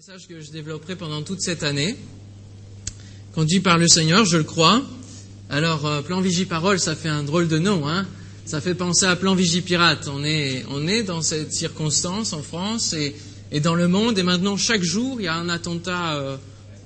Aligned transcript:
message 0.00 0.26
que 0.26 0.40
je 0.40 0.50
développerai 0.50 0.96
pendant 0.96 1.20
toute 1.20 1.42
cette 1.42 1.62
année, 1.62 1.94
conduit 3.34 3.60
par 3.60 3.76
le 3.76 3.86
Seigneur, 3.86 4.24
je 4.24 4.38
le 4.38 4.44
crois. 4.44 4.82
Alors, 5.50 5.84
euh, 5.84 6.00
plan 6.00 6.22
Vigie-Parole, 6.22 6.80
ça 6.80 6.96
fait 6.96 7.10
un 7.10 7.22
drôle 7.22 7.48
de 7.48 7.58
nom, 7.58 7.86
hein 7.86 8.06
Ça 8.46 8.62
fait 8.62 8.74
penser 8.74 9.04
à 9.04 9.14
plan 9.14 9.34
Vigie-Pirate. 9.34 10.08
On 10.10 10.24
est, 10.24 10.64
on 10.70 10.88
est 10.88 11.02
dans 11.02 11.20
cette 11.20 11.52
circonstance 11.52 12.32
en 12.32 12.42
France 12.42 12.94
et, 12.94 13.14
et, 13.52 13.60
dans 13.60 13.74
le 13.74 13.88
monde, 13.88 14.18
et 14.18 14.22
maintenant, 14.22 14.56
chaque 14.56 14.82
jour, 14.82 15.20
il 15.20 15.24
y 15.24 15.28
a 15.28 15.34
un 15.34 15.50
attentat 15.50 16.14
euh, 16.14 16.38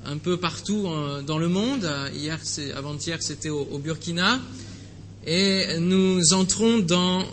un 0.05 0.17
peu 0.17 0.37
partout 0.37 0.89
euh, 0.89 1.23
dans 1.23 1.39
le 1.39 1.47
monde. 1.47 1.89
Hier, 2.17 2.41
avant-hier, 2.75 3.19
c'était 3.21 3.51
au 3.51 3.79
Burkina. 3.79 4.41
Et 5.25 5.79
nous 5.79 6.33
entrons 6.33 6.79
dans 6.79 7.25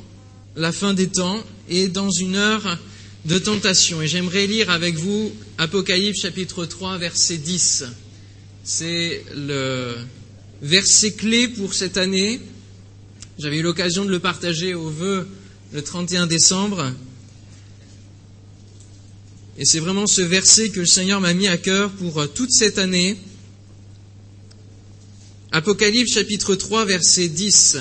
la 0.56 0.72
fin 0.72 0.94
des 0.94 1.08
temps 1.08 1.40
et 1.70 1.88
dans 1.88 2.12
une 2.12 2.36
heure 2.36 2.78
de 3.26 3.38
tentation. 3.38 4.02
Et 4.02 4.08
j'aimerais 4.08 4.48
lire 4.48 4.70
avec 4.70 4.96
vous 4.96 5.32
Apocalypse 5.58 6.22
chapitre 6.22 6.66
3, 6.66 6.98
verset 6.98 7.38
10. 7.38 7.86
C'est 8.64 9.24
le 9.36 9.96
verset 10.62 11.14
clé 11.14 11.48
pour 11.48 11.74
cette 11.74 11.98
année. 11.98 12.40
J'avais 13.40 13.58
eu 13.58 13.62
l'occasion 13.62 14.06
de 14.06 14.10
le 14.12 14.20
partager 14.20 14.74
au 14.74 14.90
vœu 14.90 15.28
le 15.74 15.82
31 15.82 16.28
décembre. 16.28 16.92
Et 19.58 19.66
c'est 19.66 19.80
vraiment 19.80 20.08
ce 20.08 20.22
verset 20.22 20.70
que 20.70 20.80
le 20.80 20.86
Seigneur 20.86 21.22
m'a 21.22 21.34
mis 21.34 21.48
à 21.48 21.58
cœur 21.58 21.92
pour 21.92 22.28
toute 22.34 22.52
cette 22.52 22.78
année. 22.78 23.18
Apocalypse 25.52 26.14
chapitre 26.14 26.56
3, 26.56 26.86
verset 26.86 27.28
10. 27.28 27.78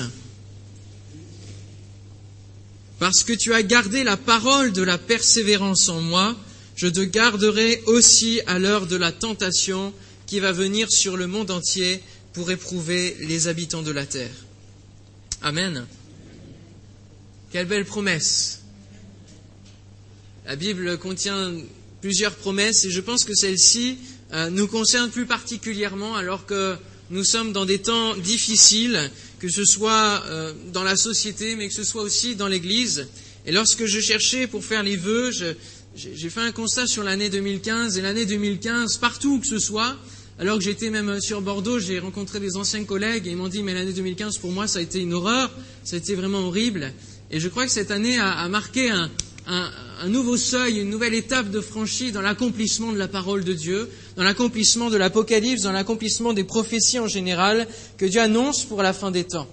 Parce 3.01 3.23
que 3.23 3.33
tu 3.33 3.51
as 3.55 3.63
gardé 3.63 4.03
la 4.03 4.15
parole 4.15 4.73
de 4.73 4.83
la 4.83 4.99
persévérance 4.99 5.89
en 5.89 6.01
moi, 6.01 6.37
je 6.75 6.85
te 6.85 6.99
garderai 6.99 7.81
aussi 7.87 8.41
à 8.45 8.59
l'heure 8.59 8.85
de 8.85 8.95
la 8.95 9.11
tentation 9.11 9.91
qui 10.27 10.39
va 10.39 10.51
venir 10.51 10.87
sur 10.91 11.17
le 11.17 11.25
monde 11.25 11.49
entier 11.49 12.03
pour 12.33 12.51
éprouver 12.51 13.17
les 13.21 13.47
habitants 13.47 13.81
de 13.81 13.89
la 13.89 14.05
terre. 14.05 14.35
Amen. 15.41 15.87
Quelle 17.51 17.65
belle 17.65 17.85
promesse. 17.85 18.61
La 20.45 20.55
Bible 20.55 20.99
contient 20.99 21.55
plusieurs 22.01 22.35
promesses 22.35 22.85
et 22.85 22.91
je 22.91 23.01
pense 23.01 23.23
que 23.23 23.33
celle-ci 23.33 23.97
euh, 24.31 24.51
nous 24.51 24.67
concerne 24.67 25.09
plus 25.09 25.25
particulièrement 25.25 26.15
alors 26.15 26.45
que 26.45 26.77
nous 27.11 27.23
sommes 27.25 27.51
dans 27.51 27.65
des 27.65 27.79
temps 27.79 28.15
difficiles 28.15 29.11
que 29.39 29.49
ce 29.49 29.65
soit 29.65 30.23
euh, 30.27 30.53
dans 30.71 30.83
la 30.83 30.95
société, 30.95 31.55
mais 31.55 31.67
que 31.67 31.73
ce 31.73 31.83
soit 31.83 32.03
aussi 32.03 32.35
dans 32.35 32.47
l'Église. 32.47 33.07
Et 33.45 33.51
lorsque 33.51 33.85
je 33.85 33.99
cherchais 33.99 34.47
pour 34.47 34.63
faire 34.63 34.83
les 34.83 34.95
vœux, 34.95 35.31
j'ai 35.95 36.29
fait 36.29 36.39
un 36.41 36.51
constat 36.51 36.87
sur 36.87 37.03
l'année 37.03 37.29
2015. 37.29 37.97
Et 37.97 38.01
l'année 38.01 38.25
2015, 38.25 38.97
partout 38.97 39.33
où 39.35 39.39
que 39.39 39.47
ce 39.47 39.57
soit, 39.57 39.97
alors 40.39 40.59
que 40.59 40.63
j'étais 40.63 40.89
même 40.89 41.19
sur 41.19 41.41
Bordeaux, 41.41 41.79
j'ai 41.79 41.99
rencontré 41.99 42.39
des 42.39 42.55
anciens 42.55 42.83
collègues 42.83 43.27
et 43.27 43.31
ils 43.31 43.35
m'ont 43.37 43.47
dit, 43.47 43.63
mais 43.63 43.73
l'année 43.73 43.93
2015, 43.93 44.37
pour 44.37 44.51
moi, 44.51 44.67
ça 44.67 44.79
a 44.79 44.81
été 44.83 44.99
une 44.99 45.13
horreur, 45.13 45.51
ça 45.83 45.95
a 45.95 45.99
été 45.99 46.15
vraiment 46.15 46.47
horrible. 46.47 46.93
Et 47.31 47.39
je 47.39 47.47
crois 47.47 47.65
que 47.65 47.71
cette 47.71 47.91
année 47.91 48.19
a, 48.19 48.47
marqué 48.47 48.89
un, 48.89 49.09
un, 49.47 49.71
un, 50.01 50.07
nouveau 50.09 50.37
seuil, 50.37 50.79
une 50.79 50.89
nouvelle 50.89 51.15
étape 51.15 51.49
de 51.49 51.61
franchie 51.61 52.11
dans 52.11 52.21
l'accomplissement 52.21 52.91
de 52.91 52.97
la 52.97 53.07
parole 53.07 53.43
de 53.43 53.53
Dieu, 53.53 53.89
dans 54.15 54.23
l'accomplissement 54.23 54.89
de 54.89 54.97
l'Apocalypse, 54.97 55.63
dans 55.63 55.71
l'accomplissement 55.71 56.33
des 56.33 56.43
prophéties 56.43 56.99
en 56.99 57.07
général 57.07 57.67
que 57.97 58.05
Dieu 58.05 58.21
annonce 58.21 58.63
pour 58.63 58.81
la 58.81 58.93
fin 58.93 59.11
des 59.11 59.23
temps. 59.23 59.47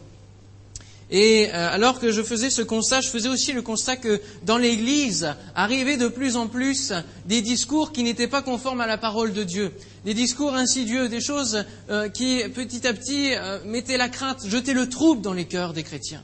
Et 1.10 1.48
euh, 1.48 1.70
alors 1.72 2.00
que 2.00 2.12
je 2.12 2.22
faisais 2.22 2.50
ce 2.50 2.60
constat, 2.60 3.00
je 3.00 3.08
faisais 3.08 3.30
aussi 3.30 3.52
le 3.52 3.62
constat 3.62 3.96
que 3.96 4.20
dans 4.44 4.58
l'Église 4.58 5.34
arrivaient 5.54 5.96
de 5.96 6.08
plus 6.08 6.36
en 6.36 6.48
plus 6.48 6.92
des 7.24 7.40
discours 7.40 7.92
qui 7.92 8.02
n'étaient 8.02 8.28
pas 8.28 8.42
conformes 8.42 8.82
à 8.82 8.86
la 8.86 8.98
parole 8.98 9.32
de 9.32 9.42
Dieu, 9.42 9.72
des 10.04 10.12
discours 10.12 10.54
insidieux, 10.54 11.08
des 11.08 11.22
choses 11.22 11.64
euh, 11.88 12.10
qui 12.10 12.42
petit 12.54 12.86
à 12.86 12.92
petit 12.92 13.32
euh, 13.34 13.58
mettaient 13.64 13.96
la 13.96 14.10
crainte, 14.10 14.46
jetaient 14.46 14.74
le 14.74 14.88
trouble 14.88 15.22
dans 15.22 15.32
les 15.32 15.46
cœurs 15.46 15.72
des 15.72 15.82
chrétiens 15.82 16.22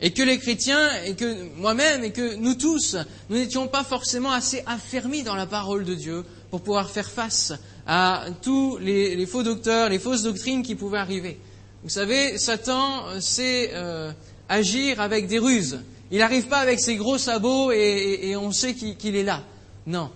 et 0.00 0.12
que 0.12 0.22
les 0.22 0.38
chrétiens, 0.38 0.88
et 1.04 1.14
que 1.14 1.54
moi-même, 1.56 2.04
et 2.04 2.12
que 2.12 2.34
nous 2.36 2.54
tous, 2.54 2.96
nous 3.28 3.36
n'étions 3.36 3.68
pas 3.68 3.84
forcément 3.84 4.32
assez 4.32 4.62
affermis 4.66 5.22
dans 5.22 5.34
la 5.34 5.46
parole 5.46 5.84
de 5.84 5.94
Dieu 5.94 6.24
pour 6.50 6.62
pouvoir 6.62 6.90
faire 6.90 7.10
face 7.10 7.52
à 7.92 8.26
tous 8.40 8.78
les, 8.78 9.26
faux 9.26 9.42
docteurs, 9.42 9.88
les 9.88 9.98
fausses 9.98 10.22
doctrines 10.22 10.62
qui 10.62 10.76
pouvaient 10.76 10.98
arriver. 10.98 11.40
Vous 11.82 11.88
savez, 11.88 12.38
Satan 12.38 13.20
sait 13.20 13.72
euh, 13.74 14.12
agir 14.48 15.00
avec 15.00 15.26
des 15.26 15.40
ruses. 15.40 15.80
Il 16.12 16.18
n'arrive 16.18 16.46
pas 16.46 16.58
avec 16.58 16.78
ses 16.78 16.94
gros 16.94 17.18
sabots 17.18 17.72
et, 17.72 18.36
on 18.36 18.52
sait 18.52 18.74
qu'il 18.74 18.96
qu 18.96 19.08
est 19.08 19.24
là. 19.24 19.42
Non. 19.88 20.08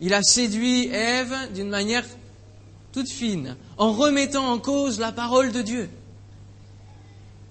Il 0.00 0.14
a 0.14 0.22
séduit 0.24 0.88
Ève 0.88 1.32
d'une 1.54 1.68
manière 1.68 2.04
toute 2.90 3.08
fine, 3.08 3.54
en 3.78 3.92
remettant 3.92 4.50
en 4.50 4.58
cause 4.58 4.98
la 4.98 5.12
parole 5.12 5.52
de 5.52 5.62
Dieu. 5.62 5.88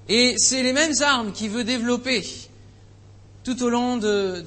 Et 0.09 0.35
c'est 0.37 0.63
les 0.63 0.73
mêmes 0.73 1.01
armes 1.01 1.31
qu'il 1.31 1.51
veut 1.51 1.63
développer 1.63 2.27
tout 3.45 3.63
au 3.63 3.69
long 3.69 3.95
de, 3.95 4.43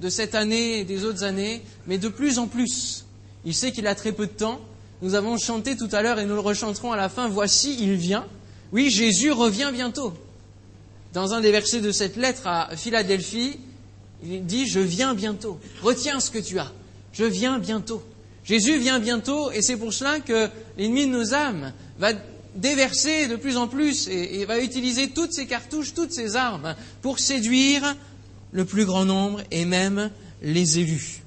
de, 0.00 0.08
cette 0.08 0.34
année 0.34 0.80
et 0.80 0.84
des 0.84 1.04
autres 1.04 1.22
années, 1.22 1.62
mais 1.86 1.98
de 1.98 2.08
plus 2.08 2.40
en 2.40 2.48
plus. 2.48 3.05
Il 3.46 3.54
sait 3.54 3.70
qu'il 3.70 3.86
a 3.86 3.94
très 3.94 4.12
peu 4.12 4.26
de 4.26 4.32
temps. 4.32 4.60
Nous 5.02 5.14
avons 5.14 5.38
chanté 5.38 5.76
tout 5.76 5.88
à 5.92 6.02
l'heure 6.02 6.18
et 6.18 6.26
nous 6.26 6.34
le 6.34 6.40
rechanterons 6.40 6.90
à 6.90 6.96
la 6.96 7.08
fin. 7.08 7.28
Voici, 7.28 7.76
il 7.80 7.94
vient. 7.94 8.26
Oui, 8.72 8.90
Jésus 8.90 9.30
revient 9.30 9.70
bientôt. 9.72 10.12
Dans 11.12 11.32
un 11.32 11.40
des 11.40 11.52
versets 11.52 11.80
de 11.80 11.92
cette 11.92 12.16
lettre 12.16 12.46
à 12.46 12.76
Philadelphie, 12.76 13.60
il 14.24 14.44
dit 14.44 14.66
Je 14.66 14.80
viens 14.80 15.14
bientôt. 15.14 15.60
Retiens 15.80 16.18
ce 16.18 16.32
que 16.32 16.40
tu 16.40 16.58
as. 16.58 16.72
Je 17.12 17.24
viens 17.24 17.60
bientôt. 17.60 18.02
Jésus 18.44 18.78
vient 18.78 18.98
bientôt 18.98 19.52
et 19.52 19.62
c'est 19.62 19.76
pour 19.76 19.92
cela 19.92 20.18
que 20.18 20.48
l'ennemi 20.76 21.06
de 21.06 21.12
nos 21.12 21.32
âmes 21.32 21.72
va 21.98 22.12
déverser 22.56 23.28
de 23.28 23.36
plus 23.36 23.56
en 23.56 23.68
plus 23.68 24.08
et, 24.08 24.44
va 24.44 24.58
utiliser 24.60 25.10
toutes 25.10 25.32
ses 25.32 25.46
cartouches, 25.46 25.94
toutes 25.94 26.12
ses 26.12 26.36
armes 26.36 26.74
pour 27.00 27.20
séduire 27.20 27.96
le 28.50 28.64
plus 28.64 28.84
grand 28.84 29.04
nombre 29.04 29.40
et 29.50 29.64
même 29.64 30.10
les 30.42 30.78
élus. 30.78 31.25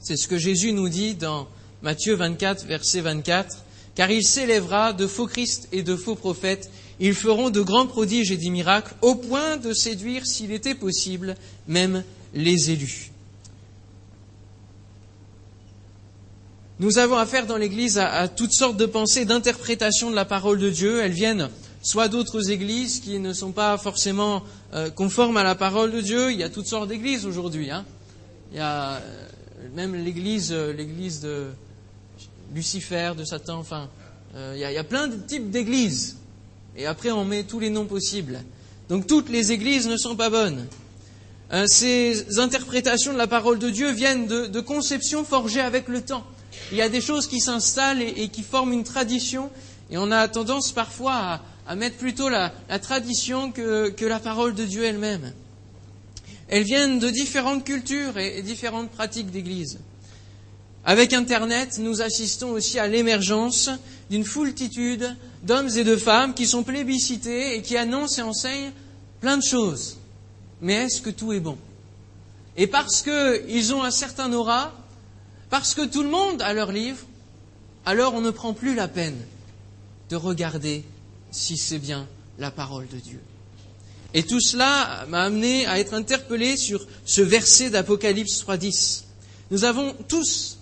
C'est 0.00 0.16
ce 0.16 0.28
que 0.28 0.38
Jésus 0.38 0.72
nous 0.72 0.88
dit 0.88 1.14
dans 1.14 1.48
Matthieu 1.82 2.14
24, 2.14 2.66
verset 2.66 3.00
24. 3.00 3.64
Car 3.94 4.10
il 4.10 4.24
s'élèvera 4.24 4.92
de 4.92 5.06
faux 5.06 5.26
Christ 5.26 5.68
et 5.72 5.82
de 5.82 5.96
faux 5.96 6.14
prophètes. 6.14 6.70
Ils 7.00 7.14
feront 7.14 7.50
de 7.50 7.60
grands 7.60 7.86
prodiges 7.86 8.30
et 8.30 8.36
des 8.36 8.50
miracles 8.50 8.94
au 9.02 9.16
point 9.16 9.56
de 9.56 9.72
séduire, 9.72 10.24
s'il 10.26 10.52
était 10.52 10.74
possible, 10.74 11.34
même 11.66 12.04
les 12.34 12.70
élus. 12.70 13.10
Nous 16.80 16.98
avons 16.98 17.16
affaire 17.16 17.46
dans 17.46 17.56
l'Église 17.56 17.98
à, 17.98 18.28
toutes 18.28 18.52
sortes 18.52 18.76
de 18.76 18.86
pensées, 18.86 19.24
d'interprétations 19.24 20.10
de 20.10 20.14
la 20.14 20.24
parole 20.24 20.60
de 20.60 20.70
Dieu. 20.70 21.00
Elles 21.00 21.10
viennent 21.12 21.48
soit 21.82 22.06
d'autres 22.06 22.50
églises 22.50 23.00
qui 23.00 23.18
ne 23.18 23.32
sont 23.32 23.50
pas 23.50 23.76
forcément 23.78 24.44
euh, 24.74 24.90
conformes 24.90 25.38
à 25.38 25.42
la 25.42 25.56
parole 25.56 25.90
de 25.90 26.00
Dieu. 26.00 26.30
Il 26.30 26.38
y 26.38 26.44
a 26.44 26.50
toutes 26.50 26.68
sortes 26.68 26.88
d'églises 26.88 27.26
aujourd'hui. 27.26 27.72
Hein. 27.72 27.84
Il 28.52 28.58
y 28.58 28.60
a 28.60 28.92
euh, 28.92 29.28
même 29.74 29.94
l'Église, 29.94 30.52
euh, 30.52 30.72
l'Église 30.72 31.20
de 31.20 31.46
Lucifer, 32.54 33.12
de 33.16 33.24
Satan. 33.24 33.58
Enfin, 33.58 33.88
euh, 34.34 34.54
il 34.56 34.60
y, 34.60 34.76
a, 34.76 34.84
plein 34.84 35.08
de 35.08 35.16
types 35.16 35.50
d'églises. 35.50 36.16
Et 36.76 36.86
après, 36.86 37.10
on 37.10 37.24
met 37.24 37.44
tous 37.44 37.60
les 37.60 37.70
noms 37.70 37.86
possibles. 37.86 38.40
Donc 38.88 39.06
toutes 39.06 39.28
les 39.28 39.52
églises 39.52 39.88
ne 39.88 39.96
sont 39.96 40.16
pas 40.16 40.30
bonnes. 40.30 40.66
Euh, 41.52 41.64
ces 41.66 42.38
interprétations 42.38 43.12
de 43.12 43.18
la 43.18 43.26
parole 43.26 43.58
de 43.58 43.70
Dieu 43.70 43.90
viennent 43.90 44.26
de, 44.26 44.60
conceptions 44.60 45.24
forgées 45.24 45.60
avec 45.60 45.88
le 45.88 46.02
temps 46.02 46.24
il 46.72 46.78
y 46.78 46.82
a 46.82 46.88
des 46.88 47.00
choses 47.00 47.26
qui 47.26 47.40
s'installent 47.40 48.02
et, 48.02 48.28
qui 48.28 48.42
forment 48.42 48.72
une 48.72 48.84
tradition, 48.84 49.50
et 49.90 49.98
on 49.98 50.10
a 50.10 50.28
tendance 50.28 50.72
parfois 50.72 51.40
à, 51.66 51.76
mettre 51.76 51.96
plutôt 51.96 52.28
la, 52.28 52.50
tradition 52.80 53.52
que, 53.52 53.90
que, 53.90 54.04
la 54.04 54.18
parole 54.18 54.54
de 54.54 54.64
Dieu 54.64 54.84
elle-même. 54.84 55.32
Elles 56.48 56.64
viennent 56.64 56.98
de 56.98 57.10
différentes 57.10 57.64
cultures 57.64 58.18
et, 58.18 58.42
différentes 58.42 58.90
pratiques 58.90 59.30
d'Église. 59.30 59.78
Avec 60.84 61.12
Internet, 61.12 61.78
nous 61.78 62.00
assistons 62.00 62.50
aussi 62.50 62.78
à 62.78 62.86
l'émergence 62.86 63.68
d'une 64.08 64.24
foultitude 64.24 65.14
d'hommes 65.42 65.68
et 65.76 65.84
de 65.84 65.96
femmes 65.96 66.32
qui 66.32 66.46
sont 66.46 66.62
plébiscités 66.62 67.56
et 67.56 67.62
qui 67.62 67.76
annoncent 67.76 68.22
et 68.22 68.24
enseignent 68.24 68.72
plein 69.20 69.36
de 69.36 69.42
choses. 69.42 69.98
Mais 70.62 70.74
est-ce 70.74 71.02
que 71.02 71.10
tout 71.10 71.32
est 71.32 71.40
bon? 71.40 71.58
Et 72.56 72.66
parce 72.66 73.02
qu'ils 73.02 73.74
ont 73.74 73.84
un 73.84 73.90
certain 73.90 74.32
aura, 74.32 74.72
parce 75.50 75.74
que 75.74 75.84
tout 75.84 76.02
le 76.02 76.08
monde 76.08 76.40
a 76.40 76.54
leur 76.54 76.72
livre, 76.72 77.04
alors 77.84 78.14
on 78.14 78.20
ne 78.20 78.30
prend 78.30 78.54
plus 78.54 78.74
la 78.74 78.88
peine 78.88 79.18
de 80.08 80.16
regarder 80.16 80.84
si 81.30 81.58
c'est 81.58 81.78
bien 81.78 82.08
la 82.38 82.50
parole 82.50 82.88
de 82.88 82.98
Dieu. 82.98 83.20
Et 84.14 84.22
tout 84.22 84.40
cela 84.40 85.06
m'a 85.08 85.24
amené 85.24 85.66
à 85.66 85.78
être 85.78 85.94
interpellé 85.94 86.56
sur 86.56 86.86
ce 87.04 87.20
verset 87.20 87.70
d'Apocalypse 87.70 88.42
3.10. 88.42 89.02
Nous 89.50 89.64
avons 89.64 89.94
tous 90.08 90.58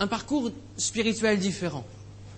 un 0.00 0.06
parcours 0.06 0.50
spirituel 0.76 1.38
différent. 1.38 1.84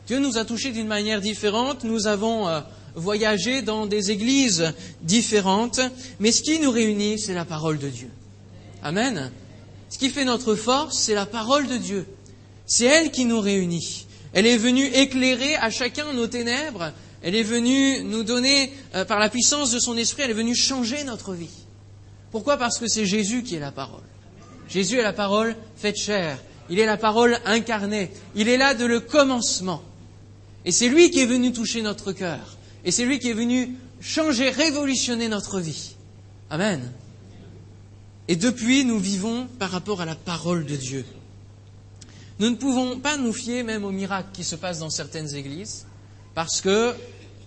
Dieu 0.07 0.19
nous 0.19 0.39
a 0.39 0.45
touchés 0.45 0.73
d'une 0.73 0.87
manière 0.87 1.21
différente, 1.21 1.85
nous 1.85 2.07
avons 2.07 2.49
euh, 2.49 2.61
voyagé 2.95 3.63
dans 3.63 3.87
des 3.87 4.11
églises 4.11 4.73
différentes, 5.03 5.81
mais 6.21 6.33
ce 6.33 6.43
qui 6.43 6.61
nous 6.61 6.71
réunit, 6.71 7.19
c'est 7.19 7.35
la 7.35 7.45
parole 7.45 7.79
de 7.79 7.89
Dieu. 7.89 8.11
Amen. 8.83 9.33
Ce 9.89 9.99
qui 9.99 10.11
fait 10.11 10.25
notre 10.25 10.55
force, 10.55 10.99
c'est 10.99 11.15
la 11.15 11.27
parole 11.27 11.67
de 11.67 11.77
Dieu. 11.77 12.07
C'est 12.67 12.85
elle 12.85 13.11
qui 13.11 13.25
nous 13.25 13.41
réunit. 13.41 14.07
Elle 14.33 14.47
est 14.47 14.57
venue 14.57 14.85
éclairer 14.85 15.57
à 15.57 15.71
chacun 15.71 16.13
nos 16.13 16.27
ténèbres. 16.27 16.93
Elle 17.23 17.35
est 17.35 17.43
venue 17.43 18.03
nous 18.05 18.23
donner, 18.23 18.73
euh, 18.95 19.05
par 19.05 19.19
la 19.19 19.29
puissance 19.29 19.71
de 19.71 19.79
son 19.79 19.97
esprit, 19.97 20.23
elle 20.23 20.31
est 20.31 20.35
venue 20.35 20.55
changer 20.55 21.05
notre 21.05 21.33
vie. 21.35 21.51
Pourquoi? 22.31 22.57
Parce 22.57 22.79
que 22.79 22.89
c'est 22.89 23.07
Jésus 23.07 23.43
qui 23.43 23.57
est 23.57 23.61
la 23.61 23.73
parole. 23.73 24.03
Jésus 24.69 24.99
est 24.99 25.03
la 25.03 25.13
parole 25.13 25.57
faite 25.77 25.97
chair. 25.97 26.39
Il 26.69 26.79
est 26.79 26.87
la 26.87 26.97
parole 26.97 27.39
incarnée. 27.45 28.11
Il 28.35 28.49
est 28.49 28.57
là 28.57 28.75
de 28.75 28.85
le 28.85 29.01
commencement. 29.01 29.83
Et 30.65 30.73
c'est 30.73 30.89
lui 30.89 31.11
qui 31.11 31.21
est 31.21 31.27
venu 31.27 31.53
toucher 31.53 31.83
notre 31.83 32.13
cœur. 32.13 32.57
Et 32.85 32.91
c'est 32.91 33.05
lui 33.05 33.19
qui 33.19 33.31
est 33.31 33.35
venu 33.35 33.77
changer, 34.01 34.51
révolutionner 34.51 35.29
notre 35.29 35.61
vie. 35.61 35.95
Amen. 36.51 36.93
Et 38.29 38.37
depuis, 38.37 38.85
nous 38.85 38.99
vivons 38.99 39.47
par 39.59 39.71
rapport 39.71 40.01
à 40.01 40.05
la 40.05 40.17
parole 40.17 40.67
de 40.67 40.77
Dieu. 40.77 41.05
Nous 42.39 42.51
ne 42.51 42.57
pouvons 42.57 42.99
pas 42.99 43.17
nous 43.17 43.33
fier 43.33 43.63
même 43.63 43.85
aux 43.85 43.93
miracles 43.93 44.29
qui 44.33 44.45
se 44.45 44.57
passent 44.57 44.81
dans 44.81 44.91
certaines 44.91 45.35
églises, 45.35 45.86
parce 46.37 46.61
que 46.61 46.93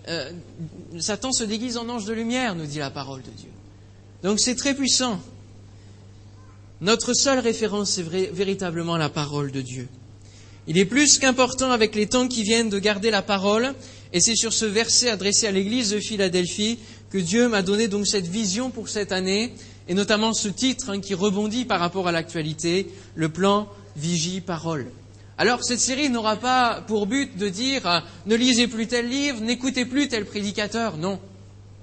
euh, 0.08 0.32
Satan 0.98 1.32
se 1.32 1.44
déguise 1.44 1.78
en 1.78 1.88
ange 1.90 2.06
de 2.06 2.14
lumière, 2.14 2.56
nous 2.56 2.66
dit 2.66 2.80
la 2.80 2.90
parole 2.90 3.22
de 3.22 3.30
Dieu. 3.30 3.52
Donc 4.24 4.40
c'est 4.40 4.56
très 4.56 4.74
puissant. 4.74 5.22
Notre 6.82 7.14
seule 7.14 7.38
référence, 7.38 7.92
c'est 7.92 8.02
véritablement 8.02 8.98
la 8.98 9.10
parole 9.10 9.52
de 9.52 9.62
Dieu. 9.62 9.88
Il 10.66 10.80
est 10.80 10.86
plus 10.86 11.20
qu'important 11.20 11.72
avec 11.72 11.94
les 11.94 12.08
temps 12.08 12.28
qui 12.28 12.42
viennent 12.42 12.70
de 12.70 12.80
garder 12.80 13.12
la 13.12 13.22
parole, 13.22 13.76
et 14.12 14.22
c'est 14.22 14.36
sur 14.36 14.54
ce 14.54 14.66
verset 14.66 15.12
adressé 15.12 15.46
à 15.46 15.52
l'église 15.52 15.92
de 15.92 16.00
Philadelphie 16.00 16.80
que 17.12 17.20
Dieu 17.20 17.48
m'a 17.48 17.62
donné 17.62 17.88
cette 18.06 18.28
vision 18.28 18.72
pour 18.72 18.90
cette 18.90 19.12
année, 19.12 19.54
et 19.88 19.94
notamment 19.94 20.34
ce 20.34 20.48
titre 20.48 20.90
hein, 20.90 21.00
qui 21.00 21.14
rebondit 21.14 21.66
par 21.66 21.80
rapport 21.80 22.08
à 22.08 22.12
l'actualité, 22.12 22.88
le 23.14 23.30
plan 23.30 23.68
Vigie 23.96 24.42
Parole. 24.42 24.88
Alors 25.40 25.64
cette 25.64 25.80
série 25.80 26.10
n'aura 26.10 26.36
pas 26.36 26.84
pour 26.86 27.08
but 27.08 27.38
de 27.38 27.48
dire 27.48 27.88
euh, 27.88 28.02
ne 28.26 28.36
lisez 28.36 28.68
plus 28.68 28.88
tel 28.88 29.08
livre, 29.08 29.40
n'écoutez 29.40 29.86
plus 29.86 30.10
tel 30.10 30.26
prédicateur, 30.26 30.98
non, 30.98 31.18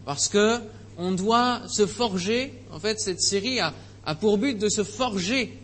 parce 0.04 0.28
que 0.28 0.58
on 0.98 1.12
doit 1.12 1.62
se 1.66 1.86
forger. 1.86 2.52
En 2.70 2.78
fait, 2.78 3.00
cette 3.00 3.22
série 3.22 3.58
a, 3.60 3.72
a 4.04 4.14
pour 4.14 4.36
but 4.36 4.58
de 4.58 4.68
se 4.68 4.84
forger 4.84 5.58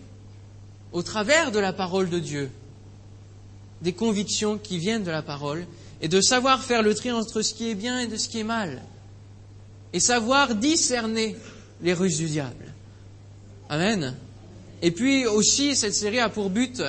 au 0.92 1.02
travers 1.02 1.52
de 1.52 1.58
la 1.58 1.74
parole 1.74 2.08
de 2.08 2.18
Dieu 2.18 2.50
des 3.82 3.92
convictions 3.92 4.56
qui 4.56 4.78
viennent 4.78 5.04
de 5.04 5.10
la 5.10 5.22
parole 5.22 5.66
et 6.00 6.08
de 6.08 6.22
savoir 6.22 6.62
faire 6.62 6.82
le 6.82 6.94
tri 6.94 7.12
entre 7.12 7.42
ce 7.42 7.52
qui 7.52 7.68
est 7.68 7.74
bien 7.74 7.98
et 8.00 8.06
de 8.06 8.16
ce 8.16 8.30
qui 8.30 8.40
est 8.40 8.44
mal 8.44 8.80
et 9.92 10.00
savoir 10.00 10.54
discerner 10.54 11.36
les 11.82 11.92
ruses 11.92 12.16
du 12.16 12.26
diable. 12.26 12.72
Amen. 13.68 14.16
Et 14.80 14.92
puis 14.92 15.26
aussi, 15.26 15.76
cette 15.76 15.94
série 15.94 16.20
a 16.20 16.30
pour 16.30 16.48
but 16.48 16.82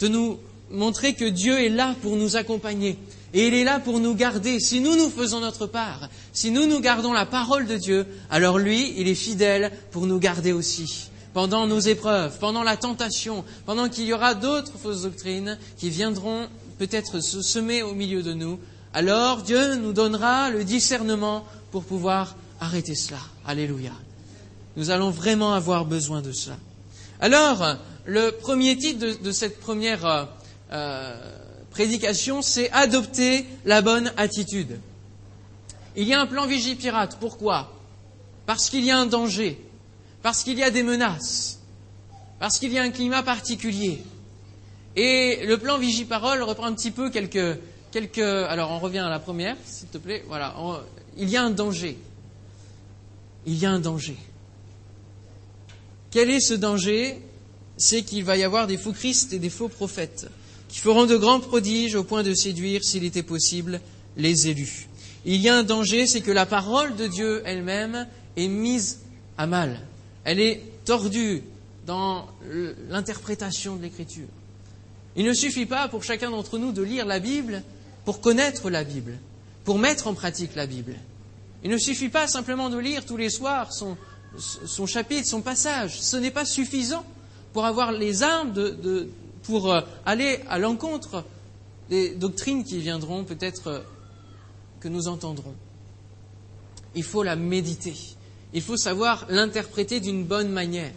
de 0.00 0.08
nous 0.08 0.38
montrer 0.70 1.14
que 1.14 1.24
Dieu 1.24 1.58
est 1.58 1.68
là 1.68 1.94
pour 2.02 2.16
nous 2.16 2.36
accompagner. 2.36 2.98
Et 3.32 3.46
il 3.46 3.54
est 3.54 3.64
là 3.64 3.78
pour 3.78 4.00
nous 4.00 4.14
garder. 4.14 4.58
Si 4.58 4.80
nous, 4.80 4.96
nous 4.96 5.10
faisons 5.10 5.40
notre 5.40 5.66
part, 5.66 6.08
si 6.32 6.50
nous, 6.50 6.66
nous 6.66 6.80
gardons 6.80 7.12
la 7.12 7.26
parole 7.26 7.66
de 7.66 7.76
Dieu, 7.76 8.06
alors 8.30 8.58
lui, 8.58 8.94
il 8.96 9.08
est 9.08 9.14
fidèle 9.14 9.70
pour 9.92 10.06
nous 10.06 10.18
garder 10.18 10.52
aussi. 10.52 11.10
Pendant 11.32 11.66
nos 11.66 11.78
épreuves, 11.78 12.38
pendant 12.38 12.64
la 12.64 12.76
tentation, 12.76 13.44
pendant 13.66 13.88
qu'il 13.88 14.04
y 14.04 14.12
aura 14.12 14.34
d'autres 14.34 14.76
fausses 14.78 15.02
doctrines 15.02 15.58
qui 15.76 15.90
viendront 15.90 16.48
peut-être 16.78 17.20
se 17.20 17.40
semer 17.40 17.82
au 17.82 17.94
milieu 17.94 18.22
de 18.22 18.32
nous, 18.32 18.58
alors 18.92 19.42
Dieu 19.42 19.76
nous 19.76 19.92
donnera 19.92 20.50
le 20.50 20.64
discernement 20.64 21.44
pour 21.70 21.84
pouvoir 21.84 22.34
arrêter 22.60 22.96
cela. 22.96 23.20
Alléluia. 23.46 23.92
Nous 24.76 24.90
allons 24.90 25.10
vraiment 25.10 25.52
avoir 25.52 25.84
besoin 25.84 26.20
de 26.20 26.32
cela. 26.32 26.56
Alors, 27.20 27.76
le 28.06 28.30
premier 28.30 28.76
titre 28.76 29.22
de, 29.22 29.32
cette 29.32 29.60
première 29.60 30.28
euh, 30.72 31.16
prédication, 31.70 32.42
c'est 32.42 32.70
adopter 32.70 33.46
la 33.64 33.82
bonne 33.82 34.12
attitude. 34.16 34.78
Il 35.96 36.06
y 36.06 36.14
a 36.14 36.20
un 36.20 36.26
plan 36.26 36.46
Vigipirate. 36.46 37.16
Pourquoi? 37.18 37.72
Parce 38.46 38.70
qu'il 38.70 38.84
y 38.84 38.90
a 38.90 38.98
un 38.98 39.06
danger, 39.06 39.58
parce 40.22 40.42
qu'il 40.42 40.58
y 40.58 40.62
a 40.62 40.70
des 40.70 40.82
menaces, 40.82 41.60
parce 42.38 42.58
qu'il 42.58 42.72
y 42.72 42.78
a 42.78 42.82
un 42.82 42.90
climat 42.90 43.22
particulier. 43.22 44.02
Et 44.96 45.46
le 45.46 45.56
plan 45.58 45.78
Vigiparole 45.78 46.42
reprend 46.42 46.66
un 46.66 46.74
petit 46.74 46.90
peu 46.90 47.10
quelques, 47.10 47.58
quelques. 47.92 48.18
Alors, 48.18 48.72
on 48.72 48.78
revient 48.78 48.98
à 48.98 49.08
la 49.08 49.20
première, 49.20 49.56
s'il 49.64 49.88
te 49.88 49.98
plaît. 49.98 50.24
Voilà. 50.26 50.54
il 51.16 51.28
y 51.28 51.36
a 51.36 51.42
un 51.42 51.50
danger. 51.50 51.96
Il 53.46 53.56
y 53.56 53.66
a 53.66 53.70
un 53.70 53.78
danger. 53.78 54.16
Quel 56.10 56.30
est 56.30 56.40
ce 56.40 56.54
danger? 56.54 57.20
C'est 57.76 58.02
qu'il 58.02 58.24
va 58.24 58.36
y 58.36 58.42
avoir 58.42 58.66
des 58.66 58.76
faux 58.76 58.92
Christ 58.92 59.32
et 59.32 59.38
des 59.38 59.48
faux 59.48 59.68
prophètes 59.68 60.26
qui 60.70 60.78
feront 60.78 61.06
de 61.06 61.16
grands 61.16 61.40
prodiges 61.40 61.96
au 61.96 62.04
point 62.04 62.22
de 62.22 62.32
séduire, 62.32 62.84
s'il 62.84 63.04
était 63.04 63.22
possible, 63.22 63.80
les 64.16 64.48
élus. 64.48 64.88
Il 65.24 65.36
y 65.36 65.48
a 65.48 65.56
un 65.56 65.64
danger, 65.64 66.06
c'est 66.06 66.20
que 66.20 66.30
la 66.30 66.46
parole 66.46 66.96
de 66.96 67.06
Dieu 67.06 67.42
elle-même 67.44 68.06
est 68.36 68.48
mise 68.48 69.00
à 69.36 69.46
mal. 69.46 69.80
Elle 70.24 70.40
est 70.40 70.62
tordue 70.84 71.42
dans 71.86 72.26
l'interprétation 72.88 73.76
de 73.76 73.82
l'Écriture. 73.82 74.28
Il 75.16 75.24
ne 75.24 75.34
suffit 75.34 75.66
pas 75.66 75.88
pour 75.88 76.04
chacun 76.04 76.30
d'entre 76.30 76.58
nous 76.58 76.72
de 76.72 76.82
lire 76.82 77.04
la 77.04 77.18
Bible 77.18 77.62
pour 78.04 78.20
connaître 78.20 78.70
la 78.70 78.84
Bible, 78.84 79.18
pour 79.64 79.78
mettre 79.78 80.06
en 80.06 80.14
pratique 80.14 80.54
la 80.54 80.66
Bible. 80.66 80.94
Il 81.64 81.70
ne 81.70 81.78
suffit 81.78 82.08
pas 82.08 82.26
simplement 82.26 82.70
de 82.70 82.78
lire 82.78 83.04
tous 83.04 83.16
les 83.16 83.28
soirs 83.28 83.72
son, 83.72 83.96
chapitre, 84.86 85.28
son 85.28 85.42
passage. 85.42 86.00
Ce 86.00 86.16
n'est 86.16 86.30
pas 86.30 86.44
suffisant 86.44 87.04
pour 87.52 87.66
avoir 87.66 87.92
les 87.92 88.22
armes 88.22 88.52
de, 88.52 89.08
pour 89.42 89.72
euh, 89.72 89.80
aller 90.06 90.40
à 90.48 90.58
l'encontre 90.58 91.24
des 91.88 92.10
doctrines 92.14 92.64
qui 92.64 92.78
viendront 92.78 93.24
peut-être 93.24 93.66
euh, 93.68 93.80
que 94.80 94.88
nous 94.88 95.08
entendrons. 95.08 95.54
Il 96.94 97.04
faut 97.04 97.22
la 97.22 97.36
méditer. 97.36 97.94
Il 98.52 98.62
faut 98.62 98.76
savoir 98.76 99.26
l'interpréter 99.28 100.00
d'une 100.00 100.24
bonne 100.24 100.50
manière. 100.50 100.92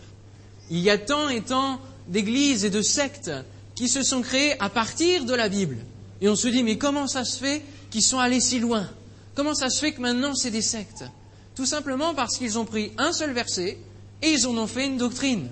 Il 0.70 0.80
y 0.80 0.90
a 0.90 0.98
tant 0.98 1.30
et 1.30 1.42
tant 1.42 1.80
d'églises 2.08 2.66
et 2.66 2.70
de 2.70 2.82
sectes 2.82 3.32
qui 3.76 3.88
se 3.90 4.04
sont 4.04 4.22
créées 4.22 4.60
à 4.60 4.70
partir 4.70 5.26
de 5.26 5.34
la 5.34 5.50
Bible. 5.50 5.78
Et 6.22 6.30
on 6.30 6.36
se 6.36 6.48
dit, 6.48 6.64
mais 6.64 6.78
comment 6.78 7.08
ça 7.08 7.26
se 7.26 7.38
fait 7.38 7.62
qu'ils 7.92 8.04
sont 8.04 8.20
allés 8.20 8.40
si 8.40 8.60
loin? 8.60 8.88
Comment 9.36 9.56
ça 9.56 9.70
se 9.70 9.80
fait 9.80 9.92
que 9.94 10.02
maintenant 10.02 10.36
c'est 10.36 10.52
des 10.52 10.62
sectes? 10.62 11.04
Tout 11.56 11.66
simplement 11.66 12.14
parce 12.14 12.38
qu'ils 12.38 12.58
ont 12.58 12.66
pris 12.66 12.92
un 12.98 13.12
seul 13.12 13.32
verset 13.32 13.78
et 14.22 14.30
ils 14.30 14.48
en 14.48 14.58
ont 14.58 14.68
fait 14.68 14.86
une 14.86 14.98
doctrine. 14.98 15.50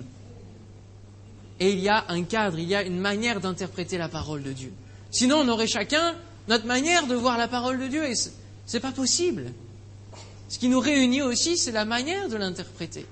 Et 1.62 1.70
il 1.70 1.78
y 1.78 1.88
a 1.88 2.06
un 2.08 2.24
cadre, 2.24 2.58
il 2.58 2.68
y 2.68 2.74
a 2.74 2.82
une 2.82 2.98
manière 2.98 3.38
d'interpréter 3.38 3.96
la 3.96 4.08
parole 4.08 4.42
de 4.42 4.50
Dieu. 4.50 4.72
Sinon, 5.12 5.42
on 5.42 5.48
aurait 5.48 5.68
chacun 5.68 6.16
notre 6.48 6.66
manière 6.66 7.06
de 7.06 7.14
voir 7.14 7.38
la 7.38 7.46
parole 7.46 7.78
de 7.78 7.86
Dieu 7.86 8.04
et 8.04 8.16
ce 8.16 8.30
n'est 8.72 8.80
pas 8.80 8.90
possible. 8.90 9.44
Ce 10.48 10.58
qui 10.58 10.68
nous 10.68 10.80
réunit 10.80 11.22
aussi, 11.22 11.56
c'est 11.56 11.70
la 11.70 11.84
manière 11.84 12.28
de 12.28 12.36
l'interpréter. 12.36 13.06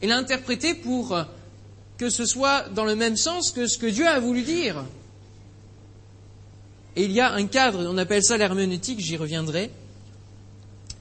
Et 0.00 0.06
l'interpréter 0.06 0.72
pour 0.72 1.14
que 1.98 2.08
ce 2.08 2.24
soit 2.24 2.70
dans 2.70 2.86
le 2.86 2.96
même 2.96 3.18
sens 3.18 3.50
que 3.50 3.66
ce 3.66 3.76
que 3.76 3.86
Dieu 3.86 4.08
a 4.08 4.18
voulu 4.18 4.40
dire. 4.40 4.82
Et 6.96 7.04
il 7.04 7.12
y 7.12 7.20
a 7.20 7.34
un 7.34 7.46
cadre, 7.48 7.86
on 7.86 7.98
appelle 7.98 8.24
ça 8.24 8.38
l'herméneutique, 8.38 8.98
j'y 8.98 9.18
reviendrai, 9.18 9.70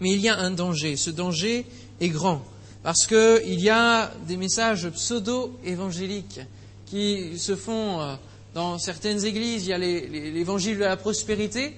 mais 0.02 0.12
il 0.12 0.20
y 0.20 0.28
a 0.28 0.38
un 0.38 0.52
danger. 0.52 0.98
Ce 0.98 1.12
danger 1.12 1.66
est 2.02 2.10
grand 2.10 2.44
parce 2.84 3.06
qu'il 3.06 3.60
y 3.60 3.70
a 3.70 4.12
des 4.28 4.38
messages 4.38 4.90
pseudo-évangéliques 4.90 6.40
qui 6.86 7.38
se 7.38 7.56
font 7.56 8.00
euh, 8.00 8.16
dans 8.54 8.78
certaines 8.78 9.26
églises. 9.26 9.66
Il 9.66 9.70
y 9.70 9.74
a 9.74 9.78
l'évangile 9.78 10.78
de 10.78 10.84
la 10.84 10.98
prospérité. 10.98 11.76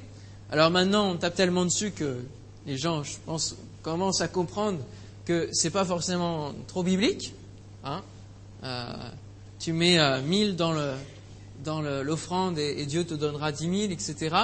Alors 0.52 0.70
maintenant, 0.70 1.10
on 1.10 1.18
tape 1.18 1.36
tellement 1.36 1.66
dessus 1.66 1.92
que 1.92 2.18
les 2.66 2.78
gens, 2.78 3.04
je 3.04 3.16
pense, 3.26 3.56
commencent 3.82 4.22
à 4.22 4.28
comprendre 4.28 4.80
que 5.26 5.50
ce 5.54 5.66
n'est 5.66 5.72
pas 5.72 5.86
forcément 5.86 6.54
trop 6.68 6.84
biblique. 6.84 7.34
Hein. 7.84 8.02
Euh, 8.64 8.94
tu 9.60 9.74
mets 9.74 10.00
euh, 10.00 10.22
mille 10.22 10.56
dans 10.56 10.74
dans 11.64 11.82
l'offrande 11.82 12.58
et, 12.58 12.82
et, 12.82 12.86
Dieu 12.88 13.06
te 13.06 13.14
donnera 13.14 13.52
dix 13.52 13.68
mille, 13.68 13.92
etc. 13.92 14.36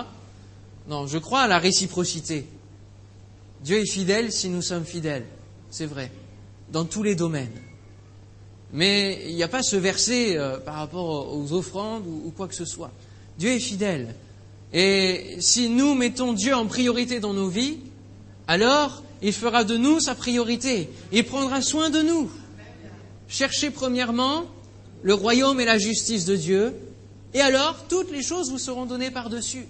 Non, 0.88 1.08
je 1.08 1.18
crois 1.18 1.42
à 1.42 1.48
la 1.48 1.58
réciprocité. 1.58 2.48
Dieu 3.64 3.78
est 3.78 3.92
fidèle 3.92 4.32
si 4.32 4.50
nous 4.50 4.62
sommes 4.62 4.86
fidèles, 4.86 5.26
c'est 5.72 5.88
vrai, 5.88 6.12
dans 6.72 6.86
tous 6.86 7.04
les 7.04 7.16
domaines. 7.16 7.62
Mais 8.74 9.22
il 9.28 9.36
n'y 9.36 9.44
a 9.44 9.48
pas 9.48 9.64
ce 9.64 9.76
verset 9.76 10.38
euh, 10.38 10.58
par 10.58 10.76
rapport 10.76 11.36
aux 11.36 11.54
offrandes 11.54 12.06
ou, 12.06 12.32
quoi 12.36 12.48
que 12.48 12.56
ce 12.56 12.66
soit. 12.66 12.92
Dieu 13.38 13.52
est 13.52 13.60
fidèle. 13.60 14.16
Et 14.74 15.38
si 15.40 15.70
nous 15.70 15.94
mettons 15.94 16.34
Dieu 16.34 16.54
en 16.54 16.66
priorité 16.66 17.20
dans 17.20 17.34
nos 17.34 17.48
vies, 17.48 17.78
alors 18.48 19.04
il 19.22 19.34
fera 19.34 19.64
de 19.64 19.78
nous 19.78 20.00
sa 20.00 20.16
priorité. 20.16 20.90
Il 21.14 21.24
prendra 21.24 21.62
soin 21.62 21.90
de 21.90 22.02
nous. 22.02 22.30
Cherchez 23.30 23.72
premièrement 23.72 24.46
le 25.02 25.14
royaume 25.14 25.60
et 25.62 25.66
la 25.66 25.78
justice 25.78 26.26
de 26.26 26.36
Dieu, 26.36 26.76
et 27.34 27.40
alors 27.40 27.86
toutes 27.88 28.12
les 28.12 28.24
choses 28.24 28.52
vous 28.52 28.58
seront 28.58 28.86
données 28.86 29.12
par-dessus. 29.12 29.66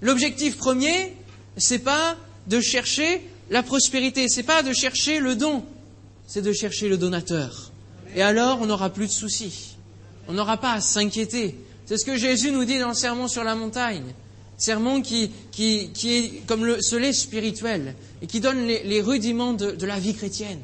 L'objectif 0.00 0.56
premier, 0.56 1.14
c'est 1.56 1.78
pas 1.78 2.16
de 2.46 2.60
chercher 2.60 3.22
la 3.50 3.62
prospérité, 3.62 4.28
c'est 4.28 4.42
pas 4.42 4.62
de 4.62 4.72
chercher 4.72 5.20
le 5.20 5.36
don, 5.36 5.64
c'est 6.26 6.42
de 6.42 6.52
chercher 6.52 6.88
le 6.88 6.96
donateur. 6.96 7.72
et 8.14 8.22
alors 8.22 8.60
on 8.60 8.66
n'aura 8.66 8.90
plus 8.90 9.06
de 9.06 9.12
soucis. 9.12 9.76
On 10.28 10.32
n'aura 10.32 10.56
pas 10.56 10.72
à 10.72 10.80
s'inquiéter. 10.80 11.56
C'est 11.84 11.98
ce 11.98 12.04
que 12.04 12.16
Jésus 12.16 12.50
nous 12.50 12.64
dit 12.64 12.80
dans 12.80 12.88
le 12.88 12.94
sermon 12.94 13.28
sur 13.28 13.44
la 13.44 13.54
montagne. 13.54 14.12
Sermon 14.56 15.02
qui, 15.02 15.30
qui, 15.52 15.90
qui 15.90 16.14
est 16.14 16.46
comme 16.46 16.64
le, 16.64 16.78
lait 16.98 17.12
spirituel 17.12 17.94
et 18.22 18.26
qui 18.26 18.40
donne 18.40 18.66
les, 18.66 19.00
rudiments 19.00 19.52
de 19.52 19.86
la 19.86 20.00
vie 20.00 20.14
chrétienne. 20.14 20.62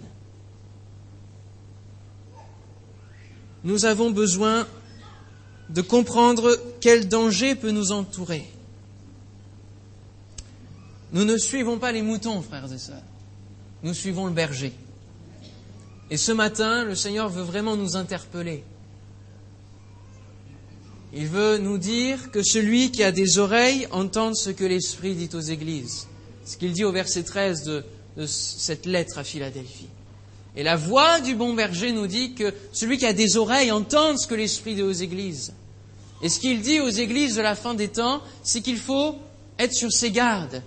Nous 3.64 3.84
avons 3.84 4.10
besoin 4.10 4.66
de 5.68 5.82
comprendre 5.82 6.58
quel 6.80 7.08
danger 7.08 7.54
peut 7.54 7.70
nous 7.70 7.92
entourer. 7.92 8.44
Nous 11.12 11.24
ne 11.24 11.36
suivons 11.36 11.78
pas 11.78 11.92
les 11.92 12.02
moutons, 12.02 12.40
frères 12.42 12.72
et 12.72 12.78
sœurs. 12.78 13.02
Nous 13.82 13.94
suivons 13.94 14.26
le 14.26 14.32
berger. 14.32 14.72
Et 16.10 16.16
ce 16.16 16.32
matin, 16.32 16.84
le 16.84 16.94
Seigneur 16.94 17.28
veut 17.28 17.42
vraiment 17.42 17.76
nous 17.76 17.96
interpeller. 17.96 18.64
Il 21.14 21.26
veut 21.26 21.58
nous 21.58 21.76
dire 21.76 22.30
que 22.30 22.42
celui 22.42 22.90
qui 22.90 23.02
a 23.02 23.12
des 23.12 23.38
oreilles 23.38 23.86
entende 23.90 24.34
ce 24.34 24.50
que 24.50 24.64
l'Esprit 24.64 25.14
dit 25.14 25.28
aux 25.34 25.40
églises. 25.40 26.06
Ce 26.46 26.56
qu'il 26.56 26.72
dit 26.72 26.84
au 26.84 26.92
verset 26.92 27.22
13 27.22 27.64
de, 27.64 27.84
de 28.16 28.26
cette 28.26 28.86
lettre 28.86 29.18
à 29.18 29.24
Philadelphie. 29.24 29.88
Et 30.56 30.62
la 30.62 30.76
voix 30.76 31.20
du 31.20 31.34
bon 31.34 31.54
berger 31.54 31.92
nous 31.92 32.06
dit 32.06 32.34
que 32.34 32.54
celui 32.72 32.98
qui 32.98 33.06
a 33.06 33.12
des 33.12 33.36
oreilles 33.36 33.72
entende 33.72 34.18
ce 34.18 34.26
que 34.26 34.34
l'Esprit 34.34 34.74
dit 34.74 34.82
aux 34.82 34.92
églises. 34.92 35.52
Et 36.22 36.28
ce 36.28 36.40
qu'il 36.40 36.62
dit 36.62 36.80
aux 36.80 36.88
églises 36.88 37.36
de 37.36 37.42
la 37.42 37.54
fin 37.54 37.74
des 37.74 37.88
temps, 37.88 38.22
c'est 38.42 38.60
qu'il 38.60 38.78
faut 38.78 39.16
être 39.58 39.72
sur 39.72 39.92
ses 39.92 40.10
gardes, 40.10 40.62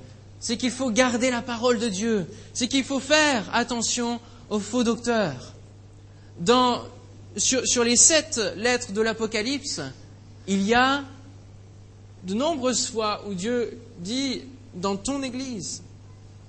c'est 0.46 0.58
qu'il 0.58 0.70
faut 0.70 0.92
garder 0.92 1.32
la 1.32 1.42
parole 1.42 1.80
de 1.80 1.90
Dieu, 1.90 2.28
c'est 2.54 2.68
qu'il 2.68 2.84
faut 2.84 3.00
faire 3.00 3.50
attention 3.52 4.20
aux 4.52 4.60
faux 4.60 4.84
docteurs. 4.84 5.54
Dans, 6.40 6.84
sur, 7.36 7.66
sur 7.66 7.84
les 7.84 7.96
sept 7.96 8.40
lettres 8.56 8.92
de 8.92 9.02
l'Apocalypse, 9.02 9.82
il 10.48 10.62
y 10.62 10.76
a 10.76 11.04
de 12.26 12.36
nombreuses 12.36 12.86
fois 12.86 13.24
où 13.28 13.34
Dieu 13.34 13.76
dit 13.98 14.44
dans 14.76 14.98
ton 14.98 15.24
Église, 15.24 15.82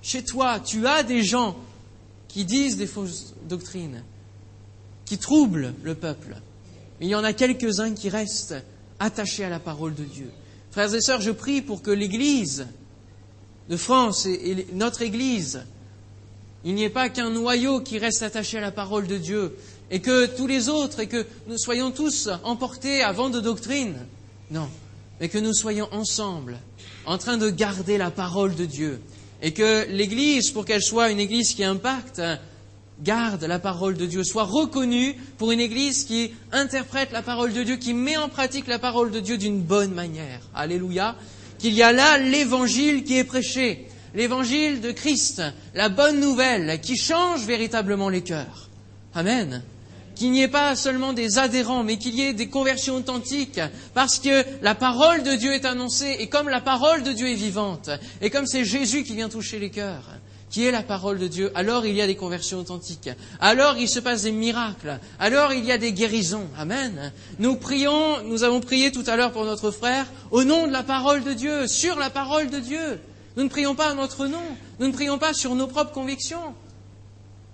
chez 0.02 0.22
toi, 0.22 0.60
tu 0.60 0.86
as 0.86 1.02
des 1.02 1.22
gens 1.22 1.56
qui 2.28 2.44
disent 2.44 2.76
des 2.76 2.86
fausses 2.86 3.32
doctrines, 3.48 4.02
qui 5.06 5.16
troublent 5.16 5.72
le 5.82 5.94
peuple. 5.94 6.36
Mais 7.00 7.06
il 7.06 7.08
y 7.08 7.14
en 7.14 7.24
a 7.24 7.32
quelques-uns 7.32 7.94
qui 7.94 8.10
restent 8.10 8.56
attachés 8.98 9.44
à 9.44 9.48
la 9.48 9.58
parole 9.58 9.94
de 9.94 10.04
Dieu. 10.04 10.30
Frères 10.70 10.94
et 10.94 11.00
sœurs, 11.00 11.22
je 11.22 11.30
prie 11.30 11.62
pour 11.62 11.80
que 11.80 11.90
l'Église 11.90 12.66
de 13.68 13.76
France 13.76 14.26
et, 14.26 14.66
notre 14.72 15.02
Église, 15.02 15.64
il 16.64 16.74
n'y 16.74 16.84
ait 16.84 16.90
pas 16.90 17.08
qu'un 17.08 17.30
noyau 17.30 17.80
qui 17.80 17.98
reste 17.98 18.22
attaché 18.22 18.58
à 18.58 18.60
la 18.60 18.72
parole 18.72 19.06
de 19.06 19.16
Dieu, 19.16 19.56
et 19.90 20.00
que 20.00 20.26
tous 20.26 20.46
les 20.46 20.68
autres, 20.68 21.00
et 21.00 21.06
que 21.06 21.24
nous 21.46 21.58
soyons 21.58 21.90
tous 21.90 22.28
emportés 22.42 23.02
à 23.02 23.12
vent 23.12 23.30
de 23.30 23.40
doctrine. 23.40 23.94
Non, 24.50 24.68
mais 25.20 25.28
que 25.28 25.38
nous 25.38 25.54
soyons 25.54 25.88
ensemble, 25.92 26.58
en 27.04 27.18
train 27.18 27.36
de 27.36 27.50
garder 27.50 27.98
la 27.98 28.10
parole 28.10 28.54
de 28.54 28.64
Dieu, 28.64 29.00
et 29.42 29.52
que 29.52 29.86
l'Église, 29.90 30.50
pour 30.50 30.64
qu'elle 30.64 30.82
soit 30.82 31.10
une 31.10 31.20
Église 31.20 31.54
qui 31.54 31.62
impacte, 31.62 32.20
garde 33.02 33.44
la 33.44 33.58
parole 33.58 33.96
de 33.96 34.06
Dieu, 34.06 34.24
soit 34.24 34.44
reconnue 34.44 35.14
pour 35.38 35.52
une 35.52 35.60
Église 35.60 36.04
qui 36.04 36.32
interprète 36.52 37.12
la 37.12 37.22
parole 37.22 37.52
de 37.52 37.62
Dieu, 37.62 37.76
qui 37.76 37.94
met 37.94 38.16
en 38.16 38.28
pratique 38.28 38.66
la 38.66 38.78
parole 38.78 39.10
de 39.10 39.20
Dieu 39.20 39.38
d'une 39.38 39.60
bonne 39.60 39.92
manière. 39.92 40.40
Alléluia. 40.54 41.16
Qu'il 41.58 41.74
y 41.74 41.82
a 41.82 41.92
là 41.92 42.18
l'Évangile 42.18 43.04
qui 43.04 43.18
est 43.18 43.24
prêché, 43.24 43.86
l'Évangile 44.14 44.80
de 44.80 44.90
Christ, 44.90 45.42
la 45.74 45.88
bonne 45.88 46.20
nouvelle 46.20 46.80
qui 46.80 46.96
change 46.96 47.44
véritablement 47.44 48.08
les 48.08 48.22
cœurs. 48.22 48.68
Amen 49.14 49.62
qu'il 50.16 50.32
n'y 50.32 50.42
ait 50.42 50.48
pas 50.48 50.74
seulement 50.74 51.12
des 51.12 51.38
adhérents, 51.38 51.84
mais 51.84 51.98
qu'il 51.98 52.14
y 52.14 52.22
ait 52.22 52.32
des 52.32 52.48
conversions 52.48 52.96
authentiques, 52.96 53.60
parce 53.94 54.18
que 54.18 54.44
la 54.62 54.74
parole 54.74 55.22
de 55.22 55.36
Dieu 55.36 55.52
est 55.52 55.66
annoncée, 55.66 56.16
et 56.18 56.28
comme 56.28 56.48
la 56.48 56.62
parole 56.62 57.02
de 57.02 57.12
Dieu 57.12 57.28
est 57.28 57.34
vivante, 57.34 57.90
et 58.22 58.30
comme 58.30 58.46
c'est 58.46 58.64
Jésus 58.64 59.04
qui 59.04 59.14
vient 59.14 59.28
toucher 59.28 59.58
les 59.58 59.70
cœurs, 59.70 60.08
qui 60.50 60.64
est 60.64 60.70
la 60.70 60.82
parole 60.82 61.18
de 61.18 61.26
Dieu, 61.26 61.50
alors 61.54 61.86
il 61.86 61.94
y 61.94 62.00
a 62.00 62.06
des 62.06 62.16
conversions 62.16 62.58
authentiques, 62.58 63.10
alors 63.40 63.76
il 63.78 63.88
se 63.88 63.98
passe 63.98 64.22
des 64.22 64.32
miracles, 64.32 65.00
alors 65.18 65.52
il 65.52 65.64
y 65.64 65.72
a 65.72 65.78
des 65.78 65.92
guérisons. 65.92 66.46
Amen. 66.56 67.12
Nous 67.38 67.56
prions, 67.56 68.22
nous 68.24 68.44
avons 68.44 68.60
prié 68.60 68.92
tout 68.92 69.04
à 69.06 69.16
l'heure 69.16 69.32
pour 69.32 69.44
notre 69.44 69.70
frère, 69.70 70.06
au 70.30 70.44
nom 70.44 70.66
de 70.66 70.72
la 70.72 70.82
parole 70.82 71.24
de 71.24 71.32
Dieu, 71.32 71.66
sur 71.66 71.98
la 71.98 72.10
parole 72.10 72.48
de 72.50 72.60
Dieu. 72.60 73.00
Nous 73.36 73.42
ne 73.42 73.48
prions 73.48 73.74
pas 73.74 73.90
à 73.90 73.94
notre 73.94 74.26
nom, 74.26 74.42
nous 74.78 74.86
ne 74.86 74.92
prions 74.92 75.18
pas 75.18 75.34
sur 75.34 75.54
nos 75.54 75.66
propres 75.66 75.92
convictions, 75.92 76.54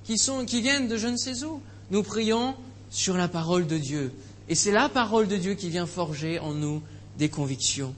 qui, 0.05 0.19
sont, 0.19 0.45
qui 0.45 0.61
viennent 0.61 0.89
de 0.89 0.97
je 0.97 1.09
ne 1.09 1.17
sais 1.17 1.45
où 1.45 1.61
nous 1.91 2.03
prions 2.03 2.55
sur 2.91 3.17
la 3.17 3.29
parole 3.29 3.67
de 3.67 3.79
Dieu. 3.79 4.13
Et 4.49 4.55
c'est 4.55 4.73
la 4.73 4.89
parole 4.89 5.29
de 5.29 5.37
Dieu 5.37 5.55
qui 5.55 5.71
vient 5.71 5.87
forger 5.87 6.39
en 6.39 6.53
nous 6.53 6.83
des 7.19 7.29
convictions. 7.29 7.95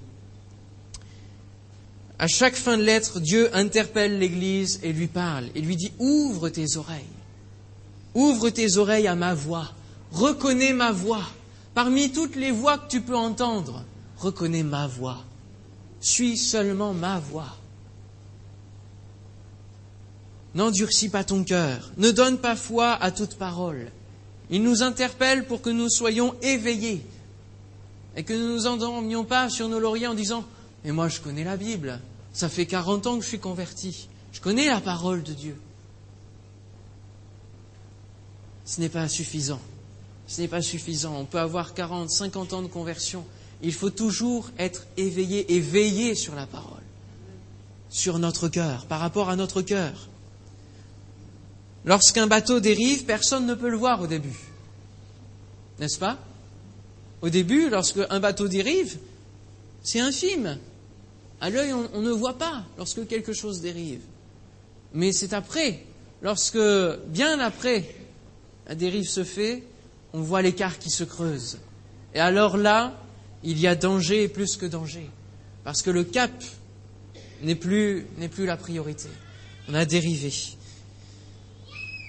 À 2.19 2.29
chaque 2.29 2.55
fin 2.55 2.79
de 2.79 2.83
lettre, 2.83 3.21
Dieu 3.21 3.55
interpelle 3.57 4.19
l'Église 4.19 4.81
et 4.83 4.93
lui 4.93 5.09
parle 5.09 5.49
et 5.55 5.61
lui 5.61 5.77
dit 5.77 5.93
Ouvre 5.99 6.49
tes 6.49 6.77
oreilles. 6.77 7.03
Ouvre 8.15 8.51
tes 8.51 8.77
oreilles 8.77 9.09
à 9.09 9.17
ma 9.17 9.35
voix. 9.35 9.73
Reconnais 10.13 10.73
ma 10.73 10.93
voix. 10.93 11.25
Parmi 11.75 12.13
toutes 12.13 12.37
les 12.37 12.53
voix 12.53 12.79
que 12.79 12.89
tu 12.89 13.01
peux 13.01 13.17
entendre, 13.17 13.85
reconnais 14.17 14.63
ma 14.63 14.87
voix. 14.87 15.25
Suis 16.01 16.37
seulement 16.37 16.95
ma 16.95 17.19
voix. 17.19 17.57
N'endurcis 20.55 21.09
pas 21.09 21.25
ton 21.25 21.43
cœur, 21.43 21.91
ne 21.97 22.13
donne 22.13 22.39
pas 22.39 22.55
foi 22.55 22.93
à 22.93 23.11
toute 23.11 23.35
parole. 23.35 23.91
Il 24.51 24.63
nous 24.63 24.83
interpelle 24.83 25.47
pour 25.47 25.63
que 25.63 25.71
nous 25.71 25.91
soyons 25.91 26.37
éveillés 26.43 27.05
et 28.17 28.23
que 28.23 28.33
nous 28.33 28.47
ne 28.47 28.53
nous 28.53 28.67
endormions 28.69 29.25
pas 29.25 29.49
sur 29.49 29.69
nos 29.69 29.81
lauriers 29.81 30.07
en 30.07 30.15
disant 30.15 30.45
Mais 30.85 30.93
moi 30.93 31.09
je 31.09 31.21
connais 31.21 31.45
la 31.45 31.57
Bible, 31.57 32.01
ça 32.33 32.49
fait 32.49 32.67
40 32.67 33.07
ans 33.07 33.19
que 33.19 33.25
je 33.25 33.29
suis 33.29 33.39
converti, 33.39 34.09
je 34.33 34.41
connais 34.41 34.67
la 34.67 34.81
parole 34.81 35.23
de 35.23 35.33
Dieu. 35.33 35.57
Ce 38.65 38.81
n'est 38.81 38.89
pas 38.89 39.09
suffisant. 39.09 39.61
Ce 40.27 40.41
n'est 40.41 40.49
pas 40.49 40.63
suffisant. 40.63 41.17
On 41.17 41.25
peut 41.25 41.39
avoir 41.39 41.75
40, 41.75 42.11
50 42.11 42.53
ans 42.55 42.63
de 42.63 42.67
conversion. 42.67 43.25
Il 43.63 43.73
faut 43.73 43.91
toujours 43.91 44.51
être 44.59 44.87
éveillé 44.97 45.55
et 45.55 45.61
veiller 45.61 46.15
sur 46.15 46.35
la 46.35 46.47
parole, 46.47 46.83
sur 47.91 48.19
notre 48.19 48.49
cœur, 48.49 48.87
par 48.87 49.01
rapport 49.01 49.29
à 49.29 49.37
notre 49.37 49.63
cœur. 49.63 50.09
Lorsqu'un 51.85 52.27
bateau 52.27 52.61
dérive, 52.61 53.05
personne 53.05 53.47
ne 53.47 53.55
peut 53.55 53.69
le 53.69 53.77
voir 53.77 54.01
au 54.01 54.07
début. 54.07 54.39
N'est-ce 55.79 55.99
pas? 55.99 56.19
Au 57.21 57.29
début, 57.29 57.69
lorsqu'un 57.69 58.21
bateau 58.21 58.49
dérive, 58.49 58.99
c'est 59.83 60.01
infime. 60.01 60.59
À 61.41 61.51
l'œil, 61.51 61.73
on, 61.73 62.01
ne 62.01 62.11
voit 62.11 62.39
pas 62.39 62.65
lorsque 62.79 63.07
quelque 63.07 63.33
chose 63.33 63.61
dérive. 63.61 64.01
Mais 64.93 65.13
c'est 65.13 65.33
après, 65.33 65.85
lorsque, 66.23 66.59
bien 67.09 67.39
après, 67.41 67.85
la 68.67 68.75
dérive 68.75 69.09
se 69.09 69.25
fait, 69.25 69.63
on 70.13 70.23
voit 70.23 70.43
l'écart 70.43 70.79
qui 70.79 70.91
se 70.91 71.05
creuse. 71.05 71.59
Et 72.15 72.21
alors 72.21 72.57
là, 72.57 72.99
il 73.43 73.59
y 73.59 73.67
a 73.67 73.75
danger 73.75 74.29
plus 74.29 74.57
que 74.57 74.67
danger. 74.67 75.11
Parce 75.65 75.83
que 75.83 75.91
le 75.91 76.05
cap 76.05 76.33
n'est 77.43 77.57
plus, 77.57 78.07
n'est 78.19 78.29
plus 78.29 78.47
la 78.47 78.57
priorité. 78.57 79.09
On 79.69 79.75
a 79.75 79.85
dérivé. 79.85 80.33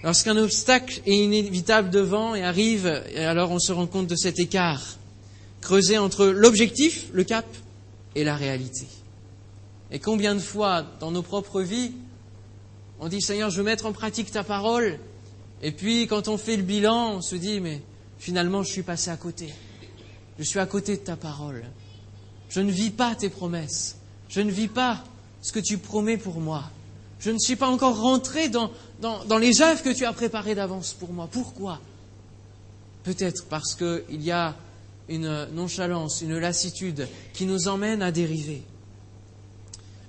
Lorsqu'un 0.03 0.38
obstacle 0.38 1.01
est 1.05 1.17
inévitable 1.17 1.89
devant 1.89 2.36
et 2.36 2.44
arrive, 2.44 2.86
alors 3.17 3.51
on 3.51 3.60
se 3.60 3.72
rend 3.72 3.88
compte 3.88 4.08
de 4.08 4.15
cet 4.15 4.39
écart 4.39 4.98
creusé 5.65 5.98
entre 5.98 6.27
l'objectif, 6.27 7.08
le 7.12 7.24
cap, 7.24 7.46
et 8.13 8.24
la 8.24 8.36
réalité. 8.36 8.86
Et 9.92 10.00
combien 10.00 10.36
de 10.36 10.39
fois 10.39 10.84
dans 11.00 11.12
nos 11.12 11.22
propres 11.22 11.62
vies, 11.62 11.94
on 13.00 13.08
dit 13.08 13.22
Seigneur, 13.22 13.50
je 13.50 13.58
veux 13.58 13.63
mettre 13.63 13.86
en 13.86 13.94
pratique 13.94 14.32
ta 14.32 14.44
parole, 14.44 15.00
et 15.62 15.72
puis 15.72 16.08
quand 16.08 16.27
on 16.27 16.38
fait 16.38 16.58
le 16.58 16.63
bilan, 16.63 17.15
on 17.15 17.22
se 17.22 17.36
dit 17.36 17.60
mais 17.60 17.82
finalement 18.20 18.63
je 18.63 18.72
suis 18.72 18.84
passé 18.84 19.10
à 19.10 19.18
côté. 19.18 19.54
Je 20.38 20.44
suis 20.44 20.60
à 20.60 20.65
côté 20.65 20.98
de 20.98 21.01
ta 21.01 21.15
parole. 21.15 21.63
Je 22.50 22.62
ne 22.62 22.72
vis 22.72 22.92
pas 22.92 23.15
tes 23.15 23.30
promesses. 23.30 23.98
Je 24.30 24.42
ne 24.42 24.51
vis 24.51 24.68
pas 24.68 25.04
ce 25.42 25.51
que 25.51 25.60
tu 25.60 25.77
promets 25.77 26.18
pour 26.18 26.39
moi. 26.39 26.63
Je 27.20 27.32
ne 27.32 27.39
suis 27.39 27.56
pas 27.56 27.68
encore 27.68 28.00
rentré 28.01 28.50
dans, 28.50 28.72
dans, 29.01 29.38
les 29.38 29.62
œuvres 29.62 29.82
que 29.82 29.89
tu 29.89 30.06
as 30.06 30.13
préparées 30.13 30.56
d'avance 30.56 30.94
pour 30.94 31.13
moi. 31.13 31.27
Pourquoi? 31.32 31.80
Peut-être 33.04 33.46
parce 33.46 33.75
qu'il 33.75 34.22
y 34.22 34.32
a 34.32 34.56
une 35.08 35.46
nonchalance, 35.54 36.22
une 36.22 36.38
lassitude 36.38 37.08
qui 37.34 37.46
nous 37.46 37.68
emmène 37.68 38.01
à 38.01 38.12
dériver. 38.12 38.63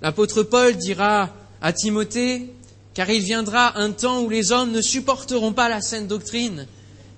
L'apôtre 0.02 0.42
Paul 0.42 0.76
dira 0.76 1.30
à 1.60 1.72
Timothée, 1.72 2.52
car 2.94 3.10
il 3.10 3.22
viendra 3.22 3.78
un 3.78 3.92
temps 3.92 4.22
où 4.22 4.28
les 4.28 4.52
hommes 4.52 4.72
ne 4.72 4.80
supporteront 4.80 5.52
pas 5.52 5.68
la 5.68 5.80
saine 5.80 6.06
doctrine, 6.06 6.66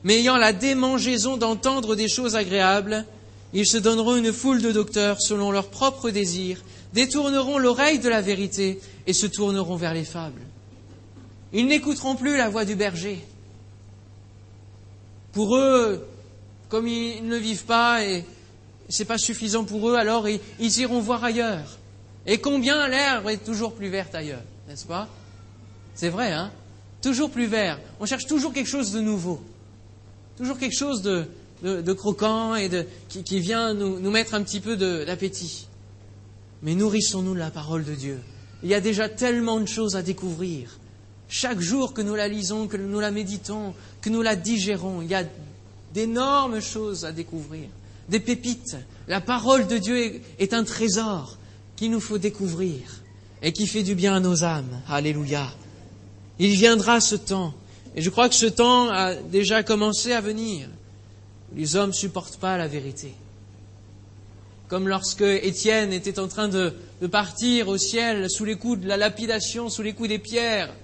mais 0.04 0.18
ayant 0.18 0.36
la 0.36 0.52
démangeaison 0.52 1.36
d'entendre 1.36 1.96
des 1.96 2.08
choses 2.08 2.36
agréables, 2.36 3.04
ils 3.52 3.66
se 3.66 3.78
donneront 3.78 4.16
une 4.16 4.32
foule 4.32 4.62
de 4.62 4.72
docteurs 4.72 5.20
selon 5.20 5.50
leurs 5.50 5.70
propres 5.70 6.10
désirs, 6.10 6.62
détourneront 6.92 7.58
l'oreille 7.58 7.98
de 7.98 8.08
la 8.08 8.20
vérité 8.20 8.80
et 9.06 9.12
se 9.12 9.26
tourneront 9.26 9.76
vers 9.76 9.94
les 9.94 10.04
fables. 10.04 10.42
Ils 11.52 11.66
n'écouteront 11.66 12.14
plus 12.14 12.36
la 12.36 12.48
voix 12.48 12.64
du 12.64 12.74
berger. 12.74 13.24
Pour 15.32 15.56
eux, 15.56 16.06
comme 16.68 16.86
ils 16.86 17.26
ne 17.26 17.36
vivent 17.36 17.64
pas 17.64 18.04
et 18.04 18.24
c'est 18.88 19.04
pas 19.04 19.18
suffisant 19.18 19.64
pour 19.64 19.88
eux, 19.88 19.94
alors 19.96 20.28
ils, 20.28 20.40
ils 20.60 20.78
iront 20.80 21.00
voir 21.00 21.24
ailleurs. 21.24 21.77
Et 22.28 22.36
combien 22.36 22.86
l'herbe 22.88 23.26
est 23.30 23.42
toujours 23.42 23.72
plus 23.72 23.88
verte 23.88 24.14
ailleurs, 24.14 24.42
n'est-ce 24.68 24.84
pas? 24.84 25.08
C'est 25.94 26.10
vrai, 26.10 26.30
hein? 26.30 26.52
Toujours 27.00 27.30
plus 27.30 27.46
vert. 27.46 27.80
On 28.00 28.06
cherche 28.06 28.26
toujours 28.26 28.52
quelque 28.52 28.68
chose 28.68 28.92
de 28.92 29.00
nouveau. 29.00 29.40
Toujours 30.36 30.58
quelque 30.58 30.76
chose 30.76 31.00
de, 31.00 31.92
croquant 31.94 32.54
et 32.54 32.68
de, 32.68 32.86
qui, 33.08 33.40
vient 33.40 33.72
nous, 33.72 33.98
nous, 33.98 34.10
mettre 34.10 34.34
un 34.34 34.42
petit 34.42 34.60
peu 34.60 34.76
d'appétit. 34.76 35.68
Mais 36.62 36.74
nourrissons-nous 36.74 37.32
de 37.32 37.38
la 37.38 37.50
parole 37.50 37.84
de 37.84 37.94
Dieu. 37.94 38.20
Il 38.62 38.68
y 38.68 38.74
a 38.74 38.80
déjà 38.82 39.08
tellement 39.08 39.58
de 39.58 39.66
choses 39.66 39.96
à 39.96 40.02
découvrir. 40.02 40.78
Chaque 41.30 41.60
jour 41.60 41.94
que 41.94 42.02
nous 42.02 42.14
la 42.14 42.28
lisons, 42.28 42.68
que 42.68 42.76
nous 42.76 43.00
la 43.00 43.10
méditons, 43.10 43.72
que 44.02 44.10
nous 44.10 44.20
la 44.20 44.36
digérons, 44.36 45.00
il 45.00 45.08
y 45.08 45.14
a 45.14 45.24
d'énormes 45.94 46.60
choses 46.60 47.06
à 47.06 47.12
découvrir, 47.12 47.68
des 48.10 48.20
pépites. 48.20 48.76
La 49.06 49.22
parole 49.22 49.66
de 49.66 49.78
Dieu 49.78 50.20
est 50.38 50.52
un 50.52 50.64
trésor 50.64 51.37
qu'il 51.78 51.92
nous 51.92 52.00
faut 52.00 52.18
découvrir 52.18 52.80
et 53.40 53.52
qui 53.52 53.68
fait 53.68 53.84
du 53.84 53.94
bien 53.94 54.16
à 54.16 54.20
nos 54.20 54.42
âmes. 54.42 54.82
Alléluia. 54.88 55.48
Il 56.40 56.50
viendra 56.50 57.00
ce 57.00 57.14
temps. 57.14 57.54
Et 57.94 58.02
je 58.02 58.10
crois 58.10 58.28
que 58.28 58.34
ce 58.34 58.46
temps 58.46 58.90
a 58.90 59.14
déjà 59.14 59.62
commencé 59.62 60.12
à 60.12 60.20
venir. 60.20 60.68
Les 61.54 61.76
hommes 61.76 61.90
ne 61.90 61.94
supportent 61.94 62.38
pas 62.38 62.58
la 62.58 62.66
vérité. 62.66 63.14
Comme 64.66 64.88
lorsque 64.88 65.22
Étienne 65.22 65.92
était 65.92 66.18
en 66.18 66.26
train 66.26 66.48
de, 66.48 66.74
partir 67.12 67.68
au 67.68 67.78
ciel 67.78 68.28
sous 68.28 68.44
les 68.44 68.56
coups 68.56 68.80
de 68.80 68.88
la 68.88 68.96
lapidation, 68.96 69.70
sous 69.70 69.82
les 69.82 69.92
coups 69.92 70.08
des 70.08 70.18
pierres. 70.18 70.74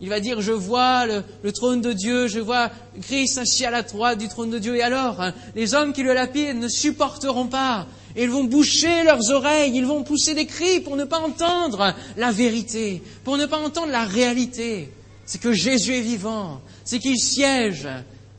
Il 0.00 0.08
va 0.08 0.18
dire, 0.18 0.40
je 0.40 0.50
vois 0.50 1.06
le, 1.06 1.52
trône 1.52 1.80
de 1.80 1.92
Dieu, 1.92 2.26
je 2.26 2.40
vois 2.40 2.72
Christ 3.02 3.38
assis 3.38 3.64
à 3.64 3.70
la 3.70 3.82
droite 3.82 4.18
du 4.18 4.26
trône 4.26 4.50
de 4.50 4.58
Dieu. 4.58 4.74
Et 4.74 4.82
alors, 4.82 5.20
hein, 5.20 5.32
les 5.54 5.74
hommes 5.74 5.92
qui 5.92 6.02
le 6.02 6.12
lapident 6.12 6.58
ne 6.58 6.66
supporteront 6.66 7.46
pas. 7.46 7.86
Ils 8.16 8.30
vont 8.30 8.44
boucher 8.44 9.04
leurs 9.04 9.30
oreilles, 9.30 9.72
ils 9.74 9.86
vont 9.86 10.02
pousser 10.02 10.34
des 10.34 10.46
cris 10.46 10.80
pour 10.80 10.96
ne 10.96 11.04
pas 11.04 11.18
entendre 11.18 11.94
la 12.16 12.30
vérité, 12.32 13.02
pour 13.24 13.36
ne 13.36 13.46
pas 13.46 13.58
entendre 13.58 13.92
la 13.92 14.04
réalité. 14.04 14.90
C'est 15.24 15.40
que 15.40 15.52
Jésus 15.52 15.94
est 15.94 16.00
vivant, 16.00 16.60
c'est 16.84 16.98
qu'il 16.98 17.18
siège 17.18 17.88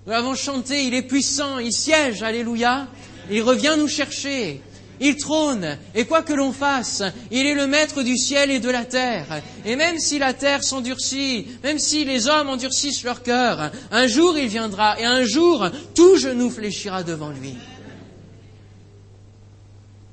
nous 0.05 0.11
l'avons 0.11 0.35
chanté, 0.35 0.85
il 0.85 0.93
est 0.93 1.03
puissant, 1.03 1.59
il 1.59 1.71
siège, 1.71 2.23
alléluia. 2.23 2.87
Il 3.31 3.41
revient 3.41 3.75
nous 3.77 3.87
chercher. 3.87 4.59
Il 4.99 5.15
trône, 5.15 5.77
et 5.95 6.05
quoi 6.05 6.21
que 6.21 6.33
l'on 6.33 6.51
fasse, 6.51 7.03
il 7.31 7.45
est 7.47 7.55
le 7.55 7.67
maître 7.67 8.03
du 8.03 8.17
ciel 8.17 8.51
et 8.51 8.59
de 8.59 8.69
la 8.69 8.85
terre. 8.85 9.41
Et 9.65 9.75
même 9.75 9.99
si 9.99 10.19
la 10.19 10.33
terre 10.33 10.63
s'endurcit, 10.63 11.47
même 11.63 11.79
si 11.79 12.05
les 12.05 12.27
hommes 12.27 12.49
endurcissent 12.49 13.03
leur 13.03 13.23
cœur, 13.23 13.71
un 13.91 14.07
jour 14.07 14.37
il 14.37 14.47
viendra, 14.47 14.99
et 14.99 15.05
un 15.05 15.23
jour 15.23 15.65
tout 15.95 16.17
genou 16.17 16.49
fléchira 16.49 17.03
devant 17.03 17.31
lui. 17.31 17.55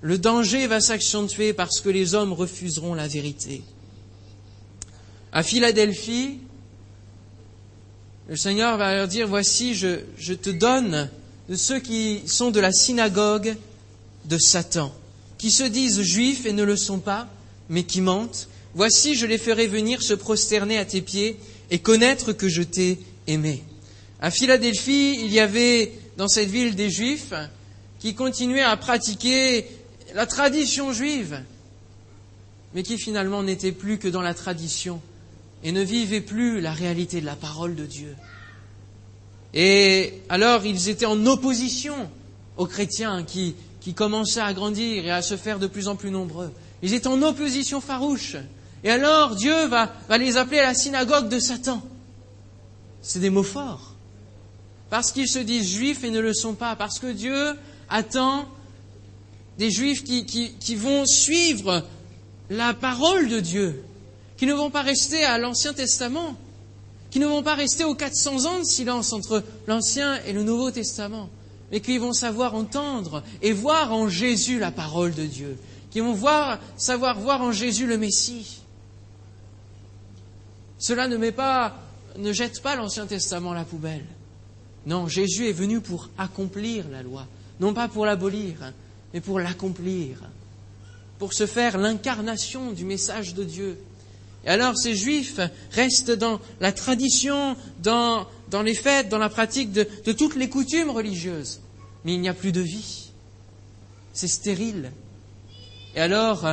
Le 0.03 0.17
danger 0.17 0.67
va 0.67 0.81
s'accentuer 0.81 1.53
parce 1.53 1.81
que 1.81 1.91
les 1.91 2.15
hommes 2.15 2.33
refuseront 2.33 2.95
la 2.95 3.07
vérité. 3.07 3.63
À 5.33 5.43
Philadelphie, 5.43 6.39
le 8.29 8.37
Seigneur 8.37 8.79
va 8.79 8.95
leur 8.95 9.09
dire, 9.09 9.29
voici, 9.29 9.75
je, 9.75 10.33
te 10.35 10.51
donne 10.51 11.11
de 11.49 11.57
ceux 11.57 11.81
qui 11.81 12.23
sont 12.27 12.51
de 12.51 12.61
la 12.61 12.73
synagogue 12.73 13.57
de 14.25 14.39
Satan, 14.39 14.95
qui 15.37 15.51
se 15.51 15.65
disent 15.65 16.01
juifs 16.01 16.47
et 16.47 16.53
ne 16.53 16.63
le 16.63 16.77
sont 16.77 17.01
pas, 17.01 17.29
mais 17.69 17.83
qui 17.83 18.01
mentent. 18.01 18.49
Voici, 18.75 19.17
je 19.17 19.27
les 19.27 19.39
ferai 19.39 19.67
venir 19.67 20.03
se 20.03 20.15
prosterner 20.15 20.79
à 20.79 20.85
tes 20.85 21.01
pieds 21.01 21.37
et 21.71 21.79
connaître 21.79 22.33
que 22.33 22.49
je 22.49 22.63
t'ai 22.63 22.99
aimé. 23.27 23.63
À 24.21 24.31
Philadelphie, 24.31 25.19
il 25.21 25.33
y 25.33 25.41
avait 25.41 25.93
dans 26.17 26.29
cette 26.29 26.51
ville 26.51 26.75
des 26.75 26.91
juifs 26.91 27.33
qui 27.99 28.15
continuaient 28.15 28.63
à 28.63 28.77
pratiquer 28.77 29.67
la 30.15 30.27
tradition 30.27 30.93
juive, 30.93 31.43
mais 32.75 32.83
qui 32.83 32.99
finalement 32.99 33.43
n'étaient 33.43 33.73
plus 33.73 33.99
que 33.99 34.09
dans 34.09 34.23
la 34.23 34.35
tradition 34.35 35.01
et 35.63 35.73
ne 35.73 35.83
vivaient 35.83 36.21
plus 36.21 36.61
la 36.61 36.73
réalité 36.73 37.21
de 37.21 37.27
la 37.27 37.37
parole 37.37 37.75
de 37.75 37.87
Dieu. 37.87 38.15
Et 39.53 40.15
alors 40.29 40.65
ils 40.65 40.89
étaient 40.89 41.07
en 41.07 41.27
opposition 41.27 42.11
aux 42.57 42.67
chrétiens 42.67 43.25
qui, 43.25 43.57
qui 43.81 43.95
commençaient 43.95 44.41
à 44.41 44.53
grandir 44.53 45.05
et 45.05 45.11
à 45.11 45.23
se 45.23 45.37
faire 45.37 45.59
de 45.59 45.67
plus 45.67 45.89
en 45.89 45.97
plus 45.97 46.11
nombreux. 46.11 46.53
Ils 46.83 46.95
étaient 46.95 47.09
en 47.09 47.23
opposition 47.23 47.81
farouche. 47.81 48.37
Et 48.85 48.91
alors 48.91 49.35
Dieu 49.35 49.67
va, 49.67 49.93
va 50.09 50.19
les 50.19 50.37
appeler 50.37 50.61
à 50.61 50.69
la 50.69 50.75
synagogue 50.75 51.29
de 51.29 51.39
Satan. 51.39 51.83
C'est 53.03 53.21
des 53.21 53.31
mots 53.31 53.43
forts. 53.43 53.95
Parce 54.89 55.13
qu'ils 55.13 55.29
se 55.29 55.39
disent 55.39 55.69
juifs 55.69 56.05
et 56.05 56.11
ne 56.11 56.21
le 56.21 56.35
sont 56.35 56.55
pas. 56.55 56.77
Parce 56.77 56.99
que 56.99 57.13
Dieu 57.13 57.55
attend 57.89 58.49
des 59.61 59.71
juifs 59.71 60.05
qui, 60.05 60.75
vont 60.75 61.05
suivre 61.05 61.85
la 62.49 62.73
parole 62.73 63.29
de 63.29 63.41
Dieu 63.41 63.85
qui 64.39 64.47
ne 64.47 64.55
vont 64.55 64.71
pas 64.71 64.81
rester 64.81 65.23
à 65.23 65.37
l'Ancien 65.37 65.75
Testament, 65.75 66.35
qui 67.11 67.19
ne 67.19 67.27
vont 67.27 67.43
pas 67.43 67.57
rester 67.57 67.85
aux 67.85 67.95
400 67.95 68.47
ans 68.47 68.59
de 68.61 68.65
silence 68.65 69.13
entre 69.13 69.45
l'Ancien 69.67 70.19
et 70.25 70.33
le 70.33 70.45
Nouveau 70.45 70.71
Testament, 70.71 71.29
mais 71.71 71.81
qui 71.81 71.99
vont 71.99 72.15
savoir 72.15 72.55
entendre 72.55 73.23
et 73.43 73.53
voir 73.53 73.93
en 73.93 74.09
Jésus 74.09 74.59
la 74.59 74.71
parole 74.71 75.13
de 75.13 75.27
Dieu, 75.27 75.59
qui 75.91 76.01
vont 76.01 76.15
voir, 76.15 76.59
savoir 76.79 77.21
voir 77.21 77.43
en 77.43 77.53
Jésus 77.53 77.87
le 77.87 77.99
Messie. 77.99 78.63
Cela 80.79 81.07
ne 81.07 81.19
met 81.19 81.33
pas, 81.33 81.77
ne 82.17 82.33
jette 82.33 82.63
pas 82.63 82.77
l'Ancien 82.77 83.05
Testament 83.05 83.53
à 83.53 83.57
la 83.57 83.65
poubelle. 83.65 84.07
Non, 84.87 85.07
Jésus 85.07 85.51
est 85.51 85.53
venu 85.53 85.83
pour 85.83 86.09
accomplir 86.17 86.87
la 86.91 87.03
loi, 87.03 87.27
non 87.61 87.75
pas 87.75 87.89
pour 87.89 88.07
l'abolir, 88.07 88.73
mais 89.13 89.21
pour 89.21 89.41
l'accomplir, 89.41 90.19
pour 91.19 91.35
se 91.35 91.47
faire 91.47 91.79
l'incarnation 91.79 92.73
du 92.73 92.85
message 92.85 93.35
de 93.35 93.45
Dieu. 93.45 93.79
Et 94.45 94.49
alors 94.49 94.77
ces 94.77 94.95
juifs 94.95 95.41
restent 95.73 96.11
dans 96.11 96.41
la 96.61 96.73
tradition, 96.73 97.57
dans, 97.83 98.27
les 98.65 98.75
fêtes, 98.75 99.09
dans 99.09 99.19
la 99.19 99.29
pratique 99.29 99.73
de, 99.73 99.85
toutes 100.13 100.37
les 100.37 100.49
coutumes 100.49 100.91
religieuses. 100.91 101.61
Mais 102.05 102.15
il 102.15 102.21
n'y 102.21 102.29
a 102.29 102.35
plus 102.35 102.53
de 102.53 102.61
vie. 102.61 103.11
C'est 104.15 104.29
stérile. 104.29 104.93
Et 105.95 106.01
alors, 106.01 106.47